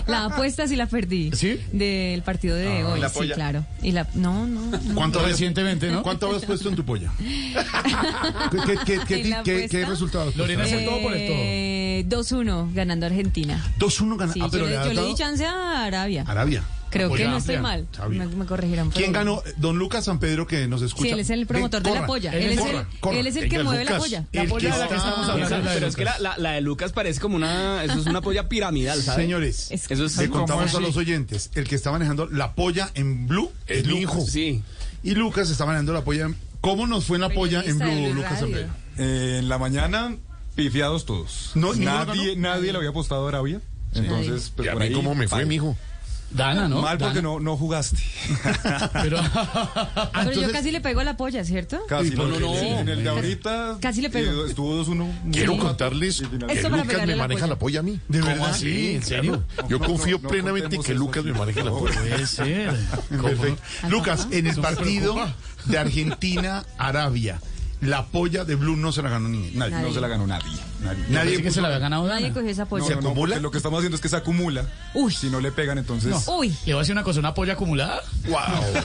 [0.07, 1.31] La apuesta sí la perdí.
[1.33, 1.59] ¿Sí?
[1.71, 3.35] Del partido de Ah, hoy, ¿la sí, polla?
[3.35, 3.65] claro.
[3.81, 4.61] Y la, no, no.
[4.71, 4.95] no.
[4.95, 6.03] ¿Cuánto habías- Recientemente, ¿no?
[6.03, 7.11] ¿Cuánto habías puesto en tu polla?
[7.19, 10.35] ¿Qué, qué, qué, ¿En la qué- qué resultados?
[10.35, 11.35] Lorena es el todo por el todo.
[11.39, 13.63] Eh, 2-1 ganando Argentina.
[13.79, 14.33] 2-1 gana.
[14.33, 16.23] Sí, ah, yo, pero le, yo le di chance a Arabia.
[16.27, 16.63] Arabia.
[16.89, 17.87] Creo que no estoy mal.
[18.09, 18.89] Me, me corregirán.
[18.91, 19.41] ¿Quién ganó?
[19.57, 21.03] Don Lucas San Pedro que nos escucha.
[21.03, 22.31] Sí, él es el promotor de la polla.
[22.33, 23.17] Él Él es corra, el, corra.
[23.19, 24.25] él es el que mueve la polla.
[24.31, 25.57] que polla de la que estamos hablando.
[25.59, 27.83] La pero es que la, la, la de Lucas parece como una.
[27.83, 29.21] Eso es una polla piramidal, ¿sabes?
[29.23, 32.89] Señores, Es- Eso es le contamos a los oyentes, el que está manejando la polla
[32.95, 34.01] en Blue es, mi Lucas.
[34.17, 34.25] hijo.
[34.27, 34.63] Sí.
[35.03, 36.35] Y Lucas está manejando la polla en...
[36.61, 38.51] ¿Cómo nos fue en la polla en Blue, Lucas San.
[38.51, 38.67] Pedro?
[38.97, 40.15] Eh, en la mañana,
[40.55, 41.51] pifiados todos.
[41.55, 43.61] No, nadie, nadie le había apostado a Arabia.
[43.93, 45.77] Entonces, pues ¿Y a por mí ahí, cómo me fue, mijo?
[46.31, 46.81] Dana, ¿no?
[46.81, 47.27] Mal porque Dana.
[47.29, 47.97] no, no jugaste.
[49.01, 51.79] Pero, Ah, Pero yo casi le pego a la polla, ¿cierto?
[51.87, 52.53] Casi, no, no, no.
[52.55, 54.45] En el de ahorita Casi le pego.
[54.45, 55.31] estuvo 2-1.
[55.31, 57.47] Quiero contarles que Lucas me la maneja polla.
[57.47, 57.99] la polla a mí.
[58.07, 58.33] ¿De verdad?
[58.37, 58.95] ¿Cómo así?
[58.95, 59.43] ¿En serio?
[59.67, 61.99] Yo No, confío no, no plenamente que Lucas me maneje la polla.
[61.99, 62.75] Puede ser.
[63.09, 63.23] ¿Cómo?
[63.23, 63.61] Perfecto.
[63.89, 65.15] Lucas, en el partido
[65.65, 67.39] de Argentina-Arabia,
[67.81, 69.81] la polla de Blue no se la ganó ni nadie.
[69.81, 70.51] No se la ganó nadie.
[70.81, 71.05] Nadie.
[71.09, 72.83] Nadie se la había ganado Nadie cogió esa polla.
[72.95, 73.39] No, no, acumula?
[73.39, 74.65] lo que estamos haciendo es que se acumula.
[74.93, 75.13] Uy.
[75.13, 76.13] Si no le pegan, entonces.
[76.27, 76.49] Uy.
[76.65, 78.01] Le voy a decir una cosa, una polla acumulada.
[78.27, 78.39] ¡Wow!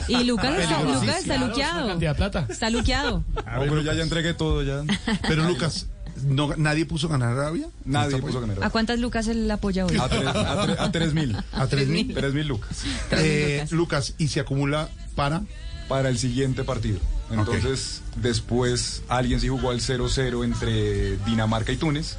[0.07, 1.01] Y Lucas está, Peligrosísimo.
[1.01, 2.15] Lucas está luqueado.
[2.15, 2.45] plata.
[2.49, 3.23] Está luqueado.
[3.45, 4.83] Ah, pero ya, ya entregué todo ya.
[5.27, 5.87] Pero Lucas,
[6.23, 7.67] no, ¿nadie puso ganar a Arabia?
[7.83, 8.63] Nadie ¿Esta puso ganar.
[8.63, 9.97] ¿A cuántas lucas él la apoya hoy?
[9.97, 11.35] A tres, a, tre- a tres mil.
[11.51, 12.13] ¿A tres mil?
[12.13, 12.83] Tres mil lucas.
[13.11, 15.41] Eh, Lucas, ¿y se acumula para?
[15.87, 16.99] Para el siguiente partido.
[17.31, 22.17] Entonces, después alguien sí jugó al 0-0 entre Dinamarca y Túnez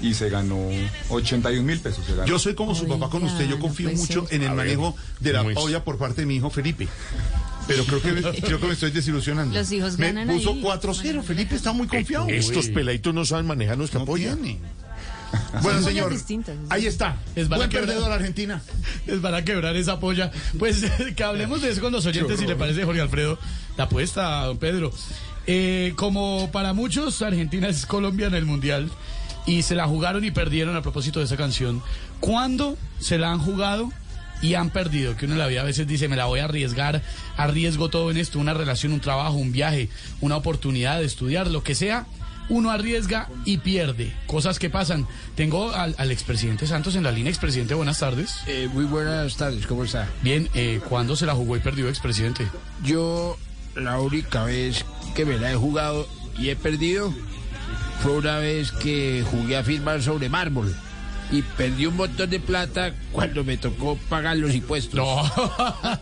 [0.00, 0.58] y se ganó
[1.10, 2.04] 81 mil pesos.
[2.26, 4.34] Yo soy como su papá con usted, yo confío mucho ser.
[4.36, 6.88] en el A ver, manejo de la polla por parte de mi hijo Felipe.
[7.66, 9.52] Pero creo que, creo que me estoy desilusionando.
[9.54, 10.62] Los hijos Me ganan puso ahí.
[10.62, 12.28] 4-0, Felipe está muy confiado.
[12.28, 14.34] Estos peladitos no saben manejar nuestra No polla.
[14.36, 14.60] tiene.
[15.62, 16.12] Bueno, Son señor,
[16.68, 17.16] ahí está.
[17.34, 17.88] Les van a Buen quebrar.
[17.88, 18.60] perdedor Argentina.
[19.06, 20.30] Les van a quebrar esa polla.
[20.58, 20.84] Pues
[21.16, 23.38] que hablemos de eso con los oyentes, si le parece, Jorge Alfredo.
[23.76, 24.92] La apuesta, don Pedro.
[25.46, 28.90] Eh, como para muchos, Argentina es Colombia en el Mundial.
[29.46, 31.82] Y se la jugaron y perdieron a propósito de esa canción.
[32.20, 33.90] ¿Cuándo se la han jugado
[34.42, 35.16] y han perdido?
[35.16, 37.00] Que uno en la vida a veces dice, me la voy a arriesgar,
[37.36, 39.88] arriesgo todo en esto, una relación, un trabajo, un viaje,
[40.20, 42.06] una oportunidad de estudiar, lo que sea.
[42.48, 44.12] Uno arriesga y pierde.
[44.26, 45.06] Cosas que pasan.
[45.34, 47.30] Tengo al, al expresidente Santos en la línea.
[47.30, 48.38] Expresidente, buenas tardes.
[48.46, 50.08] Eh, muy buenas tardes, ¿cómo está?
[50.22, 52.46] Bien, eh, ¿cuándo se la jugó y perdió, expresidente?
[52.84, 53.36] Yo
[53.74, 54.84] la única vez
[55.14, 56.08] que me la he jugado
[56.38, 57.12] y he perdido
[58.02, 60.74] fue una vez que jugué a firmar sobre mármol
[61.30, 64.94] y perdí un montón de plata cuando me tocó pagar los impuestos.
[64.94, 65.22] No.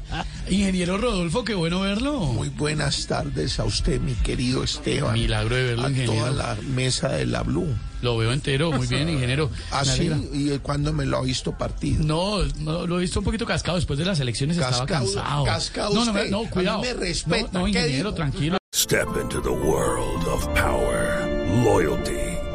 [0.51, 2.19] Ingeniero Rodolfo, qué bueno verlo.
[2.21, 5.15] Muy buenas tardes a usted, mi querido Esteban.
[5.15, 6.15] Milagro de verlo, a ingeniero.
[6.15, 7.75] toda la mesa de la Blue.
[8.03, 9.51] Lo veo entero, muy bien, ingeniero.
[9.71, 10.07] ¿Ah, Me sí?
[10.09, 10.19] alegra.
[10.35, 12.05] ¿Y cuándo me lo ha visto partido?
[12.05, 13.77] No, no, lo he visto un poquito cascado.
[13.77, 15.45] Después de las elecciones estaba Cascado, cansado.
[15.45, 16.31] cascado no, no, usted.
[16.31, 16.83] no, A mí cuidado.
[16.83, 17.49] me respeta.
[17.53, 18.59] No, no, ¿Qué ingeniero, tranquilo.
[18.75, 21.27] Step into the world of power,
[21.65, 22.34] loyalty,